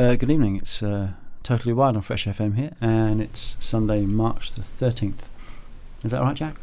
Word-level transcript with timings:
Uh, 0.00 0.14
good 0.14 0.30
evening. 0.30 0.56
It's 0.56 0.82
uh, 0.82 1.10
Totally 1.42 1.74
Wired 1.74 1.94
on 1.94 2.00
Fresh 2.00 2.24
FM 2.24 2.56
here, 2.56 2.72
and 2.80 3.20
it's 3.20 3.58
Sunday, 3.60 4.06
March 4.06 4.50
the 4.52 4.62
13th. 4.62 5.24
Is 6.02 6.12
that 6.12 6.22
right, 6.22 6.34
Jack? 6.34 6.54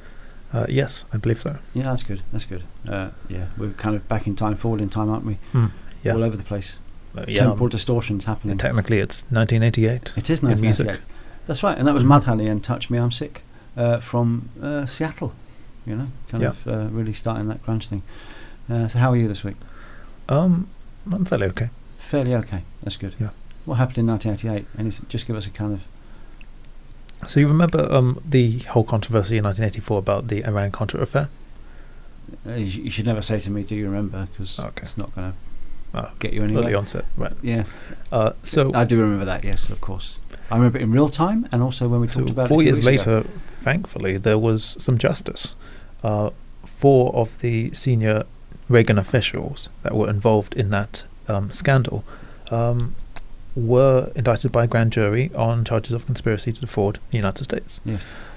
Uh, 0.52 0.66
yes, 0.68 1.06
I 1.14 1.18
believe 1.18 1.40
so. 1.40 1.58
Yeah, 1.76 1.84
that's 1.84 2.02
good. 2.02 2.24
That's 2.32 2.46
good. 2.46 2.64
Uh, 2.90 3.10
yeah, 3.30 3.50
we're 3.56 3.74
kind 3.74 3.96
of 3.96 4.08
back 4.08 4.26
in 4.26 4.36
time, 4.36 4.56
forward 4.56 4.82
in 4.82 4.90
time, 4.90 5.12
aren't 5.12 5.24
we? 5.24 5.34
Hmm, 5.52 5.68
yeah. 6.04 6.14
All 6.16 6.24
over 6.24 6.36
the 6.36 6.42
place. 6.42 6.78
Uh, 7.16 7.26
yeah, 7.28 7.36
Temporal 7.44 7.66
um, 7.66 7.70
distortions 7.70 8.26
happening. 8.26 8.58
technically 8.58 8.98
it's 8.98 9.22
1988. 9.30 10.14
it 10.18 10.30
is 10.32 10.42
in 10.42 10.50
nice 10.50 10.60
music. 10.60 11.00
That's 11.46 11.62
right, 11.62 11.78
and 11.78 11.88
that 11.88 11.94
was 11.94 12.04
Mudhoney 12.04 12.50
and 12.50 12.64
Touch 12.64 12.90
Me, 12.90 12.98
I'm 12.98 13.12
Sick 13.12 13.44
uh, 13.76 14.00
from 14.00 14.50
uh, 14.60 14.88
Seattle. 14.88 15.34
You 15.86 15.96
know, 15.96 16.08
kind 16.30 16.42
Yeah. 16.42 16.50
of 16.50 16.68
uh, 16.68 16.88
really 16.90 17.14
starting 17.14 17.50
that 17.50 17.64
grunge 17.64 17.86
thing. 17.86 18.02
Uh, 18.68 18.88
so, 18.88 18.98
how 18.98 19.12
are 19.12 19.16
you 19.16 19.28
this 19.28 19.44
week? 19.44 19.58
Um, 20.28 20.70
I'm 21.12 21.24
fairly 21.24 21.46
okay. 21.50 21.70
Fairly 22.00 22.34
okay. 22.34 22.64
That's 22.84 22.98
good. 22.98 23.16
Yeah. 23.20 23.30
What 23.66 23.76
happened 23.76 23.98
in 24.00 24.08
1988? 24.08 24.68
Anything, 24.80 25.06
just 25.10 25.28
give 25.28 25.36
us 25.36 25.48
a 25.48 25.50
kind 25.50 25.74
of. 25.74 25.84
So 27.30 27.40
you 27.40 27.48
remember 27.48 27.92
um, 27.92 28.22
the 28.28 28.60
whole 28.60 28.84
controversy 28.84 29.38
in 29.38 29.44
1984 29.44 29.98
about 30.00 30.28
the 30.28 30.44
Iran-Contra 30.46 31.02
affair? 31.02 31.30
Uh, 32.48 32.54
you, 32.54 32.70
sh- 32.70 32.78
you 32.78 32.90
should 32.90 33.06
never 33.06 33.22
say 33.22 33.40
to 33.40 33.50
me, 33.52 33.64
"Do 33.64 33.76
you 33.76 33.86
remember?" 33.86 34.28
Because 34.32 34.60
Okay. 34.60 34.84
it's 34.84 34.98
not 34.98 35.14
going 35.16 35.32
to 35.32 35.38
Oh, 35.94 36.12
get 36.20 36.34
you 36.34 36.44
anywhere. 36.44 36.76
onset, 36.78 37.06
right? 37.16 37.34
Yeah, 37.42 37.64
Uh, 38.12 38.32
so 38.44 38.72
I 38.76 38.84
do 38.84 39.00
remember 39.02 39.26
that. 39.26 39.44
Yes, 39.46 39.70
of 39.70 39.80
course. 39.82 40.20
I 40.52 40.56
remember 40.58 40.78
it 40.78 40.82
in 40.84 40.92
real 40.92 41.08
time, 41.10 41.48
and 41.52 41.64
also 41.64 41.88
when 41.88 42.02
we 42.02 42.08
so 42.08 42.20
talked 42.20 42.32
about 42.32 42.50
four 42.50 42.62
it 42.62 42.66
years 42.66 42.86
weeks 42.86 43.04
ago. 43.04 43.16
later, 43.18 43.30
thankfully, 43.62 44.18
there 44.18 44.38
was 44.38 44.76
some 44.80 44.98
justice. 44.98 45.56
Uh, 46.04 46.30
four 46.66 47.16
of 47.16 47.40
the 47.40 47.72
senior 47.74 48.24
Reagan 48.70 48.98
officials 48.98 49.70
that 49.84 49.96
were 49.96 50.10
involved 50.10 50.54
in 50.56 50.70
that 50.70 51.06
um, 51.30 51.52
scandal 51.52 52.04
um, 52.52 52.96
were 53.56 54.12
indicted 54.16 54.52
by 54.52 54.66
a 54.66 54.68
grand 54.68 54.92
jury 54.92 55.32
on 55.36 55.66
charges 55.66 55.94
of 55.94 56.06
conspiracy 56.06 56.54
to 56.54 56.62
defraud 56.62 57.00
the 57.12 57.18
United 57.18 57.44
States. 57.44 57.82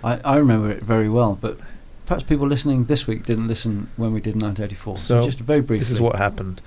I, 0.03 0.19
I 0.25 0.37
remember 0.37 0.71
it 0.71 0.83
very 0.83 1.09
well, 1.09 1.37
but 1.41 1.59
perhaps 2.07 2.25
people 2.25 2.47
listening 2.47 2.85
this 2.87 3.07
week 3.07 3.25
didn't 3.27 3.47
listen 3.49 3.89
when 3.97 4.13
we 4.13 4.21
did 4.21 4.35
1984. 4.35 4.97
So, 4.97 5.21
So, 5.21 5.27
just 5.27 5.39
very 5.39 5.61
briefly. 5.61 5.79
This 5.85 5.91
is 5.91 6.01
what 6.01 6.17
happened. 6.17 6.63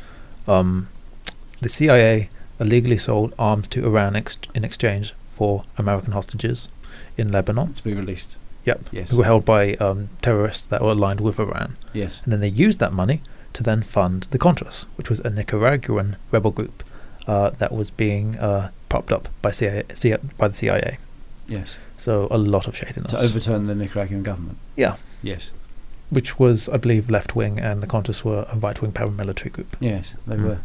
Um, 0.48 0.90
the 1.62 1.70
CIA 1.70 2.30
illegally 2.60 2.98
sold 2.98 3.34
arms 3.40 3.68
to 3.70 3.84
Iran 3.86 4.16
ex- 4.16 4.38
in 4.54 4.64
exchange 4.64 5.14
for 5.28 5.64
American 5.78 6.14
hostages 6.14 6.70
in 7.18 7.32
Lebanon. 7.32 7.74
to 7.74 7.84
be 7.84 7.94
released. 7.94 8.38
Yep. 8.66 8.90
Yes. 8.92 9.10
Who 9.10 9.18
were 9.18 9.26
held 9.26 9.44
by 9.46 9.74
um, 9.76 10.10
terrorists 10.22 10.68
that 10.68 10.82
were 10.82 10.92
aligned 10.92 11.20
with 11.22 11.40
Iran. 11.40 11.76
Yes. 11.92 12.22
And 12.24 12.32
then 12.32 12.40
they 12.40 12.48
used 12.48 12.80
that 12.80 12.94
money 12.94 13.22
to 13.54 13.64
then 13.64 13.82
fund 13.82 14.24
the 14.32 14.40
Contras, 14.40 14.86
which 14.96 15.10
was 15.10 15.20
a 15.22 15.30
Nicaraguan 15.30 16.16
rebel 16.32 16.52
group 16.52 16.84
uh, 17.28 17.50
that 17.52 17.72
was 17.72 17.90
being 17.92 18.38
uh, 18.38 18.72
propped 18.90 19.12
up 19.12 19.30
by, 19.42 19.52
CIA, 19.52 19.84
CIA, 19.94 20.18
by 20.38 20.48
the 20.50 20.54
CIA. 20.54 20.98
Yes. 21.48 21.78
So 21.98 22.28
a 22.32 22.38
lot 22.38 22.68
of 22.68 22.76
shadiness. 22.76 23.12
To 23.14 23.20
overturn 23.20 23.68
the 23.68 23.76
Nicaraguan 23.76 24.24
government. 24.24 24.58
Yeah. 24.76 24.96
Yes. 25.22 25.52
which 26.10 26.38
was, 26.38 26.70
I 26.70 26.78
believe, 26.78 27.10
left 27.10 27.36
wing, 27.36 27.60
and 27.60 27.82
the 27.82 27.88
Contras 27.88 28.24
were 28.24 28.46
a 28.52 28.56
right 28.58 28.80
wing 28.82 28.92
paramilitary 28.92 29.52
group. 29.52 29.76
Yes, 29.80 30.14
they 30.28 30.36
Mm. 30.36 30.44
were. 30.44 30.58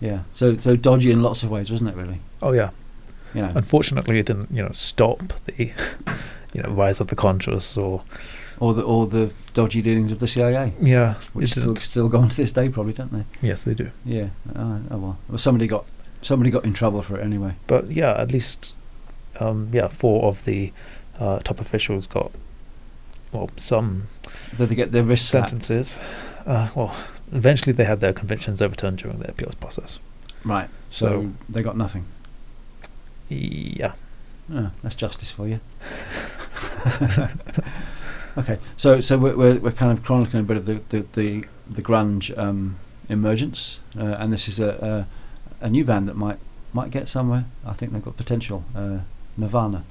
Yeah. 0.00 0.20
So 0.34 0.58
so 0.58 0.76
dodgy 0.76 1.10
in 1.10 1.22
lots 1.22 1.42
of 1.42 1.50
ways, 1.50 1.70
wasn't 1.70 1.90
it? 1.90 1.96
Really. 1.96 2.20
Oh 2.42 2.52
yeah. 2.52 2.70
You 3.34 3.42
know, 3.42 3.52
Unfortunately, 3.54 4.18
it 4.18 4.26
didn't, 4.26 4.50
you 4.50 4.62
know, 4.62 4.70
stop 4.72 5.32
the, 5.46 5.72
you 6.54 6.62
know, 6.62 6.70
rise 6.70 7.00
of 7.00 7.06
the 7.08 7.16
Contras 7.16 7.76
or 7.82 8.02
or 8.60 8.74
the 8.74 8.82
or 8.82 9.06
the 9.06 9.30
dodgy 9.54 9.82
dealings 9.82 10.12
of 10.12 10.18
the 10.18 10.28
CIA, 10.28 10.72
yeah, 10.80 11.14
which 11.32 11.50
still 11.50 11.76
still 11.76 12.08
go 12.08 12.18
on 12.18 12.28
to 12.28 12.36
this 12.36 12.52
day, 12.52 12.68
probably, 12.68 12.92
don't 12.92 13.12
they? 13.12 13.24
Yes, 13.46 13.64
they 13.64 13.74
do. 13.74 13.90
Yeah. 14.04 14.28
Oh, 14.54 14.80
oh 14.90 14.96
well. 14.98 15.18
well. 15.28 15.38
Somebody 15.38 15.66
got 15.66 15.84
somebody 16.22 16.50
got 16.50 16.64
in 16.64 16.72
trouble 16.74 17.02
for 17.02 17.18
it 17.18 17.24
anyway. 17.24 17.54
But 17.66 17.90
yeah, 17.90 18.12
at 18.20 18.32
least, 18.32 18.74
um, 19.40 19.70
yeah, 19.72 19.88
four 19.88 20.24
of 20.24 20.44
the 20.44 20.72
uh, 21.18 21.38
top 21.40 21.60
officials 21.60 22.06
got 22.06 22.32
well, 23.32 23.50
some 23.56 24.08
Did 24.56 24.68
they 24.68 24.74
get 24.74 24.92
their 24.92 25.04
slapped? 25.16 25.50
sentences. 25.50 25.98
Uh, 26.46 26.68
well, 26.74 26.96
eventually 27.32 27.72
they 27.72 27.84
had 27.84 28.00
their 28.00 28.12
convictions 28.12 28.62
overturned 28.62 28.98
during 28.98 29.18
the 29.18 29.28
appeals 29.28 29.54
process. 29.54 29.98
Right. 30.44 30.68
So, 30.90 31.06
So- 31.22 31.32
they 31.48 31.62
got 31.62 31.76
nothing. 31.76 32.06
Yeah. 33.28 33.92
Oh, 34.52 34.70
that's 34.82 34.94
justice 34.94 35.30
for 35.32 35.48
you. 35.48 35.60
okay, 38.36 38.58
so 38.76 39.00
so 39.00 39.18
we're, 39.18 39.58
we're 39.58 39.72
kind 39.72 39.92
of 39.92 40.02
chronicling 40.04 40.40
a 40.40 40.46
bit 40.46 40.56
of 40.56 40.66
the 40.66 40.80
the 40.88 41.06
the, 41.12 41.44
the 41.68 41.82
grunge 41.82 42.36
um, 42.38 42.76
emergence, 43.08 43.80
uh, 43.98 44.16
and 44.18 44.32
this 44.32 44.48
is 44.48 44.58
a, 44.58 45.06
a 45.60 45.66
a 45.66 45.70
new 45.70 45.84
band 45.84 46.08
that 46.08 46.16
might 46.16 46.38
might 46.72 46.90
get 46.90 47.08
somewhere. 47.08 47.46
I 47.64 47.72
think 47.72 47.92
they've 47.92 48.04
got 48.04 48.16
potential. 48.16 48.64
Uh, 48.74 49.00
Nirvana. 49.36 49.84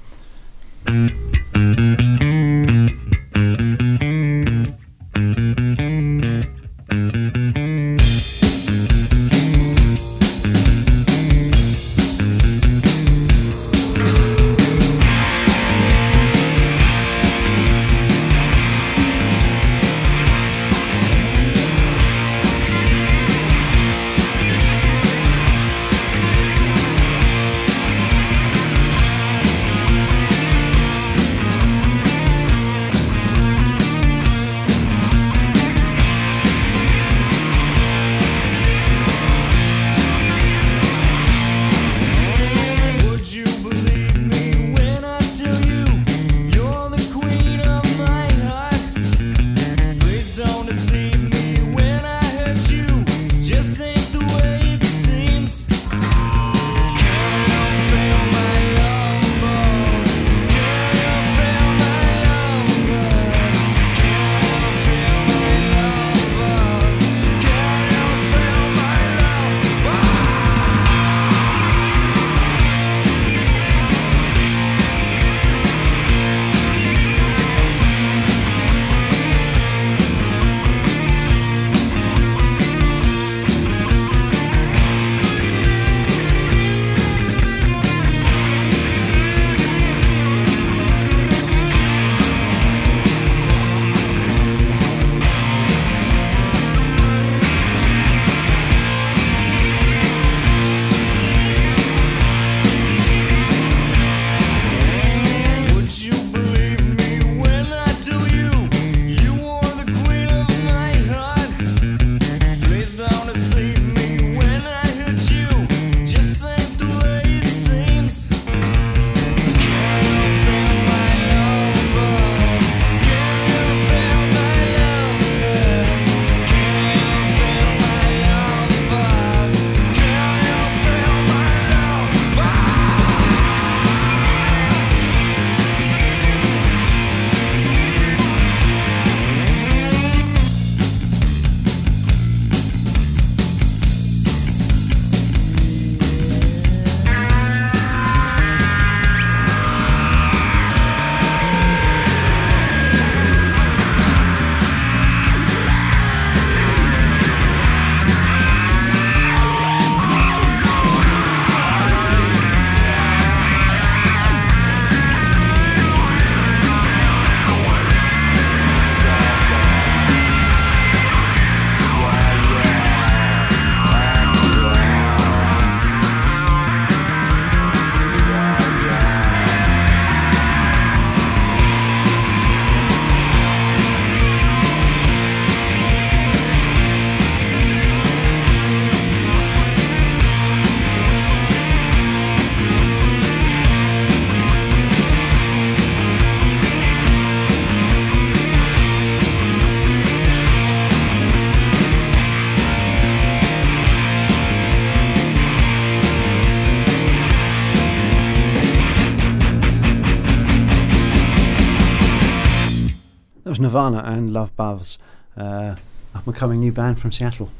Nirvana 213.90 214.08
and 214.16 214.32
Love 214.32 214.54
Buzz, 214.56 214.98
uh, 215.36 215.76
up 216.14 216.26
and 216.26 216.34
coming 216.34 216.60
new 216.60 216.72
band 216.72 216.98
from 217.00 217.12
Seattle. 217.12 217.50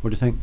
What 0.00 0.10
do 0.10 0.14
you 0.14 0.18
think? 0.18 0.38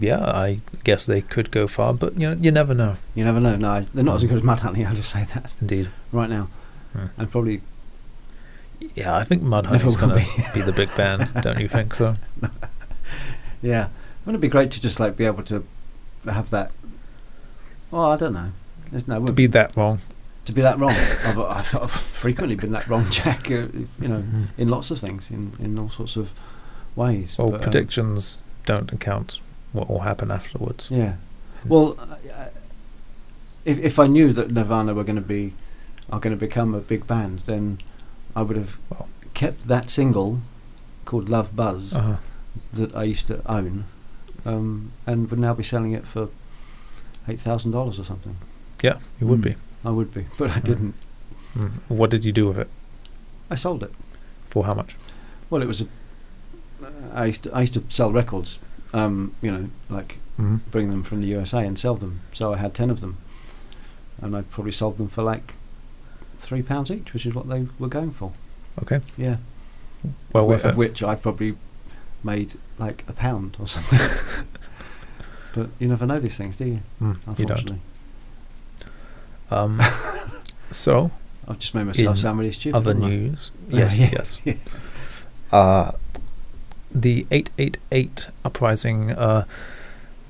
Yeah, 0.00 0.20
I 0.24 0.60
guess 0.84 1.04
they 1.06 1.20
could 1.20 1.50
go 1.50 1.66
far, 1.66 1.92
but 1.94 2.14
you 2.18 2.30
know, 2.30 2.36
you 2.40 2.50
never 2.52 2.74
know. 2.74 2.96
You 3.14 3.24
never 3.24 3.40
know. 3.40 3.56
No, 3.56 3.80
they're 3.80 4.04
not 4.04 4.16
as 4.16 4.24
good 4.24 4.36
as 4.36 4.42
Mudhoney. 4.42 4.86
I'll 4.86 4.94
just 4.94 5.10
say 5.10 5.24
that 5.34 5.50
Indeed. 5.60 5.88
right 6.12 6.30
now, 6.30 6.48
Hmm. 6.92 7.06
and 7.18 7.30
probably 7.30 7.60
Yeah, 8.94 9.16
I 9.16 9.24
think 9.24 9.42
Mudhoney's 9.42 9.96
going 9.96 10.18
to 10.24 10.52
be 10.52 10.60
the 10.60 10.72
big 10.72 10.94
band. 10.96 11.32
Don't 11.42 11.58
you 11.60 11.68
think 11.68 11.94
so? 11.94 12.16
Yeah, 13.62 13.88
wouldn't 14.26 14.40
it 14.40 14.46
be 14.46 14.50
great 14.50 14.70
to 14.72 14.80
just 14.80 15.00
like 15.00 15.16
be 15.16 15.24
able 15.24 15.42
to 15.44 15.64
have 16.26 16.50
that? 16.50 16.70
Well, 17.90 18.04
I 18.04 18.16
don't 18.18 18.34
know. 18.34 18.52
There's 18.90 19.08
no 19.08 19.24
To 19.24 19.32
be 19.32 19.46
that 19.46 19.74
wrong. 19.74 20.00
To 20.44 20.52
be 20.52 20.60
that 20.62 20.78
wrong. 20.78 20.90
I've, 21.24 21.38
I've, 21.38 21.74
I've 21.76 21.90
frequently 21.90 22.56
been 22.56 22.72
that 22.72 22.86
wrong, 22.88 23.06
Jack. 23.10 23.50
Uh, 23.50 23.68
you 24.00 24.08
know, 24.08 24.22
in 24.58 24.68
lots 24.68 24.90
of 24.90 24.98
things, 24.98 25.30
in, 25.30 25.52
in 25.58 25.78
all 25.78 25.88
sorts 25.88 26.16
of 26.16 26.32
ways. 26.96 27.36
Well, 27.38 27.48
But, 27.50 27.56
um, 27.56 27.60
predictions 27.62 28.38
don't 28.66 28.92
account 28.92 29.40
what 29.72 29.88
will 29.90 30.00
happen 30.00 30.30
afterwards. 30.30 30.88
yeah. 30.90 31.14
Well, 31.66 31.96
uh, 31.98 32.46
if 33.64 33.78
if 33.78 33.98
I 33.98 34.06
knew 34.06 34.32
that 34.34 34.50
Nirvana 34.50 34.92
were 34.94 35.04
going 35.04 35.16
to 35.16 35.22
be 35.22 35.54
are 36.10 36.20
going 36.20 36.36
to 36.36 36.40
become 36.40 36.74
a 36.74 36.80
big 36.80 37.06
band, 37.06 37.40
then 37.40 37.78
I 38.36 38.42
would 38.42 38.56
have 38.56 38.76
Well. 38.90 39.08
kept 39.32 39.66
that 39.68 39.88
single 39.90 40.40
called 41.06 41.28
"Love 41.30 41.56
Buzz" 41.56 41.94
Uh, 41.96 42.18
that 42.74 42.94
I 42.94 43.04
used 43.04 43.26
to 43.28 43.40
own, 43.50 43.84
um, 44.44 44.92
and 45.06 45.30
would 45.30 45.40
now 45.40 45.54
be 45.54 45.62
selling 45.62 45.92
it 45.92 46.06
for 46.06 46.28
eight 47.26 47.40
thousand 47.40 47.70
dollars 47.70 47.98
or 47.98 48.04
something. 48.04 48.36
yeah, 48.82 48.98
you 49.18 49.26
would 49.26 49.40
Mm. 49.40 49.44
be. 49.44 49.54
I 49.84 49.90
would 49.90 50.12
be, 50.14 50.26
but 50.38 50.50
I 50.50 50.60
didn't. 50.60 50.94
Mm. 51.56 51.72
What 51.88 52.10
did 52.10 52.24
you 52.24 52.32
do 52.32 52.48
with 52.48 52.58
it? 52.58 52.68
I 53.50 53.54
sold 53.54 53.82
it. 53.82 53.92
For 54.46 54.64
how 54.64 54.74
much? 54.74 54.96
Well, 55.50 55.62
it 55.62 55.66
was 55.66 55.82
a. 55.82 55.86
I 57.12 57.26
used 57.26 57.44
to, 57.44 57.54
I 57.54 57.60
used 57.60 57.74
to 57.74 57.84
sell 57.88 58.12
records. 58.12 58.58
Um, 58.92 59.34
you 59.42 59.50
know, 59.50 59.68
like 59.88 60.18
hmm 60.36 60.56
bring 60.70 60.90
them 60.90 61.02
from 61.04 61.20
the 61.20 61.28
USA 61.28 61.64
and 61.66 61.78
sell 61.78 61.94
them. 61.94 62.20
So 62.32 62.52
I 62.52 62.56
had 62.56 62.74
ten 62.74 62.90
of 62.90 63.00
them, 63.00 63.18
and 64.20 64.36
I 64.36 64.42
probably 64.42 64.72
sold 64.72 64.96
them 64.96 65.08
for 65.08 65.22
like 65.22 65.54
three 66.38 66.62
pounds 66.62 66.90
each, 66.90 67.12
which 67.12 67.26
is 67.26 67.34
what 67.34 67.48
they 67.48 67.66
were 67.78 67.88
going 67.88 68.10
for. 68.10 68.32
Okay. 68.82 69.00
Yeah. 69.16 69.36
Well 70.32 70.52
of, 70.52 70.64
of 70.64 70.76
which 70.76 71.02
I 71.02 71.14
probably 71.14 71.56
made 72.22 72.54
like 72.78 73.04
a 73.08 73.12
pound 73.12 73.56
or 73.60 73.68
something. 73.68 74.00
but 75.54 75.70
you 75.78 75.88
never 75.88 76.06
know 76.06 76.20
these 76.20 76.36
things, 76.36 76.56
do 76.56 76.64
you? 76.64 76.80
Mm, 77.00 77.14
you 77.14 77.18
Unfortunately, 77.26 77.70
don't. 77.70 77.80
Um, 79.50 79.80
so, 80.70 81.10
I've 81.46 81.58
just 81.58 81.74
made 81.74 81.84
myself 81.84 82.18
sound 82.18 82.38
really 82.38 82.52
stupid. 82.52 82.76
other 82.76 82.92
haven't 82.94 83.04
I? 83.04 83.08
news. 83.10 83.50
Yeah, 83.68 83.78
Yes, 83.94 83.98
yeah, 83.98 84.08
yes. 84.12 84.38
yeah. 84.44 84.54
Uh, 85.52 85.92
the 86.94 87.26
888 87.30 88.28
uprising 88.44 89.10
uh, 89.10 89.44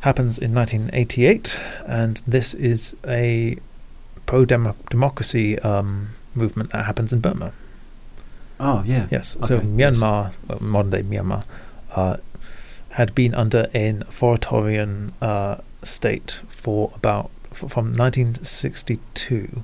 happens 0.00 0.38
in 0.38 0.54
1988, 0.54 1.58
and 1.86 2.22
this 2.26 2.54
is 2.54 2.96
a 3.06 3.56
pro 4.26 4.44
democracy 4.44 5.58
um, 5.60 6.08
movement 6.34 6.70
that 6.70 6.84
happens 6.86 7.12
in 7.12 7.20
Burma. 7.20 7.52
Oh 8.60 8.82
yeah. 8.86 9.08
Yes, 9.10 9.36
so 9.42 9.56
Okay, 9.56 9.66
yes. 9.66 9.96
Myanmar, 9.98 10.32
uh, 10.48 10.56
modern 10.60 10.90
day 10.90 11.02
Myanmar, 11.02 11.44
uh, 11.94 12.16
had 12.90 13.14
been 13.14 13.34
under 13.34 13.68
an 13.74 14.02
authoritarian 14.08 15.12
uh, 15.20 15.56
state 15.82 16.40
for 16.48 16.92
about 16.94 17.26
f- 17.26 17.33
from 17.54 17.94
1962, 17.94 19.62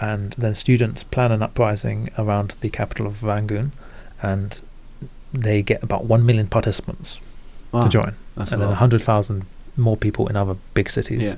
and 0.00 0.32
then 0.32 0.54
students 0.54 1.02
plan 1.02 1.32
an 1.32 1.42
uprising 1.42 2.10
around 2.18 2.50
the 2.60 2.70
capital 2.70 3.06
of 3.06 3.22
Rangoon, 3.22 3.72
and 4.22 4.60
they 5.32 5.62
get 5.62 5.82
about 5.82 6.04
one 6.04 6.24
million 6.24 6.48
participants 6.48 7.18
Wow, 7.72 7.82
to 7.84 7.88
join, 7.88 8.14
and 8.36 8.48
then 8.48 8.72
hundred 8.72 9.02
thousand 9.02 9.44
more 9.76 9.96
people 9.96 10.28
in 10.28 10.36
other 10.36 10.56
big 10.74 10.90
cities. 10.90 11.28
Yeah. 11.28 11.36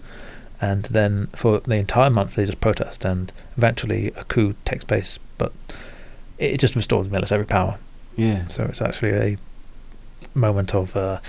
And 0.60 0.84
then 0.84 1.28
for 1.36 1.60
the 1.60 1.76
entire 1.76 2.10
month, 2.10 2.34
they 2.34 2.44
just 2.44 2.60
protest, 2.60 3.04
and 3.04 3.32
eventually 3.56 4.08
a 4.16 4.24
coup 4.24 4.54
takes 4.64 4.84
place, 4.84 5.18
but 5.38 5.52
it 6.36 6.58
just 6.58 6.74
restores 6.74 7.08
military 7.08 7.44
power. 7.44 7.78
Yeah. 8.16 8.48
So 8.48 8.64
it's 8.64 8.82
actually 8.82 9.12
a 9.12 9.36
moment 10.34 10.74
of 10.74 10.96
uh, 10.96 11.20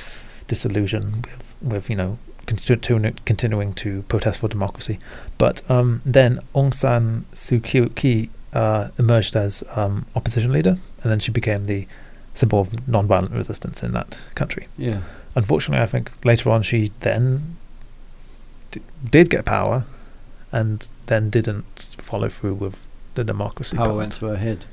disillusion 0.47 1.23
with, 1.23 1.55
with 1.61 1.89
you 1.89 1.95
know 1.95 2.17
continu- 2.49 3.17
continuing 3.25 3.73
to 3.73 4.03
protest 4.03 4.39
for 4.39 4.47
democracy. 4.47 4.99
But 5.37 5.61
um, 5.69 6.01
then 6.05 6.39
Aung 6.55 6.73
San 6.73 7.25
Suu 7.33 7.59
Kyi 7.95 8.29
uh, 8.53 8.89
emerged 8.97 9.35
as 9.35 9.63
um, 9.75 10.05
opposition 10.15 10.51
leader, 10.51 10.75
and 11.03 11.11
then 11.11 11.19
she 11.19 11.31
became 11.31 11.65
the 11.65 11.87
symbol 12.33 12.59
of 12.59 12.87
non-violent 12.87 13.31
resistance 13.33 13.83
in 13.83 13.91
that 13.93 14.19
country. 14.35 14.67
Yeah. 14.77 15.01
Unfortunately, 15.35 15.81
I 15.81 15.85
think 15.85 16.11
later 16.25 16.49
on 16.49 16.63
she 16.63 16.91
then 17.01 17.57
d- 18.71 18.81
did 19.09 19.29
get 19.29 19.45
power, 19.45 19.85
and 20.51 20.87
then 21.05 21.29
didn't 21.29 21.95
follow 21.97 22.29
through 22.29 22.55
with 22.55 22.75
the 23.15 23.23
democracy. 23.23 23.77
Power 23.77 23.87
part. 23.87 23.97
went 23.97 24.11
to 24.13 24.25
her 24.25 24.37
head. 24.37 24.65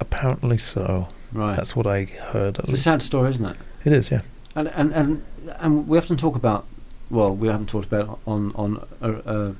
Apparently 0.00 0.58
so. 0.58 1.08
Right. 1.32 1.56
That's 1.56 1.74
what 1.74 1.86
I 1.86 2.04
heard. 2.04 2.58
At 2.58 2.64
it's 2.64 2.72
a 2.72 2.76
sad 2.76 3.02
story, 3.02 3.30
isn't 3.30 3.44
it? 3.44 3.56
It 3.84 3.92
is, 3.92 4.10
yeah. 4.10 4.22
And 4.54 4.68
and 4.68 4.92
and 4.92 5.22
and 5.58 5.88
we 5.88 5.96
often 5.98 6.16
talk 6.16 6.36
about. 6.36 6.66
Well, 7.10 7.34
we 7.34 7.48
haven't 7.48 7.68
talked 7.68 7.86
about 7.86 8.18
on 8.26 8.52
on 8.54 8.86
uh, 9.00 9.06
uh, 9.26 9.52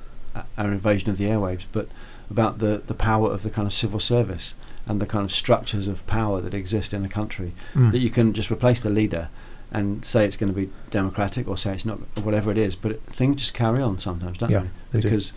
our 0.57 0.71
invasion 0.71 1.09
of 1.09 1.17
the 1.17 1.25
airwaves, 1.25 1.65
but 1.71 1.87
about 2.29 2.59
the 2.59 2.81
the 2.85 2.93
power 2.93 3.31
of 3.31 3.43
the 3.43 3.49
kind 3.49 3.65
of 3.65 3.73
civil 3.73 3.99
service 3.99 4.53
and 4.85 5.01
the 5.01 5.05
kind 5.05 5.25
of 5.25 5.31
structures 5.31 5.87
of 5.87 6.05
power 6.07 6.39
that 6.41 6.53
exist 6.53 6.93
in 6.93 7.03
a 7.05 7.09
country. 7.09 7.53
Mm. 7.73 7.91
That 7.91 7.99
you 7.99 8.09
can 8.09 8.33
just 8.33 8.49
replace 8.51 8.79
the 8.79 8.89
leader 8.89 9.29
and 9.71 10.05
say 10.05 10.25
it's 10.25 10.37
going 10.37 10.53
to 10.53 10.57
be 10.57 10.69
democratic 10.91 11.45
or 11.45 11.57
say 11.57 11.73
it's 11.73 11.83
not, 11.85 11.97
whatever 12.23 12.49
it 12.51 12.57
is. 12.57 12.73
But 12.75 12.91
it, 12.93 13.01
things 13.03 13.35
just 13.41 13.53
carry 13.53 13.81
on 13.83 13.99
sometimes, 13.99 14.37
don't 14.37 14.49
Yeah, 14.49 14.59
they? 14.61 14.69
they 14.93 14.99
do. 15.01 15.09
Because 15.09 15.33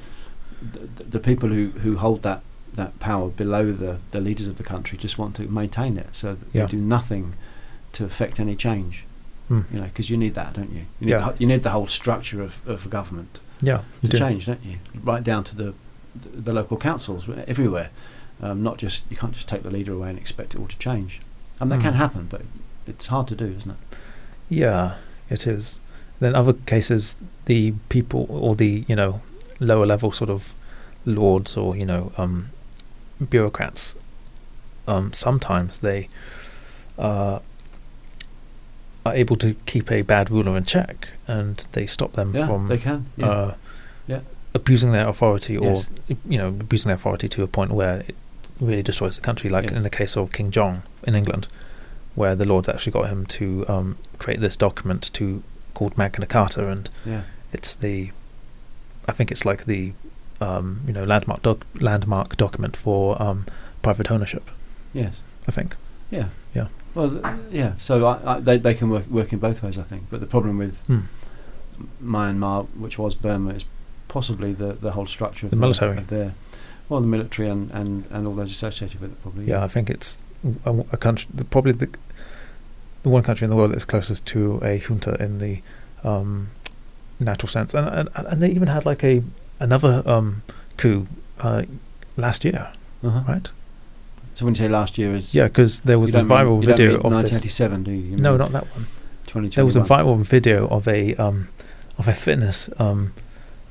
the, 0.62 1.02
the 1.04 1.18
people 1.18 1.48
who 1.48 1.68
who 1.82 1.96
hold 1.96 2.22
that 2.22 2.42
that 2.74 2.98
power 3.00 3.28
below 3.30 3.72
the 3.72 3.98
the 4.10 4.20
leaders 4.20 4.46
of 4.46 4.56
the 4.56 4.62
country 4.64 4.98
just 4.98 5.18
want 5.18 5.34
to 5.36 5.42
maintain 5.48 5.96
it, 5.96 6.14
so 6.14 6.34
that 6.34 6.46
Yeah. 6.52 6.66
they 6.66 6.72
do 6.72 6.76
nothing 6.80 7.34
to 7.92 8.04
affect 8.04 8.38
any 8.40 8.54
change. 8.56 9.04
Mm. 9.50 9.64
You 9.72 9.80
know, 9.80 9.86
because 9.86 10.08
you 10.08 10.16
need 10.16 10.34
that, 10.36 10.54
don't 10.54 10.70
you? 10.72 10.84
You 11.00 11.06
need, 11.06 11.10
Yeah. 11.12 11.30
the, 11.32 11.36
you 11.40 11.46
need 11.46 11.62
the 11.64 11.70
whole 11.70 11.88
structure 11.88 12.40
of, 12.40 12.60
of 12.68 12.88
government 12.88 13.40
Yeah, 13.60 13.82
to 14.02 14.08
do. 14.08 14.16
change, 14.18 14.46
don't 14.46 14.64
you? 14.64 14.78
Right 15.02 15.24
down 15.24 15.44
to 15.44 15.56
the 15.56 15.74
the, 16.14 16.28
the 16.42 16.52
local 16.52 16.76
councils 16.76 17.28
everywhere. 17.46 17.90
Um, 18.42 18.62
not 18.62 18.78
just 18.78 19.04
you 19.10 19.16
can't 19.16 19.32
just 19.32 19.48
take 19.48 19.62
the 19.62 19.70
leader 19.70 19.92
away 19.92 20.08
and 20.10 20.18
expect 20.18 20.54
it 20.54 20.60
all 20.60 20.66
to 20.68 20.78
change. 20.78 21.20
And 21.60 21.70
that 21.70 21.80
can 21.80 21.92
Mm. 21.94 21.96
happen, 21.96 22.26
but 22.30 22.42
it's 22.86 23.06
hard 23.06 23.26
to 23.28 23.34
do, 23.36 23.46
isn't 23.58 23.70
it? 23.70 23.76
Yeah, 24.48 24.94
it 25.28 25.46
is. 25.46 25.78
Then 26.20 26.34
other 26.34 26.52
cases, 26.52 27.16
the 27.46 27.72
people 27.88 28.26
or 28.30 28.54
the 28.54 28.84
you 28.88 28.96
know 28.96 29.20
lower 29.60 29.86
level 29.86 30.12
sort 30.12 30.30
of 30.30 30.54
lords 31.04 31.56
or 31.56 31.76
you 31.76 31.84
know 31.86 32.12
um, 32.18 32.50
bureaucrats, 33.28 33.94
um, 34.86 35.12
sometimes 35.12 35.78
they 35.80 36.08
uh, 36.98 37.38
are 39.06 39.14
able 39.14 39.36
to 39.36 39.54
keep 39.66 39.90
a 39.90 40.02
bad 40.02 40.30
ruler 40.30 40.56
in 40.56 40.64
check, 40.64 41.08
and 41.26 41.66
they 41.72 41.86
stop 41.86 42.12
them 42.12 42.34
Yeah, 42.34 42.46
from 42.46 42.68
they 42.68 42.78
can. 42.78 43.06
Yeah. 43.16 43.28
uh, 43.28 43.54
Yeah. 44.06 44.20
abusing 44.54 44.92
their 44.92 45.08
authority 45.08 45.56
or 45.56 45.74
Yes. 45.76 45.86
you 46.28 46.38
know 46.38 46.48
abusing 46.48 46.88
their 46.88 46.96
authority 46.96 47.28
to 47.28 47.42
a 47.42 47.46
point 47.46 47.70
where 47.70 47.98
it 48.08 48.14
really 48.60 48.82
destroys 48.82 49.16
the 49.16 49.22
country 49.22 49.48
like 49.48 49.64
Yes. 49.66 49.74
in 49.76 49.82
the 49.84 49.90
case 49.90 50.16
of 50.16 50.32
King 50.32 50.50
John 50.50 50.82
in 51.06 51.14
England 51.14 51.46
where 52.14 52.34
the 52.34 52.44
lords 52.44 52.68
actually 52.68 52.92
got 52.92 53.08
him 53.08 53.24
to 53.26 53.64
um, 53.68 53.96
create 54.18 54.40
this 54.40 54.56
document 54.56 55.10
to 55.14 55.42
called 55.74 55.96
Magna 55.96 56.26
Carta 56.26 56.68
and 56.68 56.90
yeah. 57.06 57.22
it's 57.52 57.74
the 57.76 58.10
I 59.08 59.12
think 59.12 59.30
it's 59.30 59.44
like 59.44 59.64
the 59.66 59.92
um, 60.40 60.80
you 60.86 60.92
know 60.92 61.04
landmark 61.04 61.42
doc- 61.42 61.64
landmark 61.78 62.36
document 62.36 62.76
for 62.76 63.20
um, 63.22 63.46
private 63.82 64.10
ownership 64.10 64.50
Yes. 64.92 65.22
I 65.48 65.52
think 65.52 65.76
Yeah. 66.10 66.26
Yeah. 66.54 66.66
Well, 66.94 67.10
th- 67.10 67.24
yeah. 67.50 67.72
So 67.76 68.06
I, 68.06 68.36
I, 68.36 68.40
they 68.40 68.58
they 68.58 68.74
can 68.74 68.90
work 68.90 69.06
work 69.08 69.32
in 69.32 69.38
both 69.38 69.62
ways, 69.62 69.78
I 69.78 69.82
think. 69.82 70.04
But 70.10 70.20
the 70.20 70.26
problem 70.26 70.58
with 70.58 70.80
Hmm. 70.86 71.00
Myanmar, 72.02 72.66
which 72.76 72.98
was 72.98 73.14
Burma, 73.14 73.50
is 73.50 73.64
possibly 74.08 74.52
the, 74.52 74.72
the 74.74 74.92
whole 74.92 75.06
structure 75.06 75.46
of 75.46 75.50
The 75.52 75.56
military. 75.56 75.96
of 75.96 76.08
their 76.08 76.34
well, 76.88 77.00
the 77.00 77.06
military 77.06 77.48
and, 77.48 77.70
and, 77.70 78.04
and 78.10 78.26
all 78.26 78.34
those 78.34 78.50
associated 78.50 79.00
with 79.00 79.12
it, 79.12 79.22
probably. 79.22 79.44
yeah 79.46 79.62
I 79.62 79.68
think 79.68 79.88
it's 79.88 80.18
a, 80.64 80.70
a 80.92 80.96
country 80.96 81.28
the, 81.32 81.44
probably 81.44 81.72
the 81.72 81.88
the 83.04 83.08
one 83.08 83.22
country 83.22 83.44
in 83.44 83.50
the 83.50 83.56
world 83.56 83.72
that's 83.72 83.84
closest 83.84 84.26
to 84.26 84.58
a 84.62 84.78
junta 84.78 85.14
in 85.22 85.38
the 85.38 85.62
um, 86.02 86.48
natural 87.20 87.48
sense 87.48 87.72
and, 87.74 88.08
and 88.14 88.26
and 88.26 88.42
they 88.42 88.50
even 88.50 88.66
had 88.68 88.84
like 88.84 89.04
a 89.04 89.22
another 89.60 90.02
um, 90.06 90.42
coup 90.76 91.06
uh, 91.38 91.62
last 92.16 92.44
year 92.44 92.72
Uh-huh. 93.04 93.22
right 93.28 93.52
So 94.34 94.44
when 94.46 94.54
you 94.54 94.58
say 94.58 94.68
last 94.68 94.96
year 94.98 95.14
is 95.14 95.34
yeah 95.34 95.44
because 95.48 95.80
there 95.82 95.98
was 95.98 96.14
a 96.14 96.18
mean- 96.18 96.28
viral 96.28 96.60
don't 96.62 96.66
video 96.66 96.88
mean 96.88 96.96
of 96.96 97.12
this 97.22 97.32
1987, 97.32 97.82
do 97.84 97.90
you? 97.90 97.98
you? 98.12 98.16
no 98.16 98.36
not 98.36 98.52
that 98.52 98.64
one 98.74 98.86
2021. 99.26 99.50
there 99.54 99.66
was 99.66 99.76
a 99.76 99.80
viral 99.80 100.16
video 100.18 100.66
of 100.68 100.88
a 100.88 101.14
um, 101.16 101.48
of 101.98 102.08
a 102.08 102.14
fitness 102.14 102.70
um, 102.78 103.12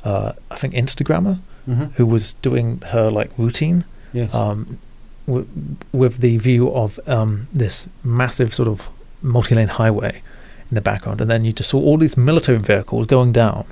uh, 0.03 0.33
I 0.51 0.55
think 0.55 0.73
Instagrammer 0.73 1.39
Mhm. 1.67 1.91
who 1.95 2.05
was 2.05 2.33
doing 2.41 2.81
her 2.93 3.09
like 3.11 3.29
routine 3.37 3.85
Yes. 4.13 4.33
um, 4.33 4.79
w- 5.27 5.47
with 5.91 6.17
the 6.17 6.37
view 6.37 6.73
of 6.73 6.99
um, 7.07 7.47
this 7.53 7.87
massive 8.03 8.53
sort 8.53 8.67
of 8.67 8.89
multi-lane 9.21 9.67
highway 9.67 10.21
in 10.71 10.75
the 10.75 10.81
background, 10.81 11.21
and 11.21 11.29
then 11.29 11.45
you 11.45 11.51
just 11.51 11.69
saw 11.69 11.79
all 11.79 11.97
these 11.97 12.17
military 12.17 12.57
vehicles 12.57 13.05
going 13.07 13.31
down, 13.33 13.65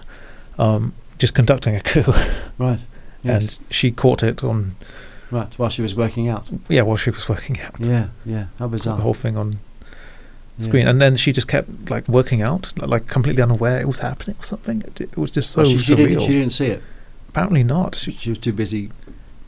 um, 0.60 0.94
just 1.18 1.34
conducting 1.34 1.76
a 1.76 1.82
coup, 1.82 2.14
right. 2.60 2.80
Yes. 3.24 3.42
and 3.42 3.58
she 3.72 3.90
caught 3.92 4.22
it 4.22 4.44
on 4.44 4.76
right. 5.32 5.54
While 5.60 5.70
she 5.70 5.82
was 5.82 5.96
working 5.96 6.28
out. 6.30 6.50
yeah 6.70 6.82
while 6.84 6.98
she 6.98 7.10
was 7.10 7.28
working 7.30 7.60
out 7.62 7.80
Yeah. 7.80 8.08
Yeah. 8.26 8.46
How 8.60 8.68
bizarre. 8.68 8.98
the 8.98 9.04
whole 9.04 9.14
thing 9.14 9.36
on 9.38 9.58
Yeah. 10.58 10.66
screen, 10.68 10.88
and 10.88 11.00
then 11.02 11.16
she 11.18 11.32
just 11.34 11.48
kept 11.48 11.90
like 11.90 12.08
working 12.08 12.42
out, 12.42 12.74
like 12.80 13.08
completely 13.08 13.44
unaware 13.44 13.80
it 13.80 13.88
was 13.88 14.00
happening 14.00 14.36
or 14.40 14.44
something. 14.44 14.82
It, 14.88 15.02
it 15.02 15.18
was 15.18 15.32
just 15.32 15.52
so 15.52 15.62
Oh, 15.62 15.66
she, 15.66 15.78
she, 15.80 15.96
didn't, 15.96 16.20
she 16.22 16.28
didn't 16.40 16.54
see 16.54 16.68
it. 16.68 16.82
Apparently 17.30 17.64
not. 17.64 17.96
She, 17.96 18.12
She 18.12 18.30
was 18.32 18.40
too 18.40 18.54
busy. 18.54 18.92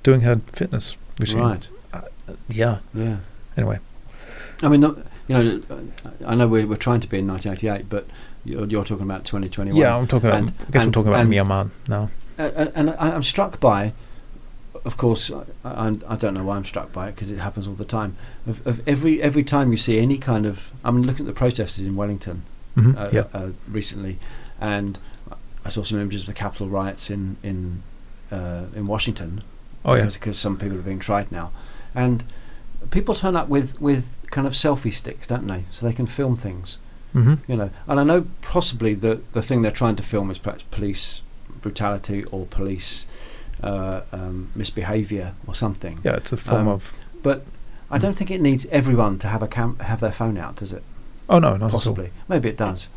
doing 0.04 0.22
her 0.22 0.36
fitness 0.54 0.96
routine. 1.20 1.40
Right. 1.40 1.68
Yeah. 2.48 2.80
Yeah. 2.94 3.18
Anyway, 3.58 3.80
I 4.62 4.70
mean, 4.70 4.82
the- 4.82 5.04
you 5.28 5.36
know, 5.38 5.62
I 6.26 6.34
know 6.36 6.48
we're, 6.48 6.66
we're 6.68 6.76
trying 6.76 7.00
to 7.02 7.08
be 7.08 7.20
in 7.20 7.28
1988, 7.28 7.88
but 7.90 8.08
you're, 8.46 8.66
you're 8.68 8.84
talking 8.84 9.04
about 9.04 9.26
2021. 9.26 9.76
yeah, 9.80 9.96
I'm 9.96 10.08
talking 10.08 10.28
about. 10.30 10.40
And- 10.40 10.50
I 10.50 10.72
guess 10.72 10.82
we're 10.82 10.82
and- 10.86 10.94
talking 10.94 11.08
about 11.10 11.22
and- 11.22 11.32
Myanmar 11.34 11.70
now. 11.88 12.10
Uh, 12.38 12.50
and, 12.56 12.72
and 12.76 12.90
I'm 13.00 13.24
struck 13.24 13.60
by, 13.60 13.94
of 14.90 14.98
course, 14.98 15.24
I, 15.32 15.44
I, 15.64 15.88
I 16.14 16.16
don't 16.22 16.34
know 16.34 16.44
why 16.44 16.56
I'm 16.58 16.66
struck 16.66 16.90
by 16.92 17.08
it 17.10 17.16
because 17.16 17.30
it 17.32 17.40
happens 17.40 17.68
all 17.68 17.76
the 17.76 17.86
time. 18.00 18.12
Of, 18.48 18.56
of 18.66 18.76
every 18.88 19.22
every 19.30 19.44
time 19.44 19.72
you 19.74 19.78
see 19.78 20.00
any 20.00 20.18
kind 20.18 20.46
of, 20.46 20.72
I 20.84 20.90
mean, 20.92 21.06
look 21.08 21.20
at 21.20 21.26
the 21.26 21.34
protesters 21.44 21.86
in 21.88 21.96
Wellington 21.96 22.42
Mhm, 22.78 22.96
uh, 22.98 23.10
yeah. 23.18 23.26
uh, 23.40 23.50
recently, 23.80 24.18
and 24.60 24.98
I 25.66 25.70
saw 25.70 25.84
some 25.84 26.00
images 26.02 26.22
of 26.22 26.28
the 26.28 26.34
Capitol 26.46 26.68
riots 26.70 27.10
in 27.10 27.38
in 27.44 27.84
uh, 28.32 28.66
in 28.76 28.88
Washington 28.88 29.32
Oh 29.86 29.94
yeah. 29.94 30.02
because, 30.02 30.18
because 30.18 30.38
some 30.40 30.58
people 30.58 30.78
are 30.78 30.88
being 30.92 31.00
tried 31.10 31.32
now, 31.32 31.52
and 31.96 32.24
people 32.92 33.14
turn 33.16 33.36
up 33.36 33.48
with 33.50 33.80
with 33.82 34.04
kind 34.32 34.48
of 34.48 34.54
selfie 34.54 34.94
sticks, 34.94 35.28
don't 35.28 35.48
they? 35.48 35.64
So 35.72 35.86
they 35.86 35.94
can 35.94 36.08
film 36.08 36.36
things, 36.38 36.78
hmm 37.14 37.36
you 37.48 37.56
know. 37.56 37.70
And 37.88 38.00
I 38.00 38.04
know 38.04 38.22
possibly 38.42 38.94
the 38.96 39.22
the 39.34 39.42
thing 39.42 39.62
they're 39.64 39.80
trying 39.84 39.96
to 39.98 40.04
film 40.04 40.30
is 40.32 40.38
perhaps 40.40 40.64
police 40.72 41.22
brutality 41.62 42.24
or 42.26 42.46
police 42.46 43.08
uh, 43.64 44.02
um, 44.12 44.50
misbehaviour 44.56 45.34
or 45.48 45.56
something. 45.56 46.00
Yeah, 46.04 46.16
it's 46.16 46.32
a 46.32 46.38
form 46.38 46.62
Um, 46.62 46.68
of. 46.70 46.94
But 47.24 47.46
I 47.92 47.98
don't 47.98 48.16
think 48.16 48.32
it 48.32 48.42
needs 48.42 48.66
everyone 48.68 49.20
to 49.20 49.28
have 49.28 49.42
a 49.44 49.48
cam- 49.48 49.80
have 49.80 50.00
their 50.00 50.12
phone 50.12 50.38
out, 50.38 50.58
does 50.58 50.72
it? 50.74 50.84
Oh 51.30 51.40
no, 51.40 51.56
not 51.58 51.72
Possibly, 51.72 52.12
maybe 52.28 52.50
it 52.50 52.58
does. 52.58 52.90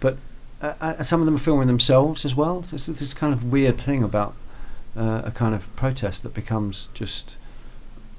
But 0.00 0.16
uh, 0.62 0.74
uh, 0.80 1.02
some 1.02 1.20
of 1.20 1.26
them 1.26 1.34
are 1.36 1.38
filming 1.38 1.66
themselves 1.66 2.24
as 2.24 2.34
well. 2.34 2.62
So 2.62 2.74
it's 2.74 2.86
this 2.86 3.14
kind 3.14 3.32
of 3.32 3.44
weird 3.44 3.78
thing 3.78 4.02
about 4.02 4.34
uh, 4.96 5.22
a 5.24 5.30
kind 5.30 5.54
of 5.54 5.74
protest 5.76 6.22
that 6.22 6.34
becomes 6.34 6.88
just 6.94 7.36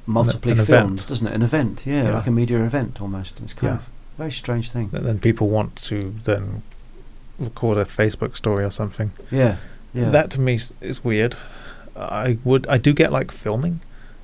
multiply 0.06 0.52
an 0.54 0.58
filmed, 0.66 0.94
event. 1.00 1.08
doesn't 1.08 1.28
it? 1.28 1.34
An 1.34 1.42
event, 1.42 1.86
yeah, 1.86 2.04
Yeah. 2.04 2.14
like 2.14 2.28
a 2.28 2.32
media 2.32 2.64
event 2.64 3.02
almost. 3.02 3.40
It's 3.42 3.54
kind 3.54 3.74
Yeah. 3.74 3.78
of 3.80 3.88
a 3.88 4.18
very 4.18 4.32
strange 4.32 4.72
thing. 4.72 4.90
all. 4.94 5.02
Then 5.02 5.20
people 5.20 5.50
want 5.50 5.76
to 5.88 6.16
then 6.24 6.64
record 7.40 7.78
a 7.78 7.86
Facebook 7.86 8.36
story 8.36 8.64
or 8.64 8.72
something. 8.72 9.12
Yeah, 9.32 9.58
yeah, 9.94 10.10
That 10.10 10.30
to 10.32 10.42
me 10.42 10.60
is 10.82 11.04
weird. 11.04 11.36
I 11.96 12.38
would, 12.44 12.68
I 12.68 12.78
do 12.78 12.94
get 12.94 13.12
like 13.12 13.32
filming 13.32 13.82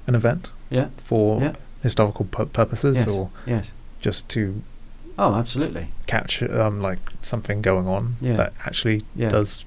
an 0.07 0.15
event 0.15 0.49
yeah, 0.69 0.87
for 0.97 1.41
Yeah. 1.41 1.53
historical 1.83 2.25
pu- 2.25 2.45
purposes 2.47 2.97
Yes. 2.97 3.07
or 3.07 3.29
yes. 3.45 3.71
just 4.01 4.29
to 4.29 4.61
Oh, 5.19 5.33
absolutely. 5.35 5.87
catch 6.05 6.43
um, 6.43 6.81
like 6.81 6.99
something 7.21 7.61
going 7.61 7.87
on 7.87 8.15
Yeah. 8.21 8.35
that 8.37 8.53
actually 8.65 9.03
does 9.17 9.65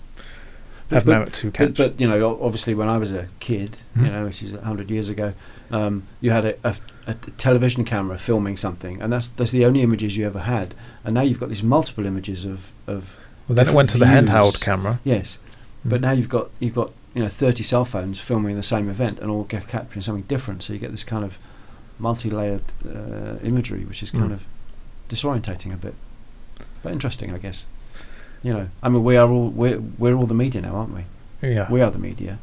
But- 0.89 0.95
have 0.97 1.05
but- 1.07 1.13
merit 1.13 1.33
to 1.35 1.51
catch. 1.51 1.77
but 1.77 2.01
you 2.01 2.09
know, 2.09 2.39
obviously, 2.43 2.75
when 2.75 2.89
I 2.89 2.99
was 2.99 3.13
a 3.13 3.27
kid, 3.41 3.77
you 3.97 4.03
Mhm. 4.03 4.13
know, 4.13 4.25
which 4.27 4.43
is 4.43 4.59
hundred 4.61 4.91
years 4.91 5.09
ago, 5.09 5.35
um, 5.71 6.03
you 6.21 6.31
had 6.33 6.45
a, 6.45 6.55
a, 6.65 6.75
a 7.07 7.15
television 7.37 7.85
camera 7.85 8.19
filming 8.19 8.57
something, 8.57 9.01
and 9.03 9.13
that's 9.13 9.29
that's 9.29 9.51
the 9.53 9.65
only 9.65 9.83
images 9.83 10.17
you 10.17 10.27
ever 10.27 10.41
had. 10.41 10.75
And 11.05 11.15
now 11.15 11.21
you've 11.23 11.39
got 11.41 11.49
these 11.49 11.63
multiple 11.63 12.07
images 12.07 12.45
of 12.45 12.73
of 12.89 13.17
well, 13.47 13.57
then 13.57 13.69
it 13.69 13.75
went 13.75 13.91
to 13.91 13.99
the 13.99 14.05
handheld 14.07 14.61
camera. 14.61 14.99
yes, 15.05 15.39
but 15.85 15.99
Mm. 16.01 16.03
now 16.03 16.13
you've 16.13 16.29
got 16.29 16.51
you've 16.61 16.75
got 16.75 16.91
you 17.15 17.23
know 17.23 17.29
thirty 17.29 17.63
cell 17.63 17.85
phones 17.85 18.21
filming 18.21 18.57
the 18.57 18.63
same 18.63 18.89
event 18.89 19.19
and 19.21 19.31
all 19.31 19.45
ca- 19.45 19.61
capturing 19.61 20.03
something 20.03 20.25
different. 20.25 20.63
So 20.63 20.73
you 20.73 20.79
get 20.79 20.91
this 20.93 21.05
kind 21.05 21.25
of 21.25 21.39
multi-layered 21.99 22.63
uh, 22.89 23.37
imagery, 23.43 23.85
which 23.85 24.03
is 24.03 24.11
kind 24.11 24.31
Mm. 24.31 24.35
of 24.35 24.45
disorientating 25.09 25.73
a 25.75 25.77
bit, 25.77 25.95
but 26.83 26.93
interesting, 26.93 27.35
I 27.35 27.39
guess. 27.39 27.67
You 28.43 28.53
know, 28.55 28.69
I 28.83 28.89
mean, 28.89 29.05
we 29.05 29.17
are 29.17 29.29
all 29.29 29.49
we're 29.51 29.81
we're 29.99 30.15
all 30.15 30.27
the 30.27 30.35
media 30.35 30.61
now, 30.63 30.75
aren't 30.77 30.95
we? 30.95 31.05
yeah, 31.43 31.71
we 31.71 31.81
are 31.83 31.91
the 31.91 31.99
media. 31.99 32.39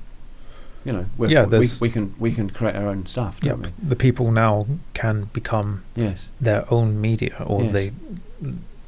You 0.85 0.93
know, 0.93 1.05
we're, 1.17 1.29
Yeah, 1.29 1.45
we, 1.45 1.67
we 1.81 1.89
can 1.89 2.13
we 2.19 2.31
can 2.31 2.49
create 2.49 2.75
our 2.75 2.87
own 2.87 3.05
stuff, 3.07 3.39
yeah. 3.41 3.51
don't 3.53 3.89
The 3.89 3.95
people 3.95 4.31
now 4.31 4.67
can 4.93 5.25
become? 5.33 5.83
Yes, 5.95 6.29
their 6.39 6.65
own 6.71 7.01
media, 7.01 7.43
or 7.45 7.63
Yes. 7.63 7.73
they, 7.73 7.91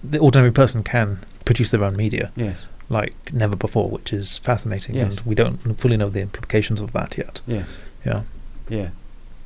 the 0.04 0.18
ordinary 0.20 0.52
person 0.52 0.84
can 0.84 1.18
produce 1.46 1.72
their 1.72 1.84
own 1.84 1.96
media 1.98 2.32
yes, 2.36 2.68
like 2.90 3.14
never 3.32 3.56
before, 3.56 3.90
which 3.90 4.12
is 4.12 4.38
fascinating, 4.40 4.96
Yes. 4.96 5.18
and 5.18 5.26
we 5.26 5.36
don't 5.36 5.58
fully 5.80 5.96
know 5.98 6.10
the 6.10 6.22
implications 6.22 6.82
of 6.82 6.92
that 6.94 7.18
yet. 7.18 7.42
yes, 7.48 7.70
Yeah, 8.06 8.22
yeah. 8.68 8.90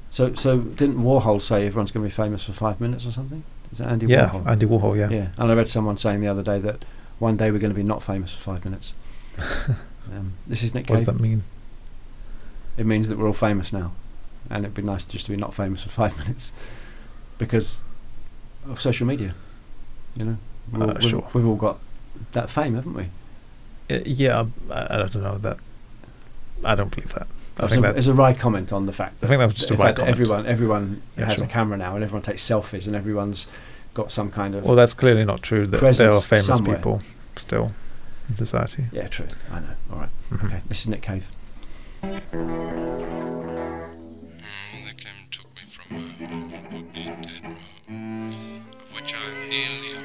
So 0.09 0.33
so 0.35 0.59
didn't 0.59 0.97
Warhol 0.99 1.41
say 1.41 1.65
everyone's 1.65 1.91
going 1.91 2.03
to 2.07 2.09
be 2.09 2.15
famous 2.15 2.43
for 2.43 2.53
five 2.53 2.79
minutes 2.79 3.05
or 3.05 3.11
something? 3.11 3.43
Is 3.71 3.79
that 3.79 3.87
Andy 3.89 4.05
yeah, 4.05 4.29
Warhol? 4.29 4.47
Andy 4.47 4.65
Warhol, 4.67 4.97
yeah. 4.97 5.09
yeah. 5.09 5.27
And 5.37 5.51
I 5.51 5.55
read 5.55 5.67
someone 5.67 5.97
saying 5.97 6.21
the 6.21 6.27
other 6.27 6.43
day 6.43 6.59
that 6.59 6.85
one 7.19 7.35
day 7.37 7.49
we're 7.51 7.57
going 7.59 7.71
to 7.73 7.75
be 7.75 7.83
not 7.83 8.03
famous 8.03 8.31
for 8.33 8.39
five 8.39 8.63
minutes. 8.65 8.93
um, 10.11 10.33
this 10.45 10.61
is 10.63 10.73
Nick 10.75 10.89
What 10.89 10.97
does 10.97 11.05
that 11.07 11.19
mean? 11.19 11.43
It 12.77 12.85
means 12.85 13.07
that 13.09 13.17
we're 13.17 13.27
all 13.27 13.33
famous 13.33 13.73
now, 13.73 13.93
and 14.49 14.65
it'd 14.65 14.75
be 14.75 14.81
nice 14.83 15.05
just 15.05 15.25
to 15.25 15.31
be 15.31 15.37
not 15.37 15.53
famous 15.53 15.81
for 15.83 15.89
five 15.89 16.17
minutes 16.21 16.53
because 17.39 17.83
of 18.69 18.79
social 18.79 19.07
media. 19.07 19.33
You 20.15 20.25
know, 20.25 20.37
Uh, 20.73 20.93
we've, 20.99 21.09
sure. 21.09 21.27
we've 21.33 21.45
all 21.47 21.55
got 21.55 21.79
that 22.33 22.49
fame, 22.49 22.75
haven't 22.75 22.93
we? 22.93 23.09
Uh, 23.93 24.03
yeah, 24.05 24.45
I, 24.71 24.83
I 24.95 24.97
don't 24.97 25.15
know 25.15 25.37
that. 25.39 25.57
I 26.63 26.75
don't 26.75 26.89
believe 26.93 27.13
that. 27.13 27.27
I 27.59 27.63
It's 27.65 27.73
think 27.73 27.85
a, 27.85 27.89
that 27.89 27.97
it's 27.97 28.07
a 28.07 28.13
wry 28.13 28.33
comment 28.33 28.71
on 28.73 28.85
the 28.85 28.93
fact 28.93 29.19
that 29.19 29.27
I 29.27 29.29
think 29.29 29.39
that 29.39 29.45
was 29.45 29.53
just 29.55 29.69
a 29.71 29.75
right 29.75 29.95
comment. 29.95 30.09
everyone 30.11 30.45
everyone 30.47 31.01
Yeah, 31.17 31.25
has 31.25 31.35
sure. 31.35 31.45
a 31.45 31.47
camera 31.47 31.77
now 31.77 31.93
and 31.95 32.03
everyone 32.03 32.23
takes 32.23 32.41
selfies 32.47 32.87
and 32.87 32.95
everyone's 32.95 33.47
got 33.93 34.11
some 34.11 34.31
kind 34.31 34.55
of 34.55 34.63
Well, 34.65 34.75
that's 34.75 34.93
clearly 34.95 35.23
not 35.25 35.41
true. 35.43 35.65
That 35.67 35.79
there 35.97 36.11
are 36.11 36.21
famous 36.21 36.47
somewhere. 36.47 36.77
people 36.77 37.01
still 37.37 37.71
in 38.29 38.35
society. 38.35 38.85
yeah 38.91 39.07
true 39.07 39.27
I 39.51 39.59
know 39.59 39.67
all 39.91 39.99
right 39.99 40.09
Mhm. 40.31 40.45
okay 40.45 40.61
this 40.67 40.81
is 40.81 40.87
Nick 40.87 41.01
Cave 41.03 41.29
Mm, 47.89 48.31
They 48.93 49.01
came 49.01 49.23
and 49.51 50.02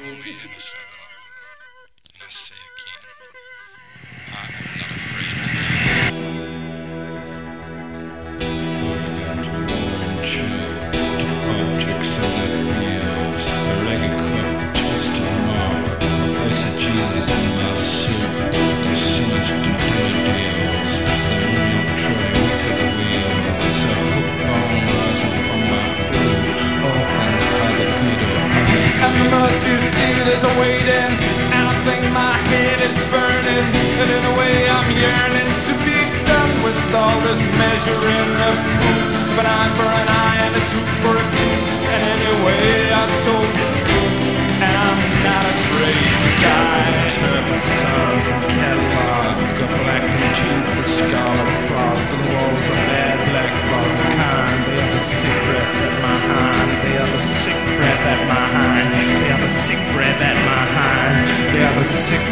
seat 30.39 30.47
is 30.47 30.55
awaiting 30.55 31.11
And 31.51 31.67
I 31.67 31.75
think 31.83 32.01
my 32.13 32.33
head 32.51 32.81
is 32.81 32.95
burning. 33.11 33.65
And 33.99 34.09
in 34.09 34.23
a 34.25 34.37
way 34.37 34.69
I'm 34.69 34.89
yearning 34.91 35.51
to 35.67 35.73
be 35.85 35.99
done 36.25 36.63
with 36.63 36.95
all 36.95 37.19
this 37.21 37.41
measuring 37.57 38.31
of 38.47 38.55
proof 38.79 39.39
An 39.39 39.45
eye 39.45 39.71
for 39.77 39.89
an 40.01 40.07
eye 40.07 40.37
and 40.45 40.55
a 40.55 40.63
tooth 40.71 40.93
for 41.03 41.15
a 41.15 41.25
tooth. 41.37 41.67
And 41.93 42.01
anyway 42.15 42.91
I 42.91 43.03
told 43.25 43.49
the 43.59 43.67
truth 43.79 44.63
And 44.63 44.75
I'm 44.77 44.99
not 45.23 45.45
afraid 45.45 46.28
die 46.41 47.09
Turbid 47.09 47.63
sounds 47.63 48.27
and 48.31 48.45
catalog 48.53 49.35
A 49.59 49.67
black 49.81 50.03
and 50.03 50.29
tooth, 50.35 50.67
the 50.77 50.83
scarlet 50.83 51.51
frog 51.67 51.97
The 52.11 52.19
walls 52.31 52.65
are 52.69 52.83
bad, 52.87 53.17
black 53.29 53.53
bottom 53.69 53.99
kind. 54.15 54.59
They 54.67 54.77
are 54.79 54.93
the 54.93 54.99
sick 54.99 55.37
breath 55.47 55.77
at 55.87 55.95
my 56.05 56.17
hind 56.29 56.71
They 56.83 56.95
are 56.97 57.11
the 57.11 57.19
sick 57.19 57.59
breath 57.77 58.05
at 58.13 58.21
my 58.31 58.45
hind 58.55 58.89
They 59.21 59.31
are 59.33 59.41
the 59.41 59.47
sick 59.47 59.81
breath 59.93 60.21
at 60.21 60.37
my 60.49 60.63
hind 60.77 61.27
They 61.53 61.63
are 61.65 61.75
the 61.79 61.85
sick 61.85 62.28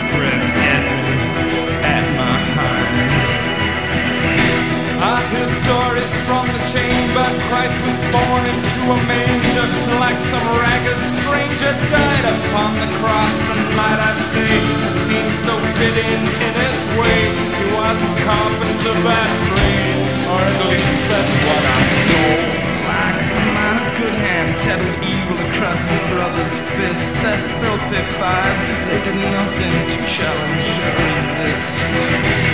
some 10.21 10.45
ragged 10.59 11.01
stranger 11.03 11.73
died 11.89 12.25
upon 12.25 12.71
the 12.81 12.89
cross. 12.99 13.37
And 13.51 13.61
might 13.75 13.99
I 13.99 14.13
say, 14.13 14.49
it 14.49 14.95
seems 15.07 15.35
so 15.45 15.53
fitting 15.77 16.21
in 16.47 16.53
its 16.67 16.83
way. 16.97 17.19
He 17.57 17.65
was 17.77 17.97
a 18.03 18.11
carpenter 18.25 18.95
by 19.05 19.25
trade, 19.47 19.95
or 20.31 20.39
at 20.41 20.59
least 20.71 20.97
that's 21.11 21.33
what 21.45 21.63
I'm 21.75 21.89
told. 22.09 22.67
Like 22.87 23.19
a 23.21 23.41
man 23.55 23.77
my 23.77 23.95
good 23.97 24.15
hand 24.25 24.49
tattled 24.59 24.99
evil 25.03 25.37
across 25.49 25.81
his 25.91 26.03
brother's 26.13 26.55
fist. 26.77 27.09
That 27.23 27.41
filthy 27.59 28.03
five, 28.21 28.55
they 28.87 28.99
did 29.05 29.17
nothing 29.17 29.75
to 29.93 29.97
challenge 30.05 30.67
or 30.85 30.91
resist. 30.97 31.77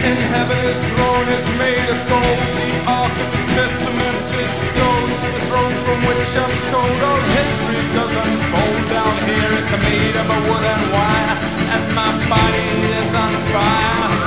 In 0.10 0.18
heaven 0.34 0.60
his 0.70 0.80
throne 0.92 1.28
is 1.38 1.46
made 1.62 1.88
of 1.94 2.00
gold. 2.12 2.40
The 2.60 2.72
ark 3.00 3.16
of 3.24 3.30
his 3.36 3.46
testament 3.58 4.20
is 4.42 4.52
stone. 4.72 5.43
Throne 5.54 5.78
from 5.86 6.00
which 6.10 6.34
I'm 6.34 6.56
told 6.74 6.98
all 7.06 7.22
history 7.38 7.82
does 7.94 8.16
unfold 8.26 8.84
down 8.90 9.16
here. 9.30 9.52
It's 9.62 9.76
made 9.86 10.16
of 10.18 10.26
a 10.26 10.40
wood 10.50 10.66
and 10.66 10.86
wire, 10.90 11.36
and 11.78 11.84
my 11.94 12.10
body 12.26 12.70
is 12.98 13.12
on 13.14 13.34
fire. 13.54 14.18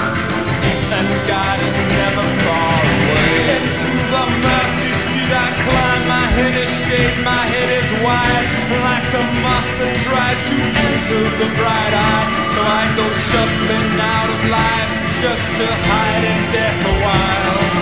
And 0.87 1.09
God 1.27 1.59
is 1.67 1.79
never 1.99 2.27
far 2.47 2.79
away. 2.79 3.59
Into 3.59 3.93
the 4.15 4.25
mercy 4.39 4.91
seat 5.03 5.33
I 5.35 5.51
climb. 5.67 6.03
My 6.07 6.27
head 6.39 6.55
is 6.63 6.71
shaved, 6.87 7.19
my 7.27 7.43
head 7.43 7.71
is 7.75 7.91
wide, 8.07 8.47
like 8.87 9.11
a 9.11 9.25
moth 9.43 9.71
that 9.83 9.97
tries 10.07 10.41
to 10.47 10.57
enter 10.63 11.23
the 11.43 11.49
bright 11.59 11.95
eye. 12.07 12.27
So 12.55 12.61
I 12.63 12.85
go 12.95 13.07
shuffling 13.27 13.99
out 13.99 14.31
of 14.31 14.41
life 14.47 14.91
just 15.27 15.49
to 15.59 15.67
hide 15.91 16.23
in 16.23 16.41
death 16.55 16.87
a 16.87 16.95
while. 17.03 17.76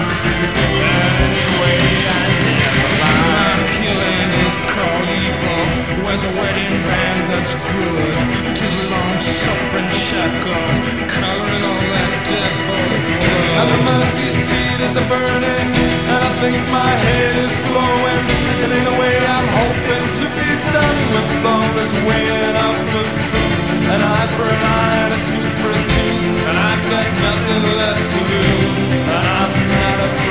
is 4.55 4.71
called 4.71 5.09
evil 5.11 6.05
wears 6.05 6.23
a 6.23 6.33
wedding 6.39 6.75
band 6.87 7.23
that's 7.31 7.55
good. 7.75 8.19
Tis 8.55 8.71
a 8.71 8.85
long 8.87 9.19
suffering 9.19 9.91
shackle 9.91 10.69
coloring 11.11 11.63
all 11.67 11.85
that 11.91 12.13
devil 12.23 12.87
blood. 13.19 13.59
And 13.59 13.69
the 13.75 13.81
mercy 13.83 14.29
seat 14.47 14.79
is 14.79 14.95
a 14.95 15.05
burning, 15.11 15.69
and 16.13 16.21
I 16.23 16.33
think 16.39 16.59
my 16.71 16.93
head 17.07 17.35
is 17.35 17.53
glowing. 17.67 18.25
And 18.63 18.71
in 18.79 18.85
a 18.95 18.97
way, 19.03 19.17
I'm 19.27 19.49
hoping 19.59 20.07
to 20.23 20.27
be 20.39 20.51
done 20.71 21.01
with 21.15 21.31
all 21.51 21.69
this 21.75 21.93
weighing 22.07 22.57
up 22.69 22.79
of 23.01 23.09
truth. 23.27 23.91
An 23.91 24.01
eye 24.01 24.29
for 24.39 24.47
an 24.47 24.63
eye, 24.79 24.99
and 25.05 25.13
a 25.19 25.21
tooth 25.31 25.55
for 25.63 25.73
a 25.75 25.83
tooth, 25.83 26.49
and 26.49 26.57
I've 26.71 26.85
got 26.95 27.07
nothing 27.27 27.65
left 27.81 28.07
to 28.15 28.21
lose. 28.31 28.81
And 29.19 29.25
I'm 29.35 29.64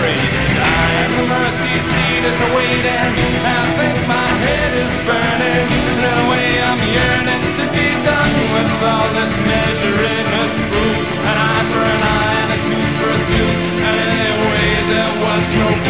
afraid 0.04 0.32
to 0.36 0.48
die. 0.60 0.94
And 1.04 1.14
the 1.20 1.26
mercy 1.32 1.76
seat 1.80 2.24
is 2.28 2.40
waiting. 2.56 3.12
I 3.48 3.60
think 3.80 3.98
my 4.08 4.30
head 4.44 4.72
is 4.84 4.94
burning. 5.08 5.68
No 6.04 6.16
way 6.32 6.48
I'm 6.60 6.82
yearning 6.98 7.44
to 7.60 7.66
be 7.72 7.88
done 8.04 8.36
with 8.56 8.72
all 8.84 9.08
this 9.16 9.34
measuring 9.48 10.28
of 10.42 10.50
proof. 10.70 11.08
An 11.30 11.36
eye 11.40 11.66
for 11.72 11.84
an 11.96 12.02
eye 12.04 12.36
and 12.44 12.52
a 12.52 12.60
tooth 12.68 12.94
for 13.00 13.12
a 13.16 13.22
tooth. 13.32 13.62
And 13.88 13.96
anyway, 14.12 14.68
there 14.92 15.14
was 15.24 15.46
no 15.62 15.83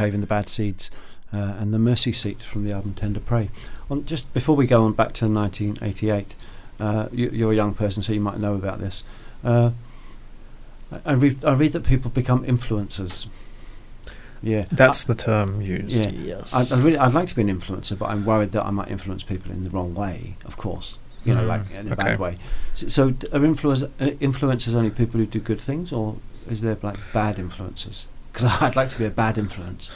Cave 0.00 0.14
and 0.14 0.22
the 0.22 0.26
Bad 0.26 0.48
Seeds 0.48 0.90
uh, 1.32 1.36
and 1.58 1.74
the 1.74 1.78
Mercy 1.78 2.10
Seat 2.12 2.40
from 2.40 2.64
the 2.64 2.72
album 2.72 2.94
Tender 2.94 3.20
Prey. 3.20 3.50
On, 3.90 4.02
just 4.06 4.32
before 4.32 4.56
we 4.56 4.66
go 4.66 4.84
on 4.84 4.94
back 4.94 5.12
to 5.14 5.28
1988, 5.28 6.34
uh, 6.80 7.08
you, 7.12 7.28
you're 7.30 7.52
a 7.52 7.54
young 7.54 7.74
person, 7.74 8.02
so 8.02 8.12
you 8.14 8.20
might 8.20 8.38
know 8.38 8.54
about 8.54 8.78
this. 8.80 9.04
Uh, 9.44 9.72
I, 10.90 11.00
I, 11.04 11.12
read, 11.12 11.44
I 11.44 11.52
read 11.52 11.72
that 11.74 11.84
people 11.84 12.10
become 12.10 12.44
influencers. 12.46 13.26
Yeah, 14.42 14.64
That's 14.72 15.04
the 15.04 15.14
term 15.14 15.60
used. 15.60 16.06
Yeah. 16.06 16.12
Yes. 16.12 16.72
I, 16.72 16.74
I 16.74 16.80
really, 16.80 16.96
I'd 16.96 17.12
like 17.12 17.28
to 17.28 17.36
be 17.36 17.42
an 17.42 17.60
influencer, 17.60 17.98
but 17.98 18.06
I'm 18.06 18.24
worried 18.24 18.52
that 18.52 18.64
I 18.64 18.70
might 18.70 18.88
influence 18.88 19.22
people 19.22 19.52
in 19.52 19.64
the 19.64 19.70
wrong 19.70 19.94
way. 19.94 20.36
Of 20.46 20.56
course, 20.56 20.96
you 21.24 21.34
know, 21.34 21.42
Hmm, 21.42 21.48
like 21.48 21.70
in 21.72 21.88
a 21.88 21.92
okay. 21.92 22.02
bad 22.04 22.18
way. 22.18 22.38
So, 22.72 22.88
so 22.88 23.14
are 23.34 23.44
influence, 23.44 23.82
uh, 23.82 23.88
influencers 23.98 24.74
only 24.74 24.88
people 24.88 25.20
who 25.20 25.26
do 25.26 25.40
good 25.40 25.60
things, 25.60 25.92
or 25.92 26.16
is 26.48 26.62
there 26.62 26.78
like 26.80 26.96
bad 27.12 27.36
influencers? 27.36 28.06
Because 28.32 28.44
I'd 28.60 28.76
like 28.76 28.88
to 28.90 28.98
be 28.98 29.04
a 29.04 29.10
bad 29.10 29.38
influence, 29.38 29.90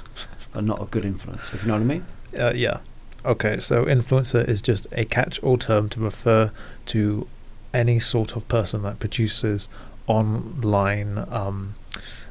but 0.52 0.64
not 0.64 0.80
a 0.82 0.86
good 0.86 1.04
influence. 1.04 1.52
If 1.52 1.62
you 1.62 1.68
know 1.68 1.74
what 1.74 1.82
I 1.82 1.84
mean? 1.84 2.06
Uh, 2.38 2.52
yeah. 2.54 2.78
Okay, 3.24 3.58
so 3.58 3.84
influencer 3.86 4.46
is 4.46 4.60
just 4.60 4.86
a 4.92 5.04
catch-all 5.04 5.56
term 5.56 5.88
to 5.90 6.00
refer 6.00 6.50
to 6.86 7.26
any 7.72 7.98
sort 7.98 8.36
of 8.36 8.46
person 8.48 8.82
that 8.82 8.98
produces 8.98 9.68
online 10.06 11.26
um, 11.30 11.74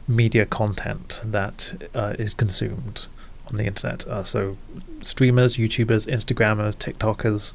media 0.07 0.45
content 0.45 1.19
that 1.23 1.89
uh, 1.95 2.13
is 2.19 2.33
consumed 2.33 3.07
on 3.47 3.57
the 3.57 3.65
internet. 3.65 4.05
Uh, 4.07 4.23
so 4.23 4.57
streamers, 5.01 5.57
YouTubers, 5.57 6.07
Instagrammers, 6.07 6.75
TikTokers, 6.77 7.53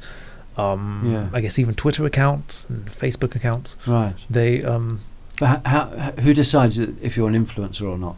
um, 0.61 1.03
Yeah. 1.07 1.31
I 1.33 1.41
guess 1.41 1.59
even 1.59 1.75
Twitter 1.75 2.05
accounts 2.05 2.65
and 2.69 2.87
Facebook 2.87 3.37
accounts. 3.37 3.77
Right. 3.87 4.15
They 4.29 4.65
um, 4.65 5.01
But 5.39 5.65
how, 5.65 5.87
how, 5.97 6.11
who 6.23 6.35
decides 6.35 6.79
if 6.79 7.17
you're 7.17 7.29
an 7.29 7.47
influencer 7.47 7.89
or 7.89 7.97
not? 7.97 8.17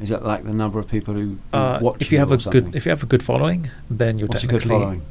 Is 0.00 0.08
that 0.08 0.24
like 0.24 0.44
the 0.44 0.54
number 0.54 0.78
of 0.78 0.88
people 0.88 1.14
who, 1.14 1.38
who 1.52 1.56
uh, 1.58 1.78
watch 1.82 1.96
if 2.00 2.10
you 2.10 2.18
have 2.18 2.30
or 2.32 2.36
a 2.36 2.40
something? 2.40 2.64
good 2.64 2.74
if 2.76 2.86
you 2.86 2.90
have 2.90 3.02
a 3.02 3.06
good 3.06 3.22
following, 3.22 3.68
then 3.90 4.18
you're 4.18 4.28
What's 4.28 4.44
a 4.44 4.46
technically 4.46 4.68
good 4.70 4.80
following? 4.80 5.02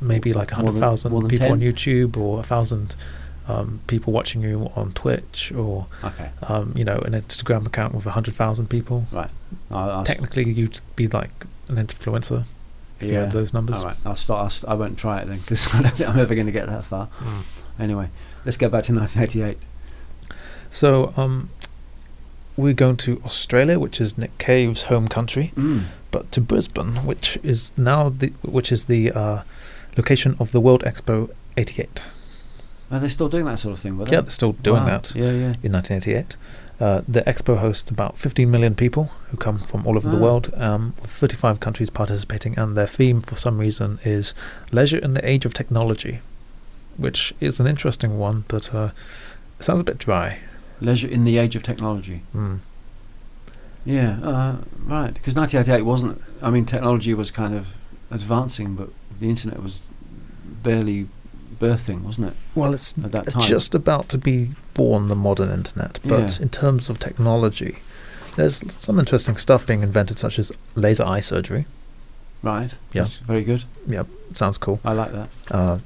maybe 0.00 0.32
like 0.32 0.50
hundred 0.50 0.72
thousand 0.74 1.28
people 1.28 1.52
on 1.52 1.60
YouTube 1.60 2.16
or 2.16 2.40
a 2.40 2.42
thousand 2.42 2.94
um, 3.46 3.80
people 3.86 4.12
watching 4.12 4.42
you 4.42 4.70
on 4.74 4.90
Twitch 4.92 5.52
or 5.52 5.86
Okay, 6.02 6.30
um, 6.42 6.72
you 6.76 6.84
know 6.84 6.96
an 6.98 7.12
Instagram 7.12 7.66
account 7.66 7.94
with 7.94 8.06
a 8.06 8.10
hundred 8.10 8.34
thousand 8.34 8.68
people. 8.68 9.04
right. 9.12 9.30
Technically, 10.04 10.50
you'd 10.50 10.80
be 10.96 11.06
like 11.06 11.30
an 11.68 11.76
influencer 11.76 12.44
if 13.00 13.08
you 13.10 13.14
had 13.14 13.32
those 13.32 13.52
numbers. 13.54 13.76
All 13.78 13.84
right, 13.84 13.96
I'll 14.04 14.16
start. 14.16 14.42
I'll 14.44 14.50
st- 14.50 14.70
I 14.70 14.74
won't 14.74 14.98
try 14.98 15.20
it 15.20 15.26
then 15.26 15.38
because 15.38 15.72
I 15.72 15.82
don't 15.82 15.94
think 15.94 16.08
I'm 16.08 16.18
ever 16.18 16.34
going 16.34 16.46
to 16.46 16.52
get 16.52 16.66
that 16.66 16.84
far. 16.84 17.08
Mm. 17.20 17.42
Anyway, 17.78 18.08
let's 18.44 18.56
go 18.56 18.68
back 18.68 18.84
to 18.84 18.94
1988. 18.94 19.58
So 20.70 21.12
um, 21.16 21.50
we're 22.56 22.74
going 22.74 22.96
to 22.98 23.20
Australia, 23.24 23.78
which 23.78 24.00
is 24.00 24.16
Nick 24.18 24.36
Cave's 24.38 24.84
home 24.84 25.08
country, 25.08 25.52
Mm. 25.56 25.84
but 26.10 26.30
to 26.32 26.40
Brisbane, 26.40 26.96
which 27.06 27.38
is 27.42 27.72
now 27.76 28.08
the 28.08 28.32
which 28.42 28.70
is 28.72 28.84
the 28.84 29.10
uh, 29.12 29.42
location 29.96 30.36
of 30.38 30.52
the 30.52 30.60
World 30.60 30.82
Expo 30.84 31.30
'88. 31.56 32.02
Are 32.90 33.00
they 33.00 33.08
still 33.08 33.28
doing 33.28 33.46
that 33.46 33.58
sort 33.58 33.72
of 33.74 33.80
thing? 33.80 33.96
Were 33.98 34.04
they? 34.04 34.12
Yeah, 34.12 34.20
they're 34.20 34.30
still 34.30 34.52
doing 34.52 34.82
Wow. 34.82 34.86
that. 35.00 35.12
Yeah, 35.16 35.30
yeah. 35.32 35.54
in 35.62 35.72
1988. 35.72 36.36
Uh, 36.80 37.02
the 37.08 37.22
expo 37.22 37.56
hosts 37.58 37.88
about 37.90 38.18
15 38.18 38.50
million 38.50 38.74
people 38.74 39.10
who 39.30 39.36
come 39.36 39.58
from 39.58 39.86
all 39.86 39.96
over 39.96 40.08
the 40.10 40.16
Ah. 40.16 40.20
world, 40.20 40.52
um, 40.56 40.92
with 41.00 41.10
35 41.10 41.60
countries 41.60 41.88
participating, 41.88 42.58
and 42.58 42.76
their 42.76 42.86
theme, 42.86 43.20
for 43.20 43.36
some 43.36 43.58
reason, 43.58 43.98
is 44.04 44.34
leisure 44.72 44.98
in 44.98 45.14
the 45.14 45.24
age 45.28 45.44
of 45.44 45.54
technology, 45.54 46.18
which 46.96 47.32
is 47.40 47.60
an 47.60 47.66
interesting 47.68 48.18
one, 48.18 48.44
but 48.48 48.74
uh, 48.74 48.90
sounds 49.60 49.80
a 49.80 49.84
bit 49.84 49.98
dry. 49.98 50.38
Leisure 50.84 51.08
in 51.08 51.24
the 51.24 51.38
age 51.38 51.56
of 51.56 51.62
technology. 51.62 52.22
Mm. 52.34 52.58
Yeah, 53.84 54.18
uh, 54.22 54.56
right. 54.86 55.12
Because 55.14 55.34
1988 55.34 55.82
wasn't. 55.84 56.22
I 56.42 56.50
mean, 56.50 56.64
technology 56.64 57.14
was 57.14 57.30
kind 57.30 57.54
of 57.54 57.74
advancing, 58.10 58.74
but 58.76 58.90
the 59.18 59.28
internet 59.28 59.62
was 59.62 59.82
barely 60.62 61.08
birthing, 61.58 62.02
wasn't 62.02 62.28
it? 62.28 62.34
Well, 62.54 62.74
it's 62.74 62.94
At 63.02 63.12
that 63.12 63.28
time. 63.28 63.42
just 63.42 63.74
about 63.74 64.08
to 64.10 64.18
be 64.18 64.50
born, 64.74 65.08
the 65.08 65.16
modern 65.16 65.50
internet, 65.50 65.98
but 66.04 66.38
Yeah. 66.38 66.42
in 66.42 66.48
terms 66.48 66.88
of 66.88 66.98
technology, 66.98 67.78
there's 68.36 68.62
some 68.80 68.98
interesting 68.98 69.36
stuff 69.36 69.66
being 69.66 69.82
invented, 69.82 70.18
such 70.18 70.38
as 70.38 70.50
laser 70.74 71.04
eye 71.06 71.20
surgery. 71.20 71.66
Right. 72.42 72.74
Yeah. 72.92 73.02
That's 73.02 73.16
very 73.18 73.44
good. 73.44 73.64
Yeah. 73.86 74.04
Sounds 74.34 74.58
cool. 74.58 74.80
I 74.84 74.92
like 74.92 75.12
that. 75.12 75.28
Uh, 75.50 75.78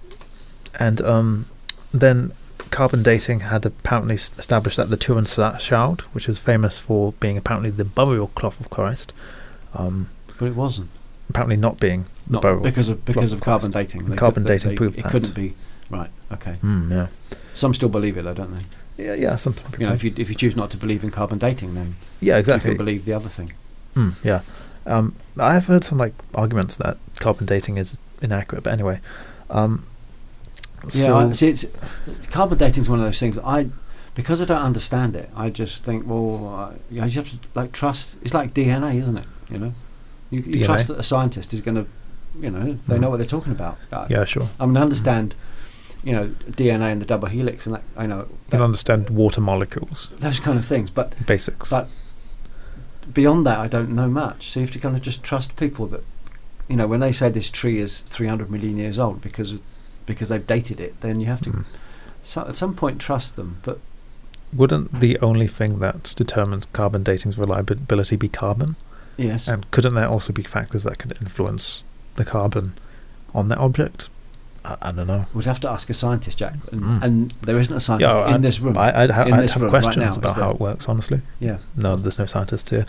and 0.79 1.01
um, 1.03 1.47
then 1.93 2.33
carbon 2.69 3.03
dating 3.03 3.41
had 3.41 3.65
apparently 3.67 4.15
established 4.15 4.77
that 4.77 4.91
the 4.91 4.97
Turin 4.97 5.25
Shroud, 5.27 6.01
which 6.13 6.29
was 6.29 6.39
famous 6.39 6.79
for 6.79 7.13
being 7.21 7.37
apparently 7.37 7.71
the 7.71 7.85
burial 7.85 8.29
cloth 8.29 8.61
of 8.61 8.71
Christ, 8.71 9.13
um, 9.75 10.09
But 10.39 10.47
it 10.47 10.55
wasn't. 10.55 10.89
apparently 11.29 11.57
not 11.57 11.79
being 11.81 12.05
the 12.27 12.35
Not 12.35 12.43
burial. 12.43 12.63
because 12.63 12.89
of 12.89 13.05
because 13.05 13.33
of 13.33 13.39
of 13.39 13.45
carbon 13.45 13.71
dating. 13.71 14.05
They 14.07 14.17
Carbon 14.17 14.45
could- 14.45 14.49
dating 14.49 14.71
they- 14.71 14.77
proved 14.77 14.99
it 14.99 15.03
that. 15.03 15.11
couldn't 15.13 15.35
be. 15.35 15.55
Right. 15.91 16.11
Okay. 16.33 16.57
Mm, 16.63 16.91
yeah, 16.91 17.07
Some 17.55 17.73
still 17.75 17.89
believe 17.89 18.17
it, 18.19 18.23
though, 18.25 18.35
don't 18.35 18.55
they? 18.55 19.05
yeah, 19.05 19.15
yeah. 19.15 19.37
Something. 19.37 19.67
You 19.81 19.87
know, 19.87 19.93
if 19.95 20.05
you 20.05 20.13
if 20.17 20.29
you 20.29 20.35
choose 20.35 20.55
not 20.57 20.71
to 20.73 20.77
believe 20.77 21.03
in 21.03 21.11
carbon 21.11 21.39
dating, 21.39 21.75
then 21.75 21.97
yeah, 22.21 22.37
exactly. 22.37 22.71
you 22.73 22.77
can 22.77 22.85
believe 22.85 23.05
the 23.07 23.13
other 23.15 23.29
thing. 23.31 23.53
Mm, 23.97 24.15
yeah. 24.23 24.41
Um, 24.87 25.15
I've 25.39 25.67
heard 25.67 25.85
some 25.85 25.99
like 25.99 26.15
arguments 26.35 26.77
that 26.77 26.97
carbon 27.19 27.47
dating 27.47 27.79
is 27.79 27.99
inaccurate, 28.23 28.65
but 28.65 28.73
anyway. 28.73 29.01
Um, 29.51 29.85
Yeah, 30.85 30.91
so 31.07 31.17
I, 31.17 31.33
see, 31.33 31.49
it's 31.49 31.65
carbon 32.31 32.59
dating 32.59 32.83
is 32.83 32.89
one 32.91 32.99
of 32.99 33.05
those 33.05 33.19
things 33.21 33.39
I, 33.39 33.69
because 34.15 34.41
I 34.41 34.45
don't 34.45 34.63
understand 34.63 35.17
it, 35.17 35.31
I 35.37 35.51
just 35.51 35.83
think, 35.85 36.07
well, 36.07 36.49
uh, 36.73 36.75
you, 36.91 37.01
have 37.01 37.13
to 37.31 37.39
like 37.55 37.73
trust. 37.73 38.17
It's 38.23 38.35
like 38.35 38.55
DNA, 38.55 39.01
isn't 39.01 39.17
it? 39.17 39.27
You 39.51 39.59
know, 39.59 39.75
you, 40.31 40.41
you 40.41 40.65
trust 40.65 40.89
that 40.89 40.99
a 40.99 41.03
scientist 41.03 41.53
is 41.55 41.61
going 41.61 41.77
to, 41.77 41.87
you 42.41 42.51
know, 42.51 42.79
they 42.87 42.97
Mm. 42.97 43.01
know 43.01 43.11
what 43.11 43.17
they're 43.19 43.27
talking 43.27 43.53
about. 43.53 43.79
Uh, 43.93 44.07
yeah, 44.11 44.25
sure. 44.25 44.49
I 44.61 44.67
mean, 44.67 44.77
I 44.77 44.83
understand, 44.83 45.35
you 46.05 46.13
know, 46.13 46.29
DNA 46.51 46.93
and 46.93 47.01
the 47.01 47.07
double 47.07 47.29
helix 47.29 47.67
and 47.67 47.75
that. 47.77 47.83
I 47.97 48.07
know 48.07 48.19
You 48.21 48.39
that, 48.51 48.57
can 48.57 48.63
understand 48.63 49.11
water 49.11 49.41
molecules, 49.41 50.09
those 50.19 50.41
kind 50.41 50.59
of 50.59 50.65
things, 50.67 50.91
but 50.91 51.15
basics. 51.27 51.71
but 51.71 51.89
beyond 53.13 53.47
that, 53.47 53.59
I 53.59 53.69
don't 53.69 53.91
know 53.91 54.09
much. 54.09 54.51
So 54.51 54.61
you 54.61 54.67
have 54.67 54.73
to 54.75 54.79
kind 54.79 54.95
of 54.97 55.03
just 55.03 55.23
trust 55.23 55.57
people 55.57 55.87
that, 55.89 56.05
you 56.69 56.77
know, 56.77 56.87
when 56.87 57.01
they 57.01 57.13
say 57.13 57.29
this 57.31 57.51
tree 57.51 57.79
is 57.79 58.01
300 58.01 58.51
million 58.51 58.77
years 58.77 58.99
old 58.99 59.21
because 59.21 59.53
of, 59.55 59.61
because 60.09 60.29
they've 60.31 60.47
dated 60.47 60.81
it, 60.81 61.01
then 61.03 61.21
you 61.21 61.27
have 61.27 61.41
to 61.43 61.51
Mm. 61.51 61.65
so, 62.23 62.41
at 62.49 62.57
some 62.57 62.75
point 62.75 62.99
trust 63.01 63.37
them. 63.37 63.59
But 63.63 63.79
Wouldn't 64.53 65.01
the 65.01 65.19
only 65.21 65.47
thing 65.47 65.79
that 65.81 66.15
determines 66.17 66.67
carbon 66.67 67.03
dating's 67.05 67.39
reliability 67.39 68.17
be 68.17 68.29
carbon? 68.29 68.77
yes, 69.17 69.47
And 69.49 69.71
couldn't 69.71 69.95
there 69.95 70.09
also 70.09 70.33
be 70.33 70.43
factors 70.43 70.83
that 70.85 70.99
could 70.99 71.17
influence 71.21 71.85
the 72.17 72.25
carbon 72.25 72.73
on 73.35 73.49
that 73.49 73.59
object? 73.59 74.09
I, 74.65 74.77
I 74.83 74.93
don't 74.93 75.07
know. 75.07 75.27
we'd 75.35 75.45
have 75.47 75.61
to 75.61 75.71
ask 75.71 75.89
a 75.91 75.95
scientist, 75.95 76.39
Jack, 76.39 76.55
and, 76.73 76.83
Mm. 76.83 77.03
and 77.03 77.35
there 77.43 77.59
isn't 77.59 77.75
a 77.75 77.81
scientist 77.81 78.17
Yeah, 78.17 78.29
in 78.29 78.35
I- 78.35 78.39
this 78.39 78.59
room. 78.61 78.77
I, 78.79 79.03
I'd, 79.03 79.11
ha- 79.11 79.23
I'd 79.25 79.51
have 79.51 79.57
room 79.63 79.73
right 79.73 79.83
questions 79.83 80.15
now, 80.17 80.21
about 80.21 80.37
how 80.37 80.51
it 80.51 80.61
works, 80.61 80.89
honestly. 80.89 81.21
yeah, 81.41 81.59
No, 81.77 81.95
there's 81.97 82.19
no 82.19 82.27
scientists 82.27 82.71
here. 82.71 82.85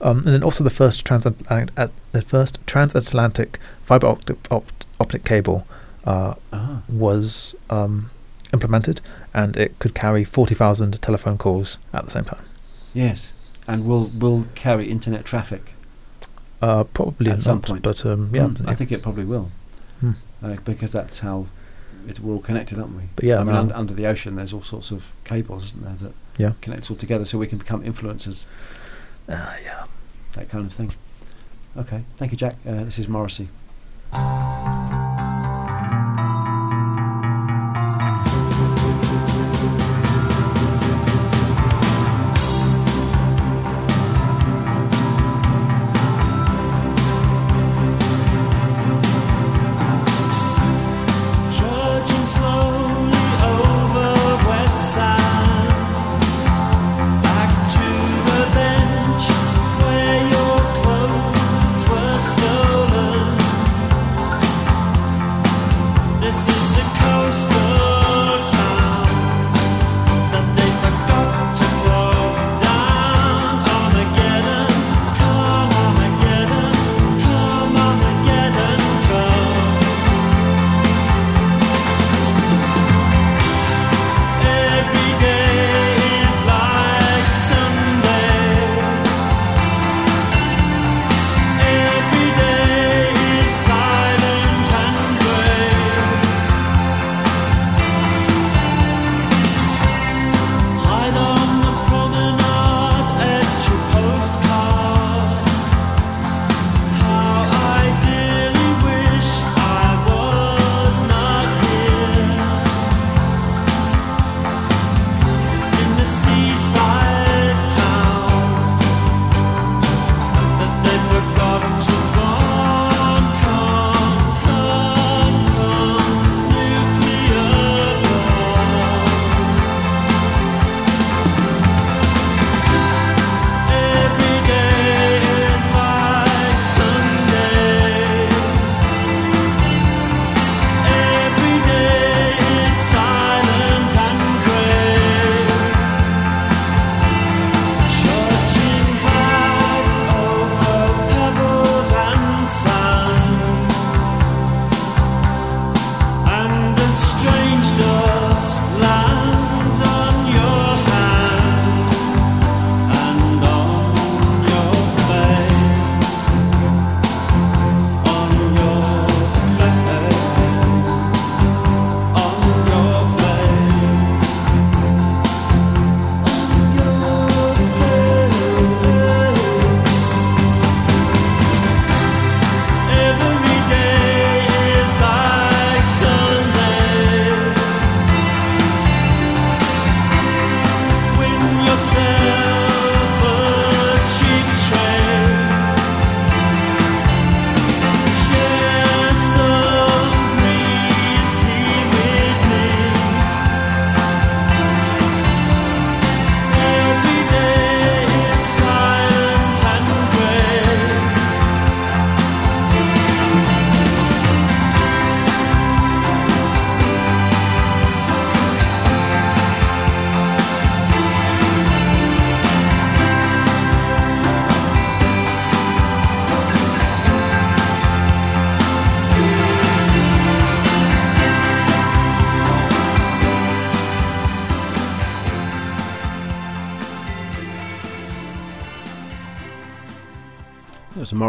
Um, 0.00 0.18
and 0.18 0.28
then 0.28 0.42
also 0.42 0.64
the 0.64 0.70
first 0.70 1.04
transatlantic, 1.04 1.74
at 1.76 1.90
the 2.12 2.22
first 2.22 2.58
transatlantic 2.66 3.58
fiber 3.82 4.06
optic, 4.06 4.38
opt, 4.50 4.86
optic 4.98 5.24
cable 5.24 5.66
uh, 6.04 6.34
ah, 6.52 6.82
was 6.88 7.54
um, 7.68 8.10
implemented, 8.52 9.00
and 9.34 9.56
it 9.56 9.78
could 9.78 9.94
carry 9.94 10.24
forty 10.24 10.54
thousand 10.54 11.00
telephone 11.02 11.38
calls 11.38 11.78
at 11.92 12.04
the 12.04 12.10
same 12.10 12.24
time. 12.24 12.44
yes, 12.94 13.32
and 13.68 13.86
will 13.86 14.10
will 14.18 14.46
carry 14.54 14.88
internet 14.90 15.24
traffic. 15.24 15.72
Uh, 16.62 16.84
probably 16.84 17.30
At 17.30 17.36
not, 17.38 17.42
some 17.42 17.60
point. 17.62 17.82
but 17.82 18.04
um, 18.04 18.30
yeah, 18.34 18.46
Mm, 18.46 18.68
I 18.68 18.74
think 18.74 18.92
it 18.92 19.02
probably 19.02 19.24
will, 19.24 19.50
Hmm. 20.00 20.12
uh, 20.42 20.56
because 20.64 20.92
that's 20.92 21.20
how 21.20 21.46
it's 22.06 22.20
we're 22.20 22.34
all 22.34 22.40
connected, 22.40 22.78
aren't 22.78 22.96
we? 22.96 23.04
But 23.16 23.24
yeah, 23.24 23.40
I 23.40 23.44
mean, 23.44 23.54
no. 23.54 23.60
under, 23.60 23.74
under 23.76 23.94
the 23.94 24.06
ocean, 24.06 24.36
there's 24.36 24.52
all 24.52 24.62
sorts 24.62 24.90
of 24.90 25.10
cables, 25.24 25.64
isn't 25.66 25.82
there, 25.84 25.94
that 26.08 26.14
Yeah. 26.36 26.52
connect 26.60 26.82
us 26.82 26.90
all 26.90 26.96
together, 26.98 27.24
so 27.24 27.38
we 27.38 27.46
can 27.46 27.56
become 27.58 27.82
influencers, 27.82 28.44
Uh, 29.28 29.56
yeah. 29.64 29.84
that 30.34 30.48
kind 30.50 30.66
of 30.66 30.72
thing. 30.72 30.92
Okay, 31.78 32.02
thank 32.18 32.30
you, 32.32 32.36
Jack. 32.36 32.54
Uh, 32.66 32.84
this 32.84 32.98
is 32.98 33.06
Morrissey. 33.08 33.48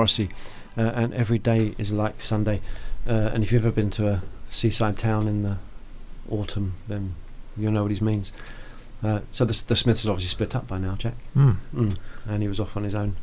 Morrissey, 0.02 0.30
uh, 0.76 0.82
and 0.96 1.14
every 1.14 1.38
day 1.38 1.76
is 1.78 1.94
like 1.94 2.20
Sunday. 2.20 2.60
Uh, 3.08 3.30
and 3.34 3.44
if 3.44 3.52
you've 3.52 3.64
ever 3.64 3.72
been 3.72 3.92
to 3.92 4.08
a 4.08 4.24
seaside 4.50 4.98
town 4.98 5.28
in 5.28 5.44
the 5.44 5.58
autumn, 6.28 6.74
then 6.88 7.14
you'll 7.56 7.72
know 7.72 7.84
what 7.84 7.92
he 7.92 8.04
means. 8.04 8.32
Uh, 9.04 9.20
so 9.32 9.46
the, 9.46 9.64
the 9.68 9.76
Smiths 9.76 10.02
had 10.02 10.10
obviously 10.10 10.30
split 10.30 10.56
up 10.56 10.68
by 10.68 10.80
now, 10.80 10.96
Jack, 10.96 11.14
mm. 11.36 11.56
Mm. 11.72 11.98
and 12.28 12.42
he 12.42 12.48
was 12.48 12.60
off 12.60 12.76
on 12.76 12.84
his 12.84 12.96
own, 12.96 13.16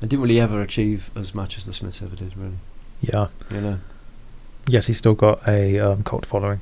and 0.00 0.10
didn't 0.10 0.20
really 0.20 0.40
ever 0.40 0.60
achieve 0.60 1.12
as 1.14 1.32
much 1.32 1.56
as 1.56 1.64
the 1.64 1.72
Smiths 1.72 2.02
ever 2.02 2.16
did, 2.16 2.36
really. 2.36 2.58
Yeah, 3.00 3.28
you 3.48 3.60
know. 3.60 3.78
Yes, 4.66 4.86
he's 4.86 4.98
still 4.98 5.14
got 5.14 5.46
a 5.48 5.78
um, 5.78 6.02
cult 6.02 6.26
following. 6.26 6.60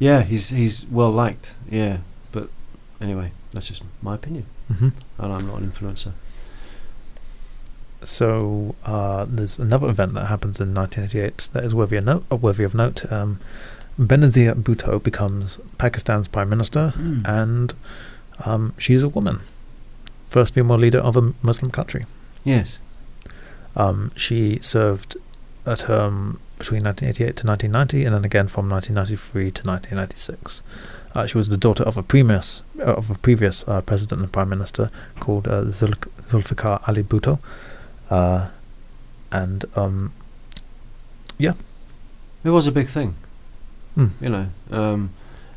Yeah, 0.00 0.22
he's 0.22 0.48
he's 0.48 0.86
well 0.86 1.12
liked. 1.12 1.54
Yeah, 1.70 1.98
but 2.32 2.50
anyway, 3.00 3.30
that's 3.52 3.68
just 3.68 3.84
my 4.02 4.16
opinion, 4.16 4.46
mm-hmm. 4.68 4.88
and 5.18 5.32
I'm 5.32 5.46
not 5.46 5.60
an 5.60 5.70
influencer 5.70 6.14
so 8.04 8.74
uh, 8.84 9.26
there's 9.28 9.58
another 9.58 9.88
event 9.88 10.14
that 10.14 10.26
happens 10.26 10.60
in 10.60 10.74
1988 10.74 11.50
that 11.52 11.64
is 11.64 11.74
uh, 12.30 12.36
worthy 12.36 12.64
of 12.64 12.74
note. 12.74 13.10
Um, 13.10 13.40
Benazir 13.98 14.54
Bhutto 14.54 15.02
becomes 15.02 15.58
Pakistan's 15.76 16.28
prime 16.28 16.48
minister, 16.48 16.94
mm. 16.96 17.26
and 17.28 17.74
um, 18.44 18.74
a 19.02 19.08
woman, 19.08 19.40
first 20.30 20.54
female 20.54 20.78
leader 20.78 20.98
of 20.98 21.16
a 21.16 21.34
Muslim 21.42 21.72
country. 21.72 22.04
Yes. 22.44 22.78
Um, 23.74 24.12
she 24.16 24.58
served 24.60 25.16
a 25.66 25.76
term 25.76 26.40
between 26.58 26.84
1988 26.84 27.36
to 27.36 27.46
1990, 27.46 28.04
and 28.04 28.14
then 28.14 28.24
again 28.24 28.48
from 28.48 28.68
1993 28.68 29.50
to 29.50 29.62
1996. 29.62 30.62
Uh, 31.14 31.26
she 31.26 31.36
was 31.36 31.48
the 31.48 31.56
daughter 31.56 31.82
of 31.82 31.96
a 31.96 32.02
previous 32.02 32.62
uh, 32.78 32.94
of 32.94 33.10
a 33.10 33.14
previous 33.14 33.66
uh, 33.66 33.80
president 33.80 34.20
and 34.20 34.32
prime 34.32 34.48
minister 34.48 34.88
called 35.18 35.48
uh, 35.48 35.64
Zulfikar 35.64 36.86
Ali 36.86 37.02
Bhutto 37.02 37.40
uh, 38.10 38.48
and 39.30 39.64
um, 39.76 40.12
yeah, 41.38 41.54
it 42.44 42.50
was 42.50 42.66
a 42.66 42.72
big 42.72 42.88
thing. 42.88 43.14
Mm. 43.96 44.10
You 44.20 44.28
know, 44.28 44.46
um, 44.70 45.10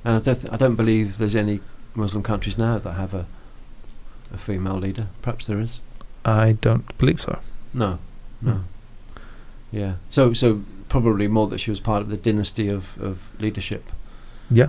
and 0.04 0.16
I 0.16 0.20
don't, 0.20 0.54
I 0.54 0.58
don't 0.58 0.76
believe 0.76 1.18
there's 1.18 1.36
any 1.36 1.60
Muslim 1.96 2.24
countries 2.24 2.58
now 2.58 2.78
that 2.80 2.94
have 2.94 3.14
a 3.14 3.26
a 4.34 4.38
female 4.38 4.78
leader. 4.78 5.08
Perhaps 5.22 5.46
there 5.46 5.60
is. 5.60 5.82
I 6.24 6.54
don't 6.54 6.98
believe 6.98 7.22
so. 7.22 7.40
No, 7.74 8.00
hmm. 8.40 8.48
no. 8.48 8.54
Mm. 8.54 8.64
Yeah. 9.72 9.94
So 10.10 10.34
so 10.34 10.64
probably 10.90 11.28
more 11.28 11.48
that 11.48 11.60
she 11.60 11.72
was 11.72 11.80
part 11.80 12.02
of 12.02 12.10
the 12.10 12.18
dynasty 12.18 12.68
of, 12.68 13.02
of 13.02 13.30
leadership. 13.40 13.90
Yeah. 14.50 14.68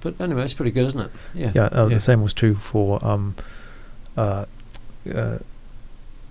But 0.00 0.20
anyway, 0.20 0.44
it's 0.44 0.54
pretty 0.54 0.72
good, 0.72 0.86
isn't 0.86 1.00
it? 1.00 1.10
Yeah. 1.32 1.52
Yeah. 1.54 1.64
Uh, 1.66 1.86
yeah. 1.86 1.94
The 1.94 2.00
same 2.00 2.22
was 2.22 2.32
true 2.32 2.56
for 2.56 3.04
um, 3.06 3.36
uh, 4.16 4.46
uh, 5.14 5.38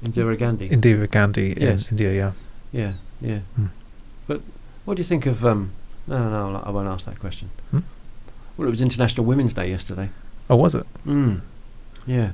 Indira 0.04 0.38
Gandhi. 0.38 0.70
Indira 0.70 1.10
Gandhi 1.10 1.56
yes. 1.60 1.88
in 1.88 1.92
India, 1.92 2.14
yeah. 2.14 2.32
Yeah, 2.72 2.94
yeah. 3.20 3.40
Mm. 3.60 3.70
But 4.28 4.42
what 4.86 4.96
do 4.96 5.02
you 5.02 5.08
think 5.08 5.26
of? 5.26 5.46
Um, 5.46 5.72
no, 6.08 6.30
no, 6.30 6.62
I 6.64 6.72
won't 6.72 6.88
ask 6.88 7.06
that 7.06 7.20
question. 7.20 7.50
Hmm? 7.70 7.80
Well, 8.58 8.68
it 8.68 8.72
was 8.72 8.82
International 8.82 9.26
Women's 9.26 9.54
Day 9.54 9.70
yesterday. 9.70 10.10
Oh, 10.50 10.56
was 10.56 10.76
it? 10.76 10.86
Mm. 11.06 11.42
Yeah. 12.06 12.32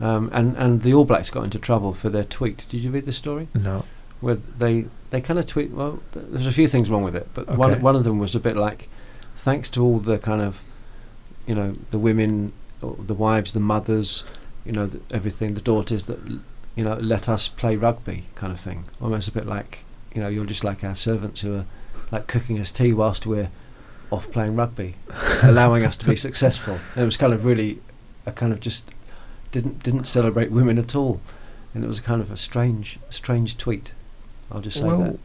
Um, 0.00 0.30
and 0.32 0.56
and 0.56 0.82
the 0.82 0.94
All 0.94 1.04
Blacks 1.04 1.30
got 1.30 1.44
into 1.44 1.58
trouble 1.58 1.92
for 1.92 2.08
their 2.08 2.24
tweet. 2.24 2.66
Did 2.68 2.80
you 2.80 2.90
read 2.90 3.04
the 3.04 3.12
story? 3.12 3.48
No. 3.54 3.84
Where 4.20 4.36
they 4.58 4.86
they 5.10 5.20
kind 5.20 5.38
of 5.38 5.46
tweet. 5.46 5.72
Well, 5.72 6.00
th- 6.12 6.26
there's 6.28 6.46
a 6.46 6.52
few 6.52 6.68
things 6.68 6.88
wrong 6.88 7.02
with 7.02 7.16
it, 7.16 7.28
but 7.34 7.48
okay. 7.48 7.56
one 7.56 7.80
one 7.80 7.96
of 7.96 8.04
them 8.04 8.18
was 8.18 8.34
a 8.34 8.40
bit 8.40 8.56
like, 8.56 8.88
thanks 9.36 9.68
to 9.70 9.84
all 9.84 9.98
the 9.98 10.18
kind 10.18 10.40
of, 10.40 10.62
you 11.46 11.54
know, 11.54 11.72
the 11.90 11.98
women, 11.98 12.52
the 12.80 13.14
wives, 13.14 13.52
the 13.52 13.60
mothers, 13.60 14.24
you 14.64 14.72
know, 14.72 14.86
the, 14.86 15.00
everything, 15.10 15.54
the 15.54 15.60
daughters 15.60 16.06
that 16.06 16.18
you 16.80 16.86
know, 16.86 16.94
let 16.94 17.28
us 17.28 17.46
play 17.46 17.76
rugby 17.76 18.24
kind 18.36 18.50
of 18.50 18.58
thing. 18.58 18.86
Almost 19.02 19.28
a 19.28 19.32
bit 19.32 19.44
like, 19.44 19.80
you 20.14 20.22
know, 20.22 20.28
you're 20.28 20.46
just 20.46 20.64
like 20.64 20.82
our 20.82 20.94
servants 20.94 21.42
who 21.42 21.54
are 21.54 21.66
like 22.10 22.26
cooking 22.26 22.58
us 22.58 22.70
tea 22.70 22.94
whilst 22.94 23.26
we're 23.26 23.50
off 24.10 24.32
playing 24.32 24.56
rugby, 24.56 24.94
allowing 25.42 25.84
us 25.84 25.94
to 25.98 26.06
be 26.06 26.16
successful. 26.16 26.78
And 26.94 27.02
it 27.02 27.04
was 27.04 27.18
kind 27.18 27.34
of 27.34 27.44
really 27.44 27.82
a 28.24 28.32
kind 28.32 28.50
of 28.50 28.60
just 28.60 28.94
didn't 29.52 29.82
didn't 29.82 30.06
celebrate 30.06 30.50
women 30.50 30.78
at 30.78 30.96
all, 30.96 31.20
and 31.74 31.84
it 31.84 31.86
was 31.86 32.00
kind 32.00 32.22
of 32.22 32.32
a 32.32 32.36
strange 32.38 32.98
strange 33.10 33.58
tweet. 33.58 33.92
I'll 34.50 34.62
just 34.62 34.78
say 34.78 34.86
well, 34.86 35.02
that. 35.02 35.18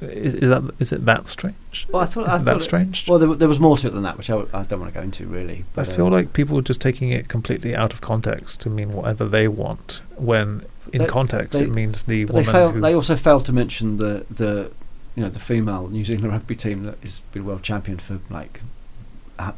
Is, 0.00 0.34
is 0.34 0.50
that 0.50 0.62
is 0.78 0.92
it 0.92 1.06
that 1.06 1.26
strange? 1.26 1.86
Well, 1.90 2.02
I 2.02 2.06
thought, 2.06 2.28
I 2.28 2.32
thought 2.32 2.44
that 2.44 2.60
strange. 2.60 3.08
Well, 3.08 3.18
there, 3.18 3.34
there, 3.34 3.48
was 3.48 3.58
more 3.58 3.78
to 3.78 3.86
it 3.86 3.90
than 3.90 4.02
that, 4.02 4.18
which 4.18 4.28
I, 4.28 4.40
I 4.52 4.62
don't 4.64 4.80
want 4.80 4.92
to 4.92 4.98
go 4.98 5.02
into 5.02 5.26
really. 5.26 5.64
I 5.74 5.84
feel 5.84 6.08
uh, 6.08 6.10
like 6.10 6.34
people 6.34 6.58
are 6.58 6.62
just 6.62 6.82
taking 6.82 7.10
it 7.12 7.28
completely 7.28 7.74
out 7.74 7.94
of 7.94 8.02
context 8.02 8.60
to 8.62 8.70
mean 8.70 8.92
whatever 8.92 9.26
they 9.26 9.48
want. 9.48 10.02
When 10.16 10.66
in 10.92 11.02
they, 11.02 11.06
context, 11.06 11.58
they, 11.58 11.64
it 11.64 11.70
means 11.70 12.02
the 12.02 12.26
woman. 12.26 12.44
They, 12.44 12.52
fail, 12.52 12.72
they 12.72 12.94
also 12.94 13.16
failed 13.16 13.46
to 13.46 13.54
mention 13.54 13.96
the 13.96 14.26
the 14.30 14.70
you 15.14 15.22
know 15.22 15.30
the 15.30 15.38
female 15.38 15.88
New 15.88 16.04
Zealand 16.04 16.30
rugby 16.30 16.56
team 16.56 16.84
that 16.84 16.98
has 17.02 17.20
been 17.32 17.46
world 17.46 17.62
champion 17.62 17.98
for 17.98 18.20
like 18.28 18.60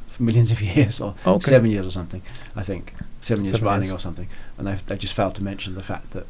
for 0.07 0.22
millions 0.22 0.53
of 0.53 0.61
years 0.77 1.01
or 1.01 1.16
okay. 1.27 1.51
seven 1.51 1.70
years 1.70 1.87
or 1.87 1.90
something. 1.90 2.22
I 2.55 2.62
think 2.62 2.94
seven, 3.20 3.44
seven 3.44 3.44
years 3.44 3.62
running 3.62 3.90
or 3.90 3.98
something, 3.98 4.29
and 4.57 4.68
they 4.68 4.74
they 4.74 4.96
just 4.96 5.14
failed 5.14 5.35
to 5.35 5.42
mention 5.42 5.74
the 5.74 5.83
fact 5.83 6.12
that 6.12 6.27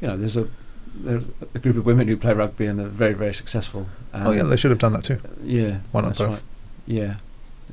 you 0.00 0.06
know 0.06 0.16
there's 0.16 0.36
a 0.36 0.48
there's 0.94 1.28
a 1.54 1.58
group 1.58 1.76
of 1.76 1.86
women 1.86 2.08
who 2.08 2.16
play 2.16 2.32
rugby 2.32 2.66
and 2.66 2.80
are 2.80 2.88
very 2.88 3.14
very 3.14 3.34
successful. 3.34 3.88
Um, 4.12 4.26
oh 4.26 4.30
yeah, 4.32 4.42
they 4.42 4.56
should 4.56 4.70
have 4.70 4.80
done 4.80 4.92
that 4.92 5.04
too. 5.04 5.20
Um, 5.24 5.36
yeah, 5.42 5.78
why 5.92 6.02
not 6.02 6.18
both? 6.18 6.30
Right. 6.30 6.42
Yeah, 6.86 7.16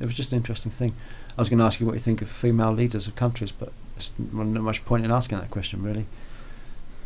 it 0.00 0.04
was 0.04 0.14
just 0.14 0.32
an 0.32 0.36
interesting 0.36 0.72
thing. 0.72 0.94
I 1.36 1.40
was 1.40 1.48
going 1.48 1.58
to 1.58 1.64
ask 1.64 1.78
you 1.80 1.86
what 1.86 1.94
you 1.94 2.00
think 2.00 2.20
of 2.22 2.28
female 2.28 2.72
leaders 2.72 3.06
of 3.06 3.14
countries, 3.14 3.52
but 3.52 3.72
there's 3.94 4.10
not 4.18 4.46
much 4.62 4.84
point 4.84 5.04
in 5.04 5.10
asking 5.10 5.38
that 5.38 5.50
question 5.50 5.82
really, 5.82 6.06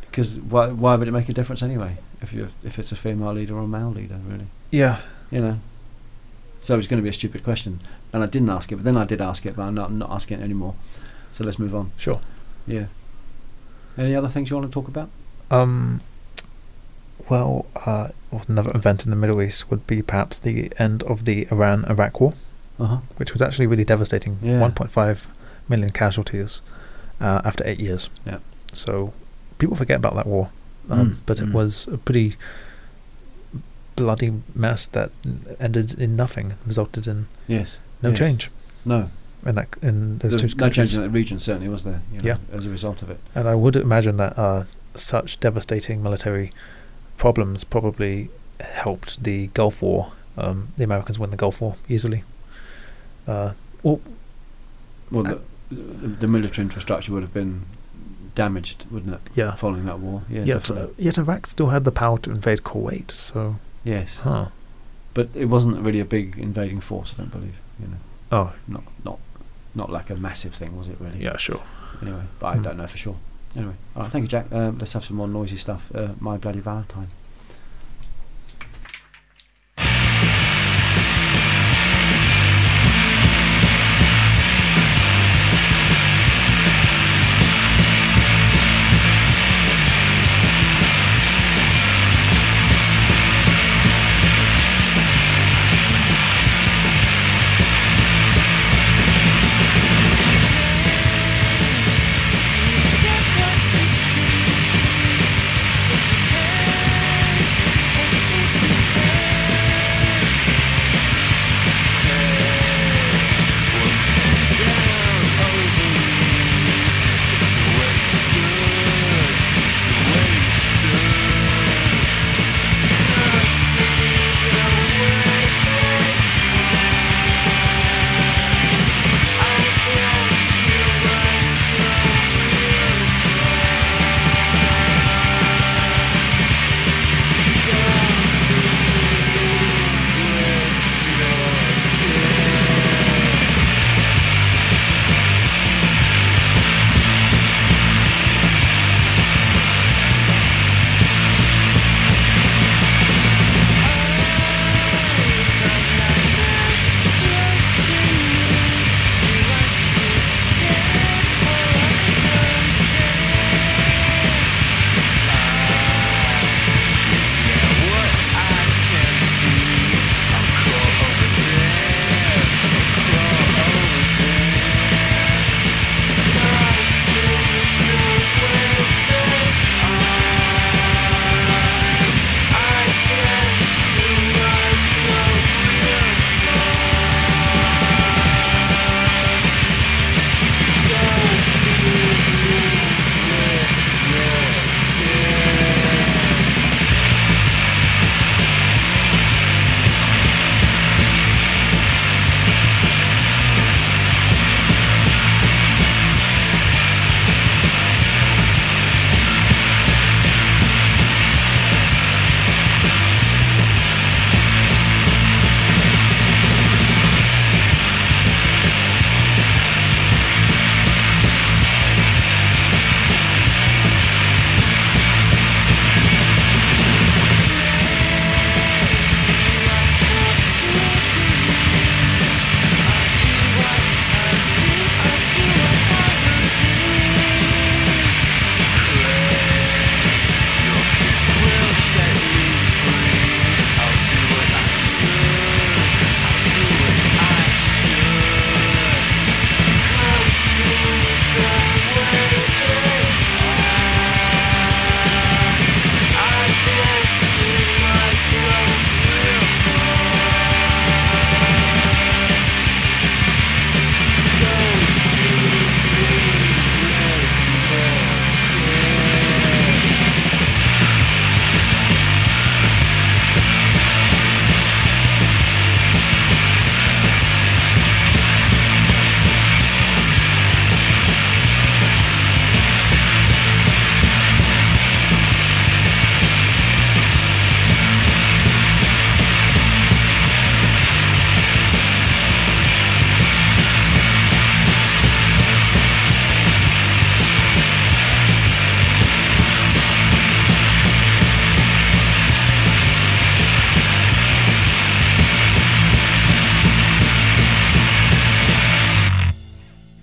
because 0.02 0.40
why 0.40 0.68
why 0.68 0.96
would 0.96 1.08
it 1.08 1.12
make 1.12 1.28
a 1.28 1.32
difference 1.32 1.62
anyway 1.62 1.98
if 2.20 2.32
you 2.32 2.48
if 2.62 2.78
it's 2.78 2.92
a 2.92 2.96
female 2.96 3.32
leader 3.32 3.56
or 3.56 3.62
a 3.62 3.66
male 3.66 3.90
leader 3.90 4.18
really? 4.26 4.46
Yeah, 4.70 5.00
you 5.30 5.40
know. 5.40 5.58
So 6.60 6.78
it's 6.78 6.86
going 6.86 6.98
to 6.98 7.02
be 7.02 7.08
a 7.08 7.12
stupid 7.12 7.42
question, 7.42 7.80
and 8.12 8.22
I 8.22 8.26
didn't 8.26 8.48
ask 8.48 8.70
it, 8.70 8.76
but 8.76 8.84
then 8.84 8.96
I 8.96 9.04
did 9.04 9.20
ask 9.20 9.44
it, 9.46 9.56
but 9.56 9.62
I'm 9.62 9.74
not 9.74 9.90
I'm 9.90 9.98
not 9.98 10.10
asking 10.10 10.40
it 10.40 10.44
anymore. 10.44 10.76
So 11.32 11.44
let's 11.44 11.58
move 11.58 11.74
on. 11.74 11.90
Sure. 11.96 12.20
Yeah. 12.66 12.86
Any 13.98 14.14
other 14.14 14.28
things 14.28 14.48
you 14.48 14.56
want 14.56 14.70
to 14.70 14.72
talk 14.72 14.88
about? 14.88 15.10
Um, 15.52 16.00
well, 17.28 17.66
uh, 17.86 18.08
another 18.48 18.72
event 18.74 19.04
in 19.04 19.10
the 19.10 19.16
Middle 19.16 19.40
East 19.42 19.70
would 19.70 19.86
be 19.86 20.02
perhaps 20.02 20.38
the 20.38 20.72
end 20.78 21.02
of 21.04 21.24
the 21.24 21.46
Iran 21.50 21.84
Iraq 21.84 22.20
War, 22.20 22.34
uh-huh. 22.80 22.98
which 23.16 23.32
was 23.32 23.42
actually 23.42 23.66
really 23.66 23.84
devastating. 23.84 24.38
Yeah. 24.42 24.60
1.5 24.60 25.26
million 25.68 25.90
casualties 25.90 26.62
uh, 27.20 27.42
after 27.44 27.66
eight 27.66 27.78
years. 27.78 28.08
Yeah. 28.26 28.38
So 28.72 29.12
people 29.58 29.76
forget 29.76 29.98
about 29.98 30.14
that 30.16 30.26
war, 30.26 30.50
um, 30.88 31.12
mm. 31.12 31.16
but 31.26 31.36
mm. 31.36 31.48
it 31.48 31.54
was 31.54 31.86
a 31.86 31.98
pretty 31.98 32.36
bloody 33.94 34.32
mess 34.54 34.86
that 34.86 35.10
ended 35.60 35.98
in 36.00 36.16
nothing, 36.16 36.54
resulted 36.66 37.06
in 37.06 37.28
yes, 37.46 37.78
no 38.02 38.08
yes. 38.08 38.18
change. 38.18 38.50
No. 38.84 39.10
In 39.44 39.56
that, 39.56 39.68
in 39.82 40.18
those 40.18 40.32
there 40.32 40.48
two 40.48 40.56
countries. 40.56 40.60
no 40.60 40.70
change 40.70 40.94
in 40.94 41.02
that 41.02 41.10
region 41.10 41.38
certainly 41.38 41.68
was 41.68 41.84
there. 41.84 42.00
You 42.12 42.20
know, 42.20 42.24
yeah. 42.24 42.36
As 42.56 42.64
a 42.64 42.70
result 42.70 43.02
of 43.02 43.10
it. 43.10 43.20
And 43.34 43.48
I 43.48 43.54
would 43.54 43.76
imagine 43.76 44.16
that 44.16 44.38
uh, 44.38 44.64
such 44.94 45.40
devastating 45.40 46.02
military 46.02 46.52
problems 47.16 47.64
probably 47.64 48.30
helped 48.60 49.22
the 49.22 49.48
Gulf 49.48 49.82
War. 49.82 50.12
Um, 50.36 50.68
the 50.76 50.84
Americans 50.84 51.18
win 51.18 51.30
the 51.30 51.36
Gulf 51.36 51.60
War 51.60 51.76
easily. 51.88 52.24
Uh, 53.26 53.52
well, 53.82 54.00
well 55.10 55.40
the, 55.70 55.76
the, 56.08 56.28
military 56.28 56.64
infrastructure 56.64 57.12
would 57.12 57.22
have 57.22 57.34
been 57.34 57.62
damaged, 58.34 58.86
wouldn't 58.90 59.14
it? 59.14 59.20
Yeah. 59.34 59.54
Following 59.54 59.84
that 59.84 59.98
war. 59.98 60.22
Yeah. 60.28 60.44
Yet, 60.44 60.70
uh, 60.70 60.88
yet 60.98 61.18
Iraq 61.18 61.46
still 61.46 61.68
had 61.68 61.84
the 61.84 61.92
power 61.92 62.18
to 62.18 62.30
invade 62.30 62.62
Kuwait. 62.62 63.10
So. 63.12 63.56
Yes. 63.84 64.18
Huh. 64.18 64.48
But 65.14 65.28
it 65.34 65.46
wasn't 65.46 65.78
really 65.80 66.00
a 66.00 66.04
big 66.04 66.38
invading 66.38 66.80
force, 66.80 67.14
I 67.14 67.22
don't 67.22 67.32
believe. 67.32 67.56
You 67.78 67.88
know. 67.88 67.96
Oh. 68.32 68.54
Not 68.66 68.84
not 69.04 69.18
not 69.74 69.90
like 69.90 70.10
a 70.10 70.16
massive 70.16 70.54
thing, 70.54 70.76
was 70.76 70.88
it 70.88 70.96
really? 70.98 71.22
Yeah, 71.22 71.36
sure. 71.36 71.62
Anyway, 72.00 72.22
but. 72.38 72.46
I 72.46 72.56
hmm. 72.56 72.62
don't 72.62 72.76
know 72.78 72.86
for 72.86 72.96
sure. 72.96 73.16
Anyway, 73.56 73.74
all 73.94 74.02
right, 74.02 74.12
thank 74.12 74.22
you, 74.22 74.28
Jack. 74.28 74.46
Um, 74.50 74.78
let's 74.78 74.92
have 74.94 75.04
some 75.04 75.16
more 75.16 75.28
noisy 75.28 75.56
stuff. 75.56 75.90
Uh, 75.94 76.14
My 76.20 76.38
Bloody 76.38 76.60
Valentine. 76.60 77.08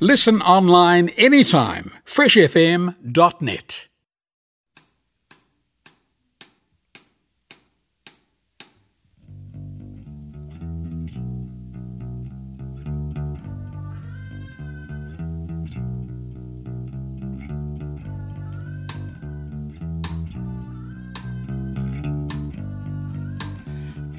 Listen 0.10 0.42
online 0.42 1.10
anytime. 1.10 1.92
freshfm.net. 2.04 3.88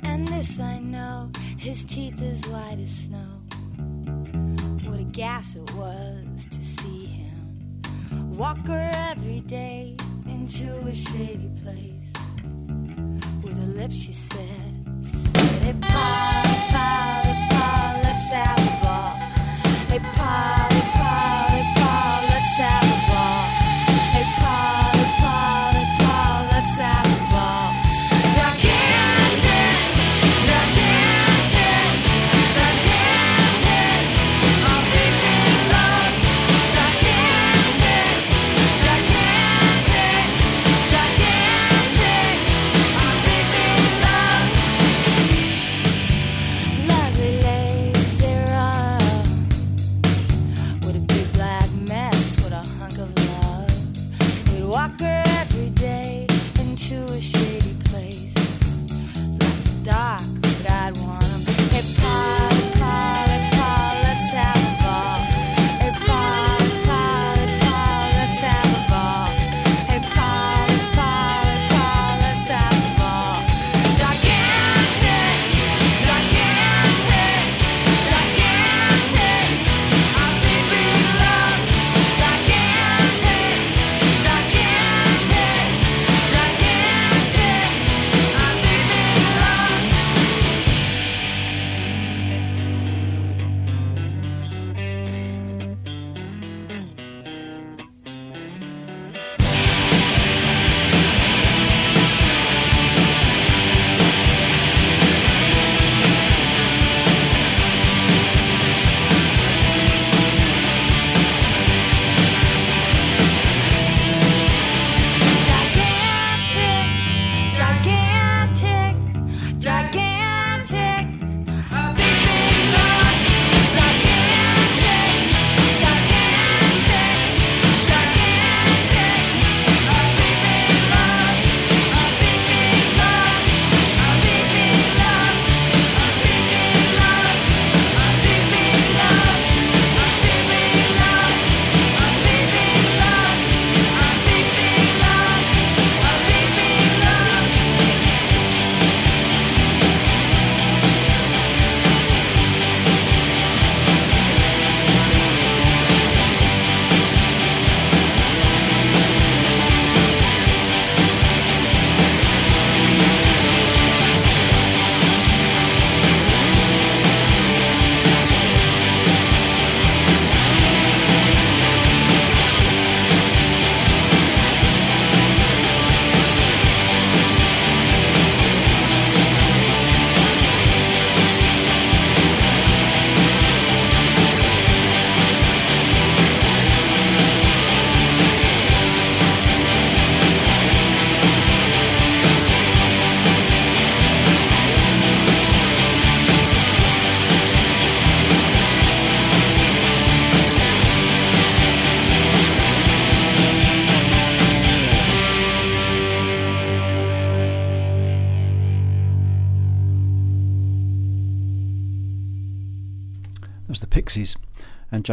And 0.04 0.28
this 0.28 0.60
I 0.60 0.78
know, 0.78 1.32
his 1.58 1.84
teeth 1.84 2.22
as 2.22 2.46
white 2.46 2.78
as 2.78 2.96
snow. 3.06 3.29
Gas 5.12 5.56
it 5.56 5.74
was 5.74 6.46
to 6.46 6.64
see 6.64 7.06
him 7.06 7.82
walk 8.36 8.64
her 8.68 8.90
every 8.94 9.40
day 9.40 9.96
into 10.26 10.78
a 10.86 10.94
shady 10.94 11.50
place. 11.62 12.12
With 13.42 13.58
her 13.58 13.66
lips, 13.66 13.96
she 13.96 14.12
said, 14.12 14.69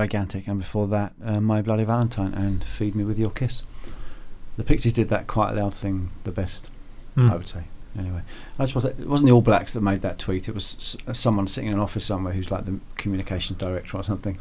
Gigantic, 0.02 0.48
and 0.48 0.60
before 0.60 0.88
that, 0.90 1.14
uh, 1.26 1.42
My 1.42 1.62
Bloody 1.64 1.84
Valentine 1.84 2.32
and 2.36 2.64
Feed 2.64 2.94
Me 2.94 3.04
With 3.04 3.18
Your 3.18 3.32
Kiss. 3.32 3.64
The 4.56 4.64
Pixies 4.64 4.94
did 4.94 5.10
that 5.10 5.26
quite 5.26 5.52
a 5.54 5.56
loud 5.56 5.74
thing 5.74 6.12
the 6.24 6.30
best, 6.32 6.70
Mm. 7.16 7.32
I 7.32 7.36
would 7.36 7.48
say. 7.48 7.64
Anyway, 7.98 8.22
I 8.60 8.64
just 8.64 8.76
was, 8.76 8.86
it 8.86 9.08
wasn't 9.08 9.28
the 9.30 9.34
All 9.34 9.42
Blacks 9.42 9.74
that 9.74 9.82
made 9.82 10.04
that 10.04 10.20
tweet. 10.20 10.48
It 10.48 10.54
was 10.54 10.98
s- 11.12 11.18
someone 11.20 11.48
sitting 11.48 11.70
in 11.70 11.74
an 11.74 11.80
office 11.80 12.06
somewhere 12.06 12.32
who's 12.34 12.52
like 12.52 12.66
the 12.66 12.80
communications 12.96 13.58
director 13.58 13.98
or 13.98 14.04
something. 14.04 14.36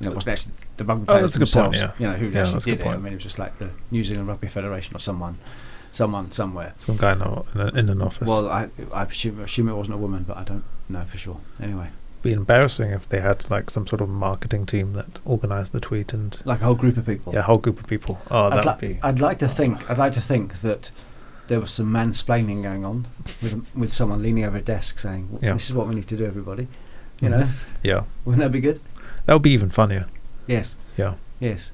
You 0.00 0.04
know, 0.04 0.12
it 0.12 0.14
wasn't 0.16 0.32
actually 0.34 0.52
the 0.76 0.84
rugby 0.84 1.04
Oh, 1.04 1.12
players 1.14 1.32
that's 1.32 1.52
a 1.54 1.60
good 1.62 1.64
point, 1.70 1.76
yeah. 1.80 1.92
You 1.98 2.06
know, 2.12 2.18
who 2.18 2.28
Yeah, 2.28 2.42
actually 2.42 2.60
did 2.76 2.80
it. 2.82 2.86
I 2.86 2.96
mean, 2.98 3.12
it 3.14 3.16
was 3.16 3.22
just 3.22 3.38
like 3.38 3.56
the 3.56 3.70
New 3.90 4.04
Zealand 4.04 4.28
Rugby 4.28 4.48
Federation 4.48 4.94
or 4.94 4.98
someone, 4.98 5.38
someone 5.92 6.30
somewhere. 6.30 6.74
Some 6.78 6.98
guy 6.98 7.12
in, 7.12 7.22
a, 7.22 7.40
in, 7.54 7.60
a, 7.60 7.66
in 7.78 7.88
an 7.88 8.02
office. 8.02 8.28
Well, 8.28 8.48
I, 8.50 8.68
I 8.92 9.04
assume, 9.04 9.40
assume 9.40 9.70
it 9.70 9.74
wasn't 9.74 9.94
a 9.94 9.98
woman, 9.98 10.24
but 10.28 10.36
I 10.36 10.44
don't 10.44 10.64
know 10.90 11.04
for 11.04 11.16
sure. 11.16 11.40
Anyway, 11.62 11.88
be 12.22 12.32
embarrassing 12.32 12.90
if 12.90 13.08
they 13.08 13.20
had 13.20 13.48
like 13.50 13.70
some 13.70 13.86
sort 13.86 14.00
of 14.00 14.08
marketing 14.08 14.66
team 14.66 14.92
that 14.94 15.20
organized 15.24 15.72
the 15.72 15.80
tweet 15.80 16.12
and 16.12 16.40
like 16.44 16.60
a 16.60 16.64
whole 16.64 16.74
group 16.74 16.96
of 16.96 17.06
people. 17.06 17.32
yeah, 17.32 17.40
a 17.40 17.42
whole 17.42 17.58
group 17.58 17.78
of 17.80 17.86
people. 17.86 18.20
Oh, 18.30 18.46
I'd, 18.50 18.56
that 18.58 18.64
li- 18.66 18.70
would 18.72 18.80
be. 18.80 19.00
I'd 19.02 19.20
like 19.20 19.38
to 19.38 19.48
think. 19.48 19.90
I'd 19.90 19.98
like 19.98 20.12
to 20.14 20.20
think 20.20 20.60
that 20.60 20.90
there 21.48 21.58
was 21.60 21.70
some 21.70 21.86
mansplaining 21.92 22.62
going 22.62 22.84
on 22.84 23.06
with 23.42 23.68
with 23.74 23.92
someone 23.92 24.22
leaning 24.22 24.44
over 24.44 24.58
a 24.58 24.62
desk 24.62 24.98
saying, 24.98 25.26
"W- 25.32 25.46
Yeah. 25.46 25.54
"This 25.54 25.68
is 25.70 25.74
what 25.74 25.88
we 25.88 25.94
need 25.94 26.08
to 26.08 26.16
do, 26.16 26.24
everybody." 26.26 26.68
You 27.20 27.28
know, 27.28 27.48
Yeah, 27.82 28.04
wouldn't 28.24 28.42
that 28.42 28.50
be 28.52 28.60
good? 28.60 28.80
that 29.26 29.34
would 29.34 29.42
be 29.42 29.50
even 29.50 29.68
funnier. 29.68 30.06
Yes, 30.46 30.74
Yeah, 30.96 31.14
yes. 31.38 31.70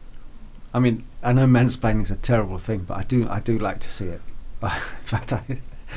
I 0.74 0.80
mean, 0.80 1.04
I 1.22 1.32
know 1.32 1.46
mansplaining 1.46 2.02
is 2.02 2.10
a 2.10 2.16
terrible 2.16 2.58
thing, 2.58 2.80
but 2.80 2.96
I 2.98 3.04
do, 3.04 3.26
I 3.30 3.38
do 3.40 3.56
like 3.58 3.78
to 3.80 3.88
see 3.88 4.06
it. 4.06 4.20
In 4.62 4.68
fact, 5.04 5.32
I, 5.32 5.42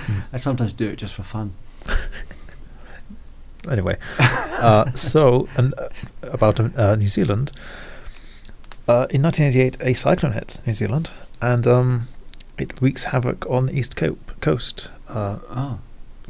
Hmm. 0.06 0.20
I 0.32 0.38
sometimes 0.38 0.72
do 0.72 0.88
it 0.88 0.98
just 0.98 1.16
for 1.16 1.24
fun. 1.24 1.54
anyway, 3.70 3.98
uh, 4.20 4.92
so 4.92 5.48
and 5.58 5.74
uh, 5.78 5.90
about 6.24 6.60
uh, 6.60 6.96
New 6.96 7.08
Zealand, 7.08 7.52
Uh, 8.88 9.06
in 9.12 9.22
1988, 9.22 9.78
a 9.82 9.94
cyclone 9.94 10.34
hits 10.34 10.66
New 10.66 10.74
Zealand, 10.74 11.12
and 11.42 11.68
um, 11.68 12.08
it 12.58 12.72
wreaks 12.82 13.04
havoc 13.14 13.46
on 13.48 13.68
the 13.68 13.74
East 13.78 13.96
Cape 13.96 14.18
coast, 14.42 14.90
uh, 15.08 15.38
Oh, 15.52 15.78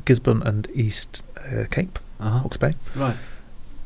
Gisborne 0.03 0.43
and 0.43 0.67
East 0.73 1.23
uh, 1.37 1.63
Cape, 1.71 1.97
uh-huh. 2.19 2.39
Hawke's 2.39 2.57
Bay. 2.57 2.73
right. 2.95 3.15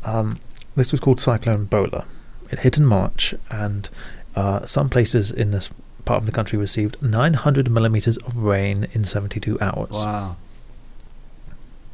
Um, 0.04 0.39
this 0.76 0.91
was 0.91 1.00
called 1.00 1.20
Cyclone 1.22 1.66
Bola. 1.66 2.06
It 2.52 2.60
hit 2.60 2.78
in 2.78 2.86
March, 2.86 3.36
and 3.52 3.89
uh, 4.36 4.66
some 4.66 4.89
places 4.89 5.32
in 5.32 5.52
this 5.52 5.70
part 6.06 6.22
of 6.22 6.26
the 6.26 6.32
country 6.32 6.58
received 6.58 6.98
900 7.02 7.70
millimeters 7.70 8.18
of 8.18 8.36
rain 8.38 8.88
in 8.94 9.06
72 9.06 9.58
hours. 9.62 9.91
Wow. 9.94 10.36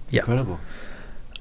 Yeah. 0.09 0.21
Incredible. 0.21 0.59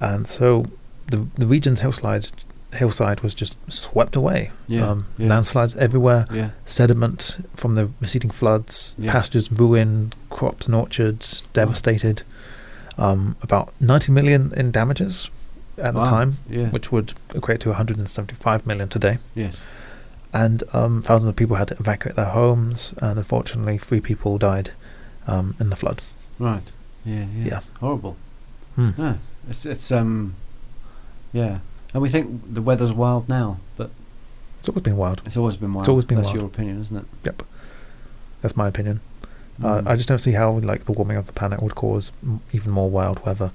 And 0.00 0.26
so 0.26 0.64
the 1.10 1.26
the 1.36 1.46
region's 1.46 1.80
hillside 1.80 2.26
hillside 2.74 3.20
was 3.22 3.34
just 3.34 3.56
swept 3.72 4.14
away. 4.16 4.50
Yeah. 4.66 4.90
um, 4.90 5.06
yeah. 5.16 5.28
Landslides 5.28 5.74
everywhere, 5.76 6.26
Yeah. 6.30 6.50
sediment 6.66 7.38
from 7.56 7.74
the 7.76 7.88
receding 8.00 8.30
floods, 8.30 8.94
Yes. 8.98 9.12
pastures 9.12 9.50
ruined, 9.50 10.14
crops 10.28 10.66
and 10.66 10.74
orchards 10.74 11.42
devastated. 11.54 12.22
Um, 12.98 13.36
about 13.42 13.72
90 13.80 14.12
million 14.12 14.52
in 14.54 14.70
damages 14.70 15.30
at 15.78 15.94
Wow. 15.94 16.00
the 16.02 16.10
time, 16.10 16.36
Yeah. 16.50 16.68
which 16.68 16.92
would 16.92 17.14
equate 17.34 17.60
to 17.60 17.70
175 17.70 18.66
million 18.66 18.88
today. 18.88 19.18
yes. 19.34 19.56
And 20.32 20.62
um, 20.74 21.02
thousands 21.02 21.30
of 21.30 21.36
people 21.36 21.56
had 21.56 21.68
to 21.68 21.76
evacuate 21.80 22.16
their 22.16 22.26
homes, 22.34 22.92
and 23.00 23.18
unfortunately, 23.18 23.78
three 23.78 24.00
people 24.00 24.36
died 24.36 24.72
um, 25.26 25.54
in 25.58 25.70
the 25.70 25.76
flood. 25.76 26.02
Right. 26.38 26.62
Yeah. 27.06 27.24
Yeah. 27.34 27.44
Yeah. 27.46 27.60
Horrible. 27.80 28.16
Hmm. 28.76 28.90
It's 29.48 29.64
it's 29.66 29.90
um. 29.92 30.34
Yeah. 31.32 31.58
And 31.94 32.02
we 32.02 32.08
think 32.08 32.54
the 32.54 32.62
weather's 32.62 32.92
wild 32.92 33.28
now, 33.28 33.58
but 33.76 33.90
It's 34.58 34.68
always 34.68 34.82
been 34.82 34.96
wild. 34.96 35.22
it's 35.24 35.36
always 35.36 35.56
been 35.56 35.72
wild. 35.72 35.84
It's 35.84 35.88
always 35.88 36.04
been 36.04 36.16
That's 36.18 36.28
wild. 36.28 36.36
your 36.36 36.46
opinion, 36.46 36.80
isn't 36.82 36.96
it? 36.96 37.04
Yep, 37.24 37.42
that's 38.42 38.56
my 38.56 38.68
opinion. 38.68 39.00
Uh, 39.62 39.80
Mm. 39.80 39.86
I 39.88 39.96
just 39.96 40.08
don't 40.08 40.20
see 40.20 40.32
how 40.32 40.52
like 40.52 40.84
the 40.84 40.92
warming 40.92 41.16
of 41.16 41.26
the 41.26 41.32
planet 41.32 41.62
would 41.62 41.74
cause 41.74 42.12
m- 42.22 42.40
even 42.52 42.70
more 42.72 42.88
wild 42.90 43.24
weather, 43.26 43.50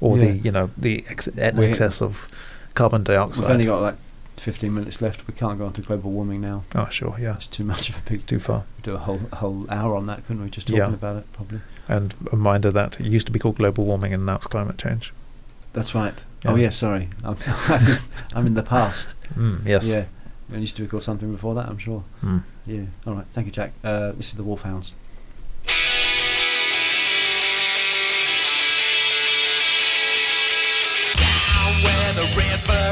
or 0.00 0.16
Yeah. 0.18 0.24
the 0.32 0.38
you 0.38 0.50
know 0.52 0.70
the 0.76 1.04
ex- 1.08 1.28
excess 1.36 2.00
of 2.02 2.28
carbon 2.74 3.02
dioxide. 3.04 3.42
We've 3.44 3.50
only 3.52 3.66
got 3.66 3.82
like 3.82 3.96
15 4.40 4.74
minutes 4.74 5.00
left. 5.02 5.26
We 5.26 5.34
can't 5.34 5.58
go 5.58 5.66
on 5.66 5.72
to 5.74 5.82
global 5.82 6.10
warming 6.10 6.40
now. 6.40 6.64
oh 6.74 6.88
sure, 6.90 7.16
yeah, 7.20 7.36
It's 7.36 7.46
too 7.46 7.64
much 7.64 7.88
of 7.90 7.98
a 7.98 8.00
big. 8.00 8.14
it's 8.14 8.24
too 8.24 8.38
far. 8.40 8.64
We 8.78 8.82
do 8.82 8.94
a 8.94 8.98
whole 8.98 9.20
whole 9.34 9.66
hour 9.70 9.94
on 9.96 10.06
that, 10.06 10.26
couldn't 10.26 10.42
we? 10.42 10.50
Just 10.50 10.66
talking 10.66 10.78
Yeah. 10.80 10.88
about 10.94 11.16
it, 11.16 11.32
probably. 11.32 11.60
And 11.88 12.14
a 12.26 12.30
reminder 12.36 12.70
that 12.70 13.00
it 13.00 13.06
used 13.06 13.26
to 13.26 13.32
be 13.32 13.38
called 13.38 13.56
global 13.58 13.84
warming, 13.84 14.14
and 14.14 14.24
now 14.26 14.36
it's 14.36 14.46
climate 14.46 14.78
change. 14.78 15.12
That's 15.72 15.94
right. 15.94 16.22
Yeah. 16.44 16.50
Oh 16.52 16.56
yeah, 16.56 16.70
sorry. 16.70 17.08
I'm, 17.22 17.36
I'm, 17.46 17.86
in, 17.90 17.98
I'm 18.34 18.46
in 18.46 18.54
the 18.54 18.62
past. 18.62 19.14
Mm, 19.34 19.64
yes. 19.66 19.88
Yeah. 19.88 20.04
It 20.52 20.58
used 20.58 20.74
to 20.76 20.82
be 20.82 20.88
called 20.88 21.02
something 21.04 21.30
before 21.30 21.54
that, 21.54 21.68
I'm 21.68 21.78
sure. 21.78 22.02
Mm. 22.24 22.42
Yeah. 22.66 22.84
All 23.06 23.14
right. 23.14 23.26
Thank 23.32 23.46
you, 23.46 23.52
Jack. 23.52 23.72
Uh, 23.84 24.12
this 24.12 24.30
is 24.30 24.34
the 24.34 24.42
Wolfhounds. 24.42 24.92
Down 31.14 31.72
where 31.84 32.12
the 32.14 32.26
river 32.36 32.84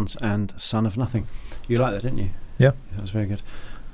That 0.00 0.04
was 0.04 0.12
the 0.14 0.18
Wolfhounds 0.24 0.52
and 0.52 0.60
Son 0.60 0.86
of 0.86 0.96
Nothing. 0.96 1.26
You 1.68 1.78
like 1.78 1.92
that, 1.92 2.02
didn't 2.02 2.18
you? 2.18 2.30
Yeah. 2.58 2.72
That 2.92 3.00
was 3.02 3.10
very 3.10 3.26
good. 3.26 3.42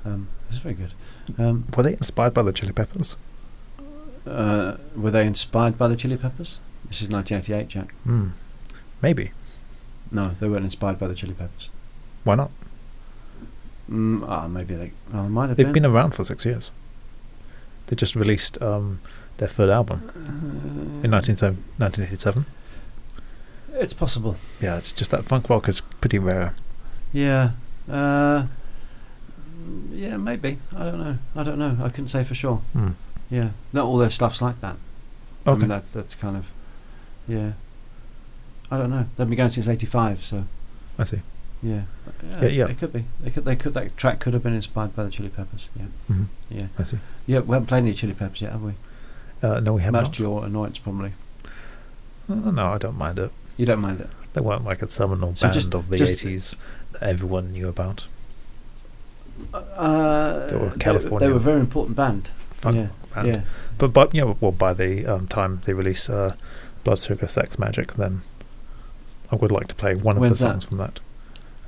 Um, 0.05 0.27
it 0.47 0.51
was 0.51 0.59
very 0.59 0.75
good. 0.75 0.93
Um, 1.37 1.65
Were 1.75 1.83
they 1.83 1.93
inspired 1.93 2.33
by 2.33 2.43
the 2.43 2.53
Chili 2.53 2.71
Peppers? 2.73 3.17
uh, 4.25 4.75
were 4.95 5.11
they 5.11 5.25
inspired 5.25 5.77
by 5.77 5.87
the 5.87 5.95
Chili 5.95 6.17
Peppers? 6.17 6.59
This 6.85 7.01
is 7.01 7.09
1988, 7.09 7.67
Jack. 7.69 7.93
Mm. 8.05 8.31
Maybe. 9.01 9.31
No, 10.11 10.31
they 10.39 10.47
weren't 10.49 10.63
inspired 10.65 10.99
by 10.99 11.07
the 11.07 11.15
Chili 11.15 11.33
Peppers. 11.33 11.69
Why 12.23 12.35
not? 12.35 12.51
Mm, 13.89 14.25
ah, 14.27 14.47
maybe 14.47 14.75
they. 14.75 14.91
Oh, 15.13 15.29
might 15.29 15.47
have 15.47 15.57
They've 15.57 15.65
been. 15.67 15.83
been 15.83 15.85
around 15.85 16.11
for 16.15 16.23
six 16.25 16.43
years. 16.45 16.71
They 17.87 17.95
just 17.95 18.15
released 18.17 18.61
um, 18.61 18.99
their 19.37 19.47
third 19.47 19.69
album 19.69 20.01
in 21.03 21.11
1987 21.11 21.55
1987. 21.77 22.45
It's 23.79 23.93
possible. 23.93 24.35
Yeah, 24.61 24.77
it's 24.77 24.91
just 24.91 25.11
that 25.11 25.23
funk 25.25 25.49
rock 25.49 25.67
is 25.69 25.81
pretty 26.01 26.19
rare. 26.19 26.53
Yeah. 27.13 27.51
Uh, 27.89 28.47
yeah, 29.91 30.17
maybe. 30.17 30.59
I 30.75 30.83
don't 30.85 30.99
know. 30.99 31.17
I 31.35 31.43
don't 31.43 31.59
know. 31.59 31.77
I 31.81 31.89
couldn't 31.89 32.07
say 32.09 32.23
for 32.23 32.33
sure. 32.35 32.57
Hmm. 32.73 32.89
Yeah. 33.29 33.49
Not 33.73 33.85
all 33.85 33.97
their 33.97 34.09
stuff's 34.09 34.41
like 34.41 34.61
that. 34.61 34.77
I 35.45 35.51
Okay. 35.51 35.59
mean, 35.61 35.69
that, 35.69 35.91
that's 35.91 36.15
kind 36.15 36.35
of. 36.37 36.47
Yeah. 37.27 37.53
I 38.71 38.77
don't 38.77 38.89
know. 38.89 39.05
They've 39.15 39.27
been 39.27 39.37
going 39.37 39.49
since 39.49 39.67
'85, 39.67 40.25
so 40.25 40.43
I 40.99 41.03
see. 41.05 41.21
yeah. 41.63 41.83
Yeah, 42.41 42.47
yeah. 42.47 42.67
It 42.67 42.77
could 42.79 42.91
be. 42.91 43.05
They 43.21 43.29
could. 43.31 43.45
They 43.45 43.55
could. 43.55 43.73
That 43.73 43.95
track 43.95 44.19
could 44.19 44.33
have 44.33 44.43
been 44.43 44.53
inspired 44.53 44.95
by 44.95 45.03
the 45.05 45.09
Chili 45.09 45.29
Peppers. 45.29 45.69
Yeah. 45.75 45.85
hmm 46.07 46.23
Yeah. 46.49 46.67
I 46.77 46.83
see. 46.83 46.99
Yeah. 47.25 47.39
We 47.39 47.53
haven't 47.53 47.67
played 47.67 47.79
any 47.83 47.93
Chili 47.93 48.13
Peppers 48.13 48.41
yet, 48.41 48.51
have 48.51 48.61
we? 48.63 48.73
Uh, 49.41 49.59
no, 49.59 49.73
we 49.73 49.81
haven't. 49.83 49.99
Much 50.01 50.05
not. 50.07 50.13
to 50.15 50.23
your 50.23 50.45
annoyance, 50.45 50.79
probably. 50.79 51.13
Uh, 52.29 52.35
no, 52.51 52.73
I 52.73 52.77
don't 52.77 52.97
mind 52.97 53.19
it. 53.19 53.31
You 53.57 53.65
don't 53.65 53.79
mind 53.81 54.01
it. 54.01 54.09
They 54.33 54.41
weren't 54.41 54.63
like 54.65 54.81
a 54.81 54.87
seminal 54.87 55.35
So 55.35 55.47
band 55.47 55.53
just- 55.53 55.73
of 55.73 55.89
the 55.89 55.97
just- 55.97 56.23
80s 56.23 56.55
that 56.93 57.03
everyone 57.03 57.51
knew 57.51 57.67
about. 57.67 58.07
Uh, 59.53 60.47
They 60.47 60.55
were 60.55 60.69
They, 60.69 61.17
they 61.19 61.29
were 61.29 61.35
a 61.35 61.39
very 61.39 61.59
important 61.59 61.95
band. 61.95 62.31
Yeah. 62.65 62.87
band. 63.13 63.27
Yeah. 63.27 63.41
But, 63.77 63.93
but 63.93 64.13
you 64.15 64.21
know, 64.21 64.37
well, 64.39 64.51
by 64.51 64.73
the 64.73 65.05
um, 65.05 65.27
time 65.27 65.61
they 65.65 65.73
release 65.73 66.09
uh, 66.09 66.35
Blood 66.83 66.99
Sugar 66.99 67.27
Sex 67.27 67.55
Magik, 67.57 67.93
then 67.93 68.21
I 69.31 69.35
would 69.35 69.51
like 69.51 69.67
to 69.67 69.75
play 69.75 69.93
one 69.95 70.15
of 70.17 70.21
When's 70.21 70.39
the 70.39 70.45
that? 70.45 70.51
songs 70.53 70.65
from 70.65 70.77
that. 70.77 70.99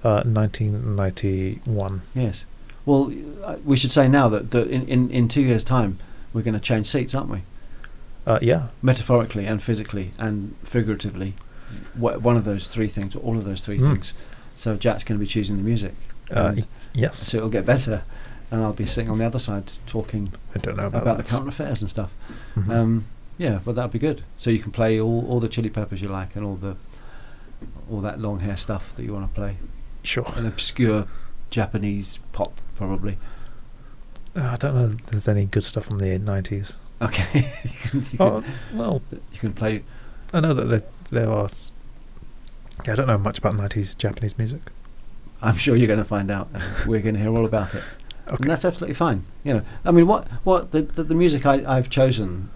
Uh, 0.03 0.23
1991. 0.23 2.01
Yes. 2.15 2.45
Well, 2.85 3.11
uh, 3.43 3.57
we 3.63 3.75
should 3.77 3.91
say 3.91 4.07
now 4.07 4.29
that, 4.29 4.51
that 4.51 4.67
in, 4.67 4.87
in, 4.87 5.09
in 5.11 5.27
two 5.27 5.41
years' 5.41 5.63
time, 5.63 5.99
we're 6.33 6.41
going 6.41 6.53
to 6.53 6.59
change 6.59 6.87
seats, 6.87 7.13
aren't 7.13 7.29
we? 7.29 7.41
Uh, 8.25 8.39
yeah, 8.41 8.67
Metaphorically 8.81 9.45
and 9.45 9.61
physically 9.61 10.11
and 10.17 10.55
figuratively. 10.63 11.33
Wha- 11.97 12.17
One 12.17 12.35
of 12.37 12.45
those 12.45 12.67
three 12.67 12.87
things, 12.87 13.15
or 13.15 13.19
all 13.19 13.37
of 13.37 13.45
those 13.45 13.61
three 13.61 13.77
Mm. 13.79 13.93
things. 13.93 14.13
So 14.55 14.75
Jack's 14.75 15.03
going 15.03 15.17
to 15.19 15.23
be 15.23 15.27
choosing 15.27 15.57
the 15.57 15.63
music. 15.63 15.93
uh, 16.35 16.53
and 16.55 16.67
yes. 16.93 17.17
so 17.27 17.37
it'll 17.37 17.49
get 17.49 17.65
better. 17.65 18.03
And 18.51 18.61
I'll 18.63 18.73
be 18.73 18.85
sitting 18.85 19.09
on 19.11 19.17
the 19.19 19.25
other 19.25 19.39
side 19.39 19.71
talking 19.87 20.33
I 20.55 20.59
don't 20.59 20.75
know 20.77 20.87
about, 20.87 21.01
about, 21.03 21.17
the 21.17 21.23
current 21.23 21.47
affairs 21.47 21.81
and 21.81 21.89
stuff. 21.89 22.11
Mhm. 22.55 22.69
Um, 22.69 23.05
yeah, 23.37 23.59
well, 23.65 23.73
that'd 23.75 23.91
be 23.91 23.99
good. 23.99 24.23
So 24.37 24.49
you 24.49 24.59
can 24.59 24.71
play 24.71 24.99
all, 24.99 25.25
all 25.29 25.39
the 25.39 25.47
Chili 25.47 25.69
Peppers 25.69 26.01
you 26.01 26.09
like 26.09 26.35
and 26.35 26.43
all 26.45 26.55
the 26.55 26.75
all 27.89 27.99
that 28.01 28.19
long 28.19 28.39
hair 28.39 28.55
stuff 28.57 28.95
that 28.95 29.03
you 29.03 29.13
want 29.13 29.27
to 29.29 29.33
play. 29.35 29.57
sure. 30.03 30.31
An 30.35 30.45
obscure 30.45 31.07
Japanese 31.49 32.19
pop, 32.31 32.59
probably. 32.75 33.17
Uh, 34.35 34.41
I 34.53 34.55
don't 34.57 34.75
know 34.75 34.85
if 34.97 35.05
there's 35.07 35.27
any 35.27 35.45
good 35.45 35.63
stuff 35.65 35.85
from 35.85 35.97
the 35.99 36.05
90s. 36.19 36.75
Okay, 37.01 37.51
you 37.63 37.69
can, 37.81 37.99
you 37.99 38.05
can, 38.17 38.19
Oh, 38.19 38.43
well, 38.73 39.01
you 39.31 39.39
can 39.39 39.53
play. 39.53 39.83
I 40.33 40.39
know 40.39 40.53
that 40.53 40.65
there, 40.65 40.83
there 41.11 41.29
are. 41.29 41.49
Yeah, 42.85 42.93
I 42.93 42.95
don't 42.95 43.07
know 43.07 43.17
much 43.17 43.37
about 43.39 43.55
90s 43.55 43.97
Japanese 43.97 44.37
music. 44.37 44.61
I'm 45.41 45.57
sure 45.57 45.75
you're 45.75 45.87
going 45.87 45.99
to 45.99 46.05
find 46.05 46.29
out. 46.31 46.49
we're 46.85 47.01
going 47.01 47.15
to 47.15 47.21
hear 47.21 47.29
all 47.35 47.45
about 47.45 47.73
it, 47.75 47.83
Okay. 48.27 48.37
and 48.41 48.49
that's 48.49 48.63
absolutely 48.65 48.93
fine. 48.95 49.25
You 49.43 49.55
know, 49.55 49.61
I 49.85 49.91
mean, 49.91 50.07
what 50.07 50.27
what 50.43 50.71
the 50.71 50.81
the, 50.83 51.03
the 51.03 51.15
music 51.15 51.45
I, 51.45 51.63
I've 51.67 51.89
chosen, 51.89 52.49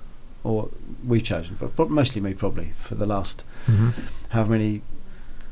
or 0.43 0.69
we've 1.05 1.23
chosen, 1.23 1.57
but 1.75 1.89
mostly 1.89 2.21
me 2.21 2.33
probably 2.33 2.71
for 2.77 2.95
the 2.95 3.05
last 3.05 3.43
hmm 3.65 3.89
how 4.29 4.43
many 4.45 4.81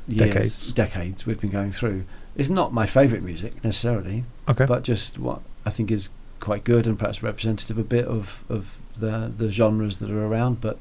years, 0.08 0.30
Decades. 0.34 0.74
decades 0.74 1.26
we've 1.28 1.40
been 1.40 1.52
going 1.52 1.72
through, 1.72 2.04
is 2.36 2.50
not 2.50 2.74
my 2.74 2.86
favourite 2.88 3.24
music 3.24 3.64
necessarily, 3.64 4.24
Okay. 4.50 4.66
but 4.66 4.84
just 4.84 5.20
what 5.20 5.42
I 5.66 5.70
think 5.70 5.92
is 5.92 6.10
quite 6.40 6.64
good 6.64 6.88
and 6.88 6.98
perhaps 6.98 7.22
representative 7.22 7.78
a 7.78 7.84
bit 7.84 8.06
of, 8.06 8.44
of 8.50 8.80
the 8.98 9.32
the 9.36 9.50
genres 9.52 10.00
that 10.00 10.10
are 10.10 10.26
around. 10.26 10.60
But 10.62 10.80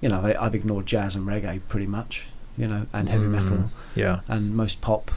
you 0.00 0.08
know, 0.08 0.20
I, 0.20 0.44
I've 0.46 0.54
ignored 0.54 0.86
jazz 0.86 1.14
and 1.16 1.26
reggae 1.26 1.60
pretty 1.68 1.86
much, 1.86 2.28
you 2.56 2.66
know, 2.68 2.86
and 2.92 3.08
heavy 3.08 3.24
Mm, 3.26 3.30
metal 3.30 3.70
Yeah. 3.94 4.20
and 4.28 4.54
most 4.56 4.80
pop 4.80 5.10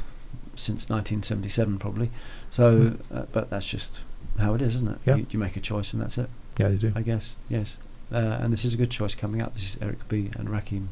since 0.55 0.89
1977 0.89 1.77
probably. 1.80 2.09
So, 2.49 2.97
uh, 3.13 3.23
but 3.32 3.49
that's 3.49 3.67
just 3.67 4.01
how 4.39 4.53
it 4.55 4.61
is, 4.61 4.75
isn't 4.75 4.89
it? 4.91 4.97
Yeah. 5.05 5.15
You, 5.15 5.25
you 5.30 5.39
make 5.39 5.55
a 5.55 5.59
choice 5.61 5.93
and 5.93 6.01
that's 6.01 6.17
it. 6.17 6.30
Yeah, 6.57 6.69
you 6.69 6.77
do. 6.77 6.91
I 6.95 7.01
guess. 7.01 7.36
Yes. 7.49 7.77
Uh, 8.11 8.39
and 8.41 8.51
this 8.51 8.65
is 8.65 8.73
a 8.73 8.77
good 8.77 8.89
choice 8.91 9.15
coming 9.15 9.41
up. 9.41 9.53
This 9.53 9.63
is 9.75 9.77
Eric 9.82 10.07
B 10.09 10.32
and 10.38 10.49
Rakim. 10.49 10.88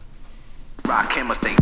Rakim 0.83 1.31
Estate. 1.31 1.57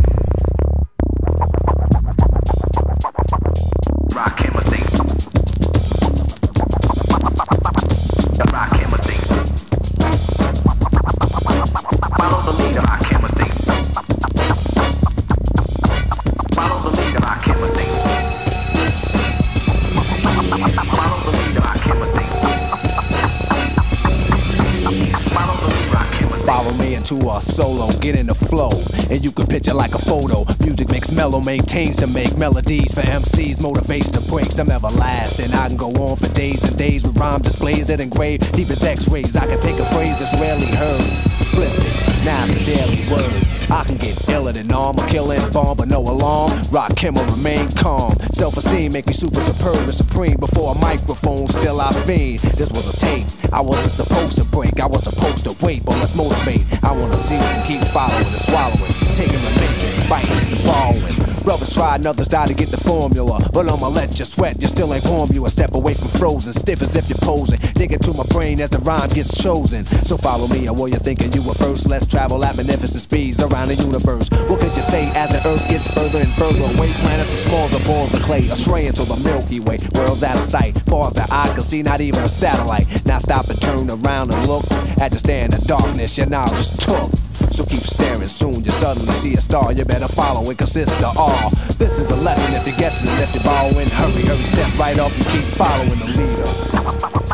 Solo, 27.56 27.88
get 28.00 28.20
in 28.20 28.26
the 28.26 28.34
flow, 28.34 28.68
and 29.08 29.24
you 29.24 29.32
can 29.32 29.46
picture 29.46 29.72
like 29.72 29.94
a 29.94 29.98
photo. 29.98 30.44
Music 30.60 30.90
makes 30.90 31.10
mellow, 31.10 31.40
maintains 31.40 31.96
to 31.96 32.06
make 32.06 32.36
melodies 32.36 32.92
for 32.92 33.00
MCs, 33.00 33.60
motivates 33.64 34.12
to 34.12 34.20
some 34.52 34.70
everlasting. 34.70 35.52
I 35.52 35.68
can 35.68 35.76
go 35.76 35.88
on 35.88 36.16
for 36.16 36.28
days 36.28 36.64
and 36.64 36.76
days 36.76 37.02
with 37.02 37.16
rhyme 37.18 37.40
displays 37.40 37.86
that 37.86 38.00
engrave 38.00 38.40
deep 38.52 38.68
as 38.68 38.84
X-rays. 38.84 39.36
I 39.36 39.46
can 39.46 39.60
take 39.60 39.78
a 39.78 39.86
phrase 39.94 40.20
that's 40.20 40.34
rarely 40.34 40.66
heard, 40.66 41.35
flip 41.56 41.72
it, 41.72 42.24
now 42.24 42.44
it's 42.44 42.54
a 42.54 42.60
daily 42.60 43.00
word. 43.08 43.32
I 43.70 43.82
can 43.82 43.96
get 43.96 44.28
iller 44.28 44.52
than 44.52 44.70
armor, 44.70 45.08
killing 45.08 45.40
bomb, 45.52 45.78
but 45.78 45.88
no 45.88 46.00
alarm. 46.00 46.52
Rock 46.70 46.98
him 46.98 47.16
or 47.16 47.24
remain 47.24 47.66
calm. 47.72 48.12
Self-esteem 48.32 48.92
make 48.92 49.06
me 49.06 49.14
super 49.14 49.40
superb 49.40 49.78
and 49.78 49.94
supreme. 49.94 50.36
Before 50.36 50.74
a 50.74 50.78
microphone, 50.78 51.48
still 51.48 51.80
I 51.80 51.90
fiend. 52.04 52.40
This 52.60 52.70
was 52.70 52.94
a 52.94 52.96
tape. 53.00 53.26
I 53.52 53.62
wasn't 53.62 54.06
supposed 54.06 54.36
to 54.36 54.44
break. 54.50 54.78
I 54.80 54.86
was 54.86 55.04
supposed 55.04 55.44
to 55.44 55.56
wait, 55.64 55.84
but 55.84 55.96
let's 55.96 56.14
motivate. 56.14 56.62
I 56.84 56.92
wanna 56.92 57.18
see 57.18 57.36
and 57.36 57.66
keep 57.66 57.82
following 57.90 58.26
and 58.26 58.36
swallowing, 58.36 58.92
taking 59.14 59.40
and 59.40 59.56
making, 59.58 60.08
biting 60.08 60.36
and 60.36 60.62
borrowing. 60.62 61.35
Brothers 61.46 61.72
tried 61.72 62.02
and 62.02 62.06
others 62.08 62.26
died 62.26 62.48
to 62.48 62.54
get 62.54 62.70
the 62.74 62.76
formula. 62.76 63.38
But 63.54 63.70
I'ma 63.70 63.86
let 63.86 64.18
you 64.18 64.24
sweat, 64.24 64.60
you 64.60 64.66
still 64.66 64.92
ain't 64.92 65.06
warm. 65.06 65.30
You 65.30 65.46
a 65.46 65.48
step 65.48 65.76
away 65.76 65.94
from 65.94 66.08
frozen, 66.18 66.52
stiff 66.52 66.82
as 66.82 66.96
if 66.96 67.08
you're 67.08 67.22
posing. 67.22 67.60
Dig 67.78 67.92
into 67.92 68.12
my 68.14 68.26
brain 68.34 68.60
as 68.60 68.70
the 68.70 68.80
rhyme 68.80 69.08
gets 69.10 69.40
chosen. 69.40 69.86
So 70.02 70.16
follow 70.16 70.48
me, 70.48 70.68
or 70.68 70.74
what 70.74 70.90
you 70.90 70.98
thinking 70.98 71.32
you 71.32 71.46
were 71.46 71.54
first. 71.54 71.88
Let's 71.88 72.04
travel 72.04 72.44
at 72.44 72.56
magnificent 72.56 73.00
speeds 73.00 73.38
around 73.40 73.68
the 73.68 73.76
universe. 73.76 74.28
What 74.50 74.58
could 74.58 74.74
you 74.74 74.82
say 74.82 75.06
as 75.14 75.30
the 75.30 75.38
earth 75.46 75.68
gets 75.68 75.86
further 75.94 76.18
and 76.18 76.32
further 76.34 76.66
away? 76.66 76.90
Planets 77.06 77.30
are 77.30 77.46
small 77.46 77.70
as 77.70 77.86
balls 77.86 78.12
of 78.12 78.22
clay, 78.22 78.48
astray 78.48 78.88
into 78.88 79.04
the 79.04 79.14
Milky 79.22 79.60
Way. 79.60 79.78
World's 79.94 80.24
out 80.24 80.38
of 80.38 80.44
sight, 80.44 80.74
far 80.90 81.06
as 81.06 81.14
the 81.14 81.28
eye 81.30 81.52
can 81.54 81.62
see, 81.62 81.80
not 81.80 82.00
even 82.00 82.24
a 82.24 82.28
satellite. 82.28 83.06
Now 83.06 83.20
stop 83.20 83.46
and 83.46 83.60
turn 83.62 83.88
around 83.88 84.34
and 84.34 84.48
look 84.48 84.66
at 84.98 85.12
you 85.12 85.20
stand 85.20 85.54
in 85.54 85.60
darkness, 85.62 86.18
your 86.18 86.26
knowledge 86.26 86.70
took. 86.82 87.14
So 87.50 87.64
keep 87.64 87.80
staring, 87.80 88.28
soon 88.28 88.64
you 88.64 88.72
suddenly 88.72 89.14
see 89.14 89.34
a 89.34 89.40
star. 89.40 89.72
You 89.72 89.84
better 89.84 90.08
follow 90.08 90.48
it, 90.50 90.58
cause 90.58 90.76
it's 90.76 90.94
the 90.96 91.08
all. 91.16 91.50
This 91.78 91.98
is 91.98 92.10
a 92.10 92.16
lesson 92.16 92.52
if 92.54 92.66
you're 92.66 92.76
guessing, 92.76 93.08
and 93.08 93.20
if 93.20 93.34
you're 93.34 93.44
borrowing, 93.44 93.88
hurry, 93.88 94.24
hurry, 94.26 94.44
step 94.44 94.72
right 94.78 94.98
up 94.98 95.12
and 95.12 95.26
keep 95.26 95.44
following 95.56 95.98
the 95.98 96.06
leader. 96.06 96.46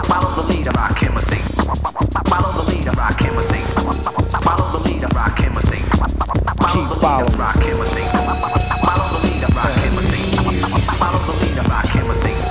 Follow 0.06 0.30
the 0.36 0.52
leader, 0.52 0.70
Rakim 0.72 1.16
Estate. 1.16 1.42
Follow 2.28 2.52
the 2.62 2.70
leader, 2.70 2.90
Rakim 2.92 3.38
Estate. 3.38 3.66
Follow 4.42 4.66
the 4.72 4.80
leader, 4.88 5.08
Rakim 5.08 5.56
Estate. 5.56 5.86
Follow 6.60 6.86
the 6.86 7.00
following. 7.00 7.26
leader, 7.26 7.42
Rakim 7.42 7.82
Estate. 7.82 8.10
Follow 8.84 9.08
the 9.14 9.26
leader, 9.26 9.46
Rakim 9.46 9.98
Estate. 9.98 10.32
Follow 10.98 11.20
the 11.26 11.34
leader, 11.42 11.62
Rakim 11.62 12.10
Estate. 12.10 12.42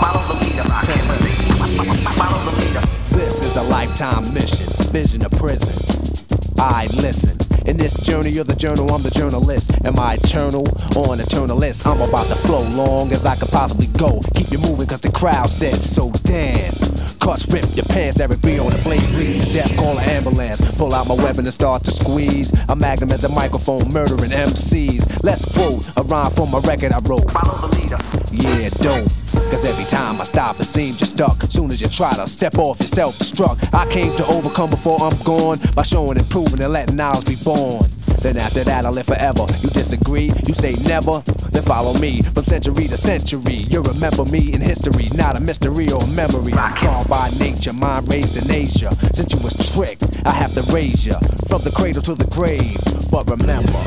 Follow 0.00 0.22
the 0.28 0.36
leader, 0.44 0.62
Rakim 0.62 1.10
Estate. 1.10 2.06
Follow 2.16 2.50
the 2.50 2.54
leader. 2.62 2.80
This 3.10 3.42
is 3.42 3.56
a 3.56 3.62
lifetime 3.62 4.32
mission, 4.32 4.66
vision 4.92 5.24
of 5.24 5.32
prison. 5.32 6.13
I 6.58 6.86
listen. 7.00 7.38
In 7.66 7.78
this 7.78 7.96
journey 8.02 8.30
you're 8.30 8.44
the 8.44 8.54
journal, 8.54 8.90
I'm 8.92 9.02
the 9.02 9.10
journalist. 9.10 9.72
Am 9.86 9.98
I 9.98 10.14
eternal 10.14 10.68
or 10.96 11.14
an 11.14 11.20
eternalist? 11.20 11.86
I'm 11.86 12.00
about 12.02 12.26
to 12.26 12.34
flow 12.34 12.68
long 12.68 13.12
as 13.12 13.24
I 13.24 13.36
could 13.36 13.48
possibly 13.48 13.86
go. 13.86 14.20
Keep 14.34 14.50
you 14.52 14.58
moving 14.58 14.86
cause 14.86 15.00
the 15.00 15.10
crowd 15.10 15.48
said 15.48 15.80
so 15.80 16.10
dance. 16.24 17.16
Cuts 17.16 17.50
rip 17.50 17.64
your 17.74 17.86
pants, 17.86 18.20
Eric 18.20 18.42
B 18.42 18.58
on 18.58 18.70
the 18.70 18.78
blaze, 18.82 19.10
bleeding 19.10 19.40
to 19.40 19.52
death, 19.52 19.74
call 19.78 19.98
an 19.98 20.08
ambulance. 20.10 20.60
Pull 20.76 20.94
out 20.94 21.08
my 21.08 21.14
weapon 21.14 21.46
and 21.46 21.54
start 21.54 21.84
to 21.84 21.90
squeeze. 21.90 22.52
A 22.68 22.76
magnum 22.76 23.10
as 23.12 23.24
a 23.24 23.30
microphone, 23.30 23.88
murdering 23.92 24.30
MCs. 24.30 25.22
Let's 25.22 25.44
quote 25.56 25.90
a 25.96 26.02
rhyme 26.02 26.32
from 26.32 26.52
a 26.52 26.60
record 26.60 26.92
I 26.92 27.00
wrote. 27.00 27.30
Follow 27.30 27.68
the 27.68 27.80
leader. 27.80 27.98
Yeah, 28.30 28.68
don't. 28.80 29.23
Cause 29.50 29.64
every 29.64 29.84
time 29.84 30.20
I 30.20 30.24
stop, 30.24 30.58
it 30.60 30.64
seems 30.64 31.00
you're 31.00 31.06
stuck. 31.06 31.42
Soon 31.50 31.70
as 31.70 31.80
you 31.80 31.88
try 31.88 32.12
to 32.14 32.26
step 32.26 32.58
off, 32.58 32.80
you're 32.80 32.86
self 32.86 33.18
destruct. 33.18 33.72
I 33.74 33.86
came 33.86 34.14
to 34.16 34.26
overcome 34.26 34.70
before 34.70 35.00
I'm 35.00 35.16
gone 35.24 35.58
by 35.74 35.82
showing 35.82 36.18
and 36.18 36.28
proving 36.28 36.60
and 36.60 36.72
letting 36.72 37.00
ours 37.00 37.24
be 37.24 37.36
born. 37.44 37.82
Then 38.24 38.38
after 38.38 38.64
that, 38.64 38.86
I'll 38.86 38.92
live 38.92 39.04
forever. 39.04 39.44
You 39.60 39.68
disagree? 39.68 40.32
You 40.48 40.54
say 40.54 40.72
never? 40.88 41.20
Then 41.52 41.62
follow 41.62 41.92
me 42.00 42.22
from 42.22 42.42
century 42.44 42.88
to 42.88 42.96
century. 42.96 43.68
You 43.68 43.82
remember 43.82 44.24
me 44.24 44.54
in 44.54 44.62
history, 44.62 45.12
not 45.12 45.36
a 45.36 45.40
mystery 45.40 45.92
or 45.92 46.02
a 46.02 46.06
memory. 46.16 46.54
I'm 46.54 46.74
called 46.74 47.06
by 47.10 47.28
nature, 47.38 47.74
mind 47.74 48.08
raised 48.08 48.40
in 48.40 48.50
Asia. 48.50 48.94
Since 49.12 49.34
you 49.34 49.40
was 49.44 49.52
tricked, 49.74 50.24
I 50.24 50.30
have 50.30 50.54
to 50.54 50.62
raise 50.72 51.04
you 51.04 51.20
from 51.52 51.68
the 51.68 51.72
cradle 51.76 52.00
to 52.00 52.14
the 52.14 52.24
grave. 52.32 52.80
But 53.12 53.28
remember, 53.28 53.84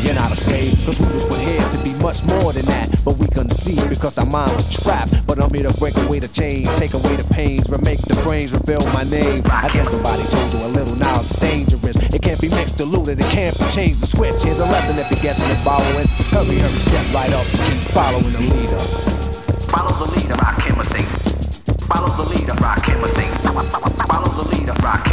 you're 0.00 0.14
not 0.14 0.32
a 0.32 0.36
slave, 0.36 0.72
cause 0.86 0.98
we 0.98 1.06
was 1.12 1.24
put 1.26 1.38
here 1.38 1.68
to 1.68 1.78
be 1.84 1.92
much 2.00 2.24
more 2.24 2.52
than 2.54 2.64
that. 2.72 2.88
But 3.04 3.18
we 3.18 3.26
couldn't 3.26 3.52
see 3.52 3.76
because 3.88 4.16
our 4.16 4.24
mind 4.24 4.56
was 4.56 4.64
trapped. 4.82 5.26
But 5.26 5.42
I'm 5.42 5.52
here 5.52 5.68
to 5.68 5.74
break 5.78 5.96
away 5.98 6.20
the 6.20 6.28
chains, 6.28 6.72
take 6.76 6.94
away 6.94 7.16
the 7.16 7.28
pains, 7.34 7.68
remake 7.68 8.00
the 8.00 8.14
brains, 8.22 8.52
rebuild 8.52 8.86
my 8.94 9.04
name. 9.04 9.42
I 9.50 9.68
guess 9.68 9.92
nobody 9.92 10.24
told 10.32 10.54
you 10.54 10.60
a 10.64 10.72
little 10.72 10.96
knowledge 10.96 11.30
is 11.30 11.36
dangerous. 11.36 11.96
It 12.14 12.22
can't 12.22 12.40
be 12.40 12.48
mixed, 12.48 12.78
diluted, 12.78 13.20
it 13.20 13.30
can't 13.30 13.57
be 13.58 13.68
changed. 13.70 14.00
The 14.00 14.06
switch, 14.06 14.42
here's 14.42 14.60
a 14.60 14.66
lesson 14.66 14.98
if 14.98 15.10
you're 15.10 15.20
guessing 15.20 15.48
and 15.48 15.58
following. 15.60 16.06
Hurry, 16.30 16.58
hurry, 16.58 16.80
step 16.80 17.04
right 17.14 17.32
up, 17.32 17.44
keep 17.44 17.78
following 17.92 18.32
the 18.32 18.40
leader. 18.40 18.78
Follow 19.68 19.92
the 19.98 20.08
leader, 20.16 20.34
rock 20.38 20.62
sing. 20.84 21.04
Follow 21.88 22.10
the 22.16 22.26
leader, 22.34 22.54
rock 22.62 22.84
sing. 22.84 23.30
Follow 24.06 24.30
the 24.38 24.48
leader, 24.54 24.74
rock 24.82 25.07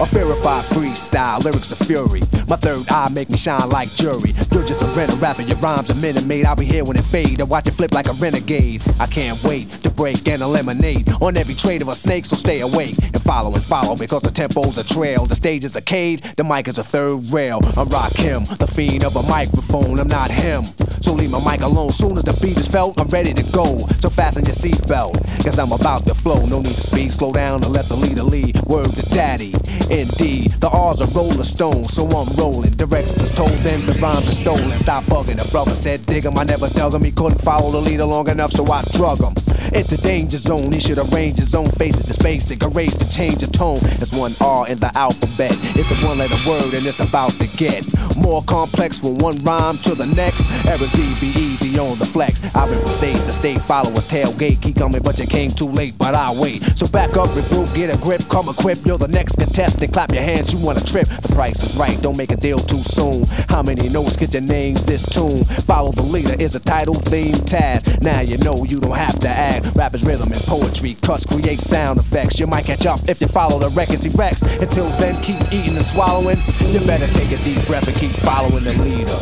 A 0.00 0.06
verified 0.06 0.64
freestyle, 0.64 1.44
lyrics 1.44 1.70
of 1.70 1.78
fury. 1.86 2.20
My 2.48 2.56
third 2.56 2.90
eye 2.90 3.08
make 3.10 3.30
me 3.30 3.36
shine 3.36 3.68
like 3.68 3.88
jury. 3.94 4.32
You're 4.50 4.64
just 4.64 4.82
a 4.82 4.86
rental 4.86 5.16
rapper, 5.18 5.42
your 5.42 5.56
rhymes 5.58 5.88
are 5.88 5.94
minute 5.94 6.26
made. 6.26 6.46
I'll 6.46 6.56
be 6.56 6.64
here 6.64 6.84
when 6.84 6.96
it 6.96 7.04
fade 7.04 7.38
and 7.38 7.48
watch 7.48 7.68
it 7.68 7.74
flip 7.74 7.92
like 7.92 8.08
a 8.08 8.12
renegade. 8.14 8.82
I 8.98 9.06
can't 9.06 9.40
wait 9.44 9.70
to 9.70 9.90
break 9.90 10.26
and 10.28 10.42
eliminate 10.42 11.08
on 11.22 11.36
every 11.36 11.54
trade 11.54 11.80
of 11.80 11.86
a 11.86 11.94
snake, 11.94 12.24
so 12.24 12.34
stay 12.34 12.60
awake 12.60 12.96
and 13.04 13.22
follow 13.22 13.54
and 13.54 13.62
follow 13.62 13.94
because 13.94 14.22
the 14.22 14.32
tempo's 14.32 14.78
a 14.78 14.84
trail. 14.84 15.26
The 15.26 15.36
stage 15.36 15.64
is 15.64 15.76
a 15.76 15.80
cage, 15.80 16.22
the 16.34 16.42
mic 16.42 16.66
is 16.66 16.78
a 16.78 16.84
third 16.84 17.32
rail. 17.32 17.60
I'm 17.76 17.88
Rock 17.88 18.14
him, 18.14 18.42
the 18.58 18.66
fiend 18.66 19.04
of 19.04 19.14
a 19.14 19.22
microphone. 19.22 20.00
I'm 20.00 20.08
not 20.08 20.28
him, 20.28 20.64
so 21.02 21.12
leave 21.12 21.30
my 21.30 21.38
mic 21.48 21.60
alone. 21.60 21.92
Soon 21.92 22.16
as 22.18 22.24
the 22.24 22.36
beat 22.42 22.58
is 22.58 22.66
felt, 22.66 23.00
I'm 23.00 23.06
ready 23.08 23.32
to 23.32 23.52
go. 23.52 23.86
So 24.00 24.10
fasten 24.10 24.44
your 24.44 24.54
seatbelt, 24.54 25.44
cause 25.44 25.60
I'm 25.60 25.70
about 25.70 26.04
to 26.06 26.14
flow. 26.14 26.44
No 26.46 26.58
need 26.58 26.74
to 26.74 26.82
speed, 26.82 27.12
slow 27.12 27.32
down 27.32 27.62
and 27.62 27.72
let 27.72 27.86
the 27.86 27.94
leader 27.94 28.24
lead. 28.24 28.60
Word 28.66 28.90
to 28.90 29.08
daddy. 29.14 29.52
Indeed, 29.90 30.50
the 30.60 30.68
R's 30.68 31.00
are 31.00 31.10
rolling 31.16 31.44
stones, 31.44 31.92
so 31.92 32.06
I'm 32.06 32.28
rolling. 32.36 32.72
Directions 32.72 33.30
told 33.30 33.50
them 33.60 33.84
the 33.86 33.94
rhymes 33.94 34.28
are 34.28 34.32
stolen. 34.32 34.78
Stop 34.78 35.04
bugging. 35.04 35.36
The 35.36 35.48
brother 35.50 35.74
said, 35.74 36.04
dig 36.06 36.24
him. 36.24 36.38
I 36.38 36.44
never 36.44 36.68
dug 36.68 36.94
him. 36.94 37.04
He 37.04 37.12
couldn't 37.12 37.40
follow 37.42 37.70
the 37.70 37.80
leader 37.80 38.04
long 38.04 38.28
enough, 38.28 38.52
so 38.52 38.64
I 38.70 38.82
drug 38.92 39.22
him. 39.22 39.34
Into 39.72 39.96
danger 39.96 40.38
zone, 40.38 40.72
he 40.72 40.80
should 40.80 40.98
arrange 40.98 41.38
his 41.38 41.54
own 41.54 41.68
face 41.68 41.98
it. 41.98 42.08
It's 42.08 42.22
basic, 42.22 42.62
erase 42.62 43.00
and 43.00 43.10
change 43.10 43.36
the 43.36 43.46
tone. 43.46 43.80
It's 44.00 44.12
one 44.12 44.32
R 44.40 44.68
in 44.68 44.78
the 44.78 44.90
alphabet. 44.96 45.52
It's 45.76 45.90
a 45.90 45.96
one 46.06 46.18
letter 46.18 46.36
word, 46.48 46.74
and 46.74 46.86
it's 46.86 47.00
about 47.00 47.32
to 47.40 47.46
get 47.56 47.84
more 48.16 48.42
complex 48.44 48.98
from 48.98 49.16
one 49.16 49.36
rhyme 49.42 49.76
to 49.78 49.94
the 49.94 50.06
next. 50.06 50.48
Eric 50.66 50.92
B, 50.92 51.14
be 51.20 51.32
easy 51.40 51.78
on 51.78 51.98
the 51.98 52.06
flex. 52.06 52.40
I've 52.54 52.68
been 52.68 52.80
from 52.80 52.90
state 52.90 53.24
to 53.24 53.32
state, 53.32 53.60
followers 53.60 54.06
tailgate. 54.06 54.62
Keep 54.62 54.76
coming, 54.76 55.02
but 55.02 55.18
you 55.18 55.26
came 55.26 55.50
too 55.50 55.68
late, 55.68 55.94
but 55.98 56.14
I'll 56.14 56.40
wait. 56.40 56.62
So 56.76 56.86
back 56.86 57.16
up, 57.16 57.28
regroup, 57.30 57.74
get 57.74 57.94
a 57.94 57.98
grip, 57.98 58.22
come 58.28 58.48
equipped. 58.48 58.86
You're 58.86 58.98
the 58.98 59.08
next 59.08 59.36
contestant. 59.36 59.73
Then 59.78 59.90
clap 59.90 60.12
your 60.12 60.22
hands, 60.22 60.52
you 60.52 60.64
want 60.64 60.80
a 60.80 60.84
trip. 60.84 61.06
The 61.06 61.32
price 61.34 61.62
is 61.62 61.76
right, 61.76 62.00
don't 62.00 62.16
make 62.16 62.32
a 62.32 62.36
deal 62.36 62.58
too 62.58 62.82
soon. 62.82 63.24
How 63.48 63.62
many 63.62 63.88
notes 63.88 64.16
get 64.16 64.32
your 64.32 64.42
name 64.42 64.74
this 64.86 65.06
tune? 65.08 65.44
Follow 65.66 65.92
the 65.92 66.02
leader 66.02 66.34
is 66.38 66.54
a 66.54 66.60
title 66.60 66.94
theme 66.94 67.34
task. 67.46 68.00
Now 68.02 68.20
you 68.20 68.38
know 68.38 68.64
you 68.64 68.80
don't 68.80 68.96
have 68.96 69.18
to 69.20 69.28
act. 69.28 69.72
Rap 69.76 69.94
is 69.94 70.04
rhythm 70.04 70.32
and 70.32 70.42
poetry, 70.42 70.94
cuts 71.02 71.24
create 71.26 71.60
sound 71.60 71.98
effects. 71.98 72.38
You 72.38 72.46
might 72.46 72.64
catch 72.64 72.86
up 72.86 73.00
if 73.08 73.20
you 73.20 73.28
follow 73.28 73.58
the 73.58 73.70
records 73.70 74.04
he 74.04 74.10
wrecks. 74.10 74.42
Until 74.42 74.88
then, 74.98 75.20
keep 75.22 75.40
eating 75.52 75.76
and 75.76 75.84
swallowing. 75.84 76.38
You 76.60 76.80
better 76.80 77.06
take 77.12 77.32
a 77.32 77.42
deep 77.42 77.66
breath 77.66 77.88
and 77.88 77.96
keep 77.96 78.10
following 78.22 78.64
the 78.64 78.72
leader. 78.72 79.18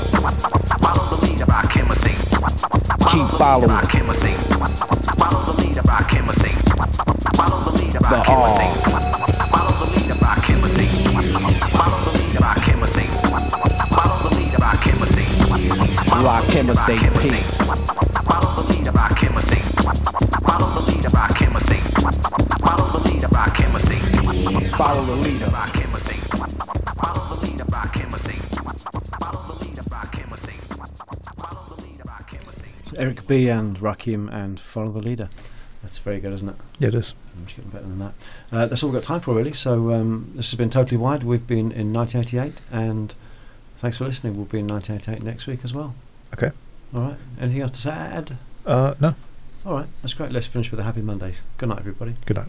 Follow 0.81 1.17
the 1.17 1.27
leader, 1.27 1.45
rock 1.47 1.73
him 1.73 1.91
a 1.91 1.95
sing. 1.95 2.17
Keep 3.11 3.27
following. 3.39 3.69
Rock 3.69 3.93
him 3.93 4.11
a 4.11 4.15
sing. 4.15 4.37
Follow 5.19 5.53
the 5.53 5.63
leader, 5.63 5.83
rock 5.83 6.11
him 6.11 6.29
a 6.29 6.35
sing. 6.35 6.57
Follow 7.37 7.71
the 7.71 7.83
leader, 7.83 7.99
rock 8.01 8.27
him 8.27 8.39
a 8.39 8.43
R. 8.43 8.49
sing. 8.49 9.32
Rock 16.33 16.49
him 16.49 16.71
a 16.71 16.75
say 16.75 16.97
peace. 17.21 17.59
Follow 18.25 18.63
the 18.63 18.73
leader, 18.73 18.91
rock 18.93 19.19
him 19.19 19.37
a 19.37 19.43
sing. 19.43 19.63
Follow 20.47 20.81
the 20.81 20.91
leader, 20.91 21.11
rock 21.11 21.37
him 21.37 21.55
a 21.55 21.61
sing. 21.61 21.85
Follow 22.65 22.89
the 22.89 23.01
leader, 23.07 23.29
rock 23.29 23.57
him 23.59 23.77
a 23.77 23.81
sing. 23.81 24.69
Follow 24.71 25.05
the 25.05 25.17
leader. 25.17 25.47
Rock 25.49 25.77
him 25.77 25.95
a 25.95 25.99
sing. 25.99 26.21
Follow 26.97 27.37
the 27.37 27.47
leader, 27.47 27.65
rock 27.71 27.95
him 27.97 28.15
a 28.15 28.19
sing. 28.19 28.41
Follow 29.21 29.43
the 29.47 29.65
leader, 29.67 29.83
rock 29.93 30.15
him 30.17 30.33
a 30.33 30.37
sing. 30.39 30.57
Follow 31.37 31.77
the 31.77 31.83
leader, 31.83 32.03
rock 32.07 32.31
him 32.33 32.49
a 32.49 32.53
sing. 32.55 32.73
Eric 32.97 33.27
B 33.27 33.49
and 33.51 33.77
Rakim 33.79 34.33
and 34.33 34.59
Follow 34.59 34.91
the 34.91 35.03
Leader. 35.03 35.29
That's 35.83 35.99
very 35.99 36.19
good, 36.19 36.33
isn't 36.33 36.49
it? 36.49 36.57
Yeah, 36.79 36.89
it 36.89 36.95
is. 36.95 37.13
I'm 37.37 37.45
just 37.45 37.57
getting 37.57 37.71
better 37.73 37.85
than 37.85 37.99
that. 37.99 38.15
Uh, 38.51 38.67
that's 38.67 38.83
all 38.83 38.89
we've 38.89 38.99
got 38.99 39.07
time 39.07 39.21
for, 39.21 39.35
really. 39.35 39.53
So 39.53 39.93
um, 39.93 40.33
this 40.35 40.51
has 40.51 40.57
been 40.57 40.71
Totally 40.71 40.97
Wired. 40.97 41.25
We've 41.25 41.47
been 41.47 41.73
in 41.73 41.93
1988, 41.93 42.63
and 42.73 43.15
thanks 43.77 43.99
for 43.99 44.07
listening. 44.07 44.39
We'll 44.39 44.47
be 44.47 44.61
in 44.61 44.67
1988 44.67 45.23
next 45.23 45.47
week 45.47 45.61
as 45.63 45.75
well. 45.75 45.95
Okay. 46.35 46.51
All 46.95 47.01
right. 47.01 47.17
Anything 47.41 47.63
else 47.63 47.73
to 47.73 47.81
say, 47.81 47.91
Ed? 47.91 48.39
Uh, 48.67 48.95
no. 49.01 49.15
All 49.65 49.75
right. 49.75 49.87
That's 50.03 50.15
great. 50.15 50.33
Let's 50.33 50.47
finish 50.47 50.71
with 50.71 50.81
a 50.81 50.85
happy 50.85 51.03
Mondays. 51.03 51.43
Good 51.59 51.69
night, 51.69 51.79
everybody. 51.79 52.17
Good 52.27 52.37
night. 52.37 52.49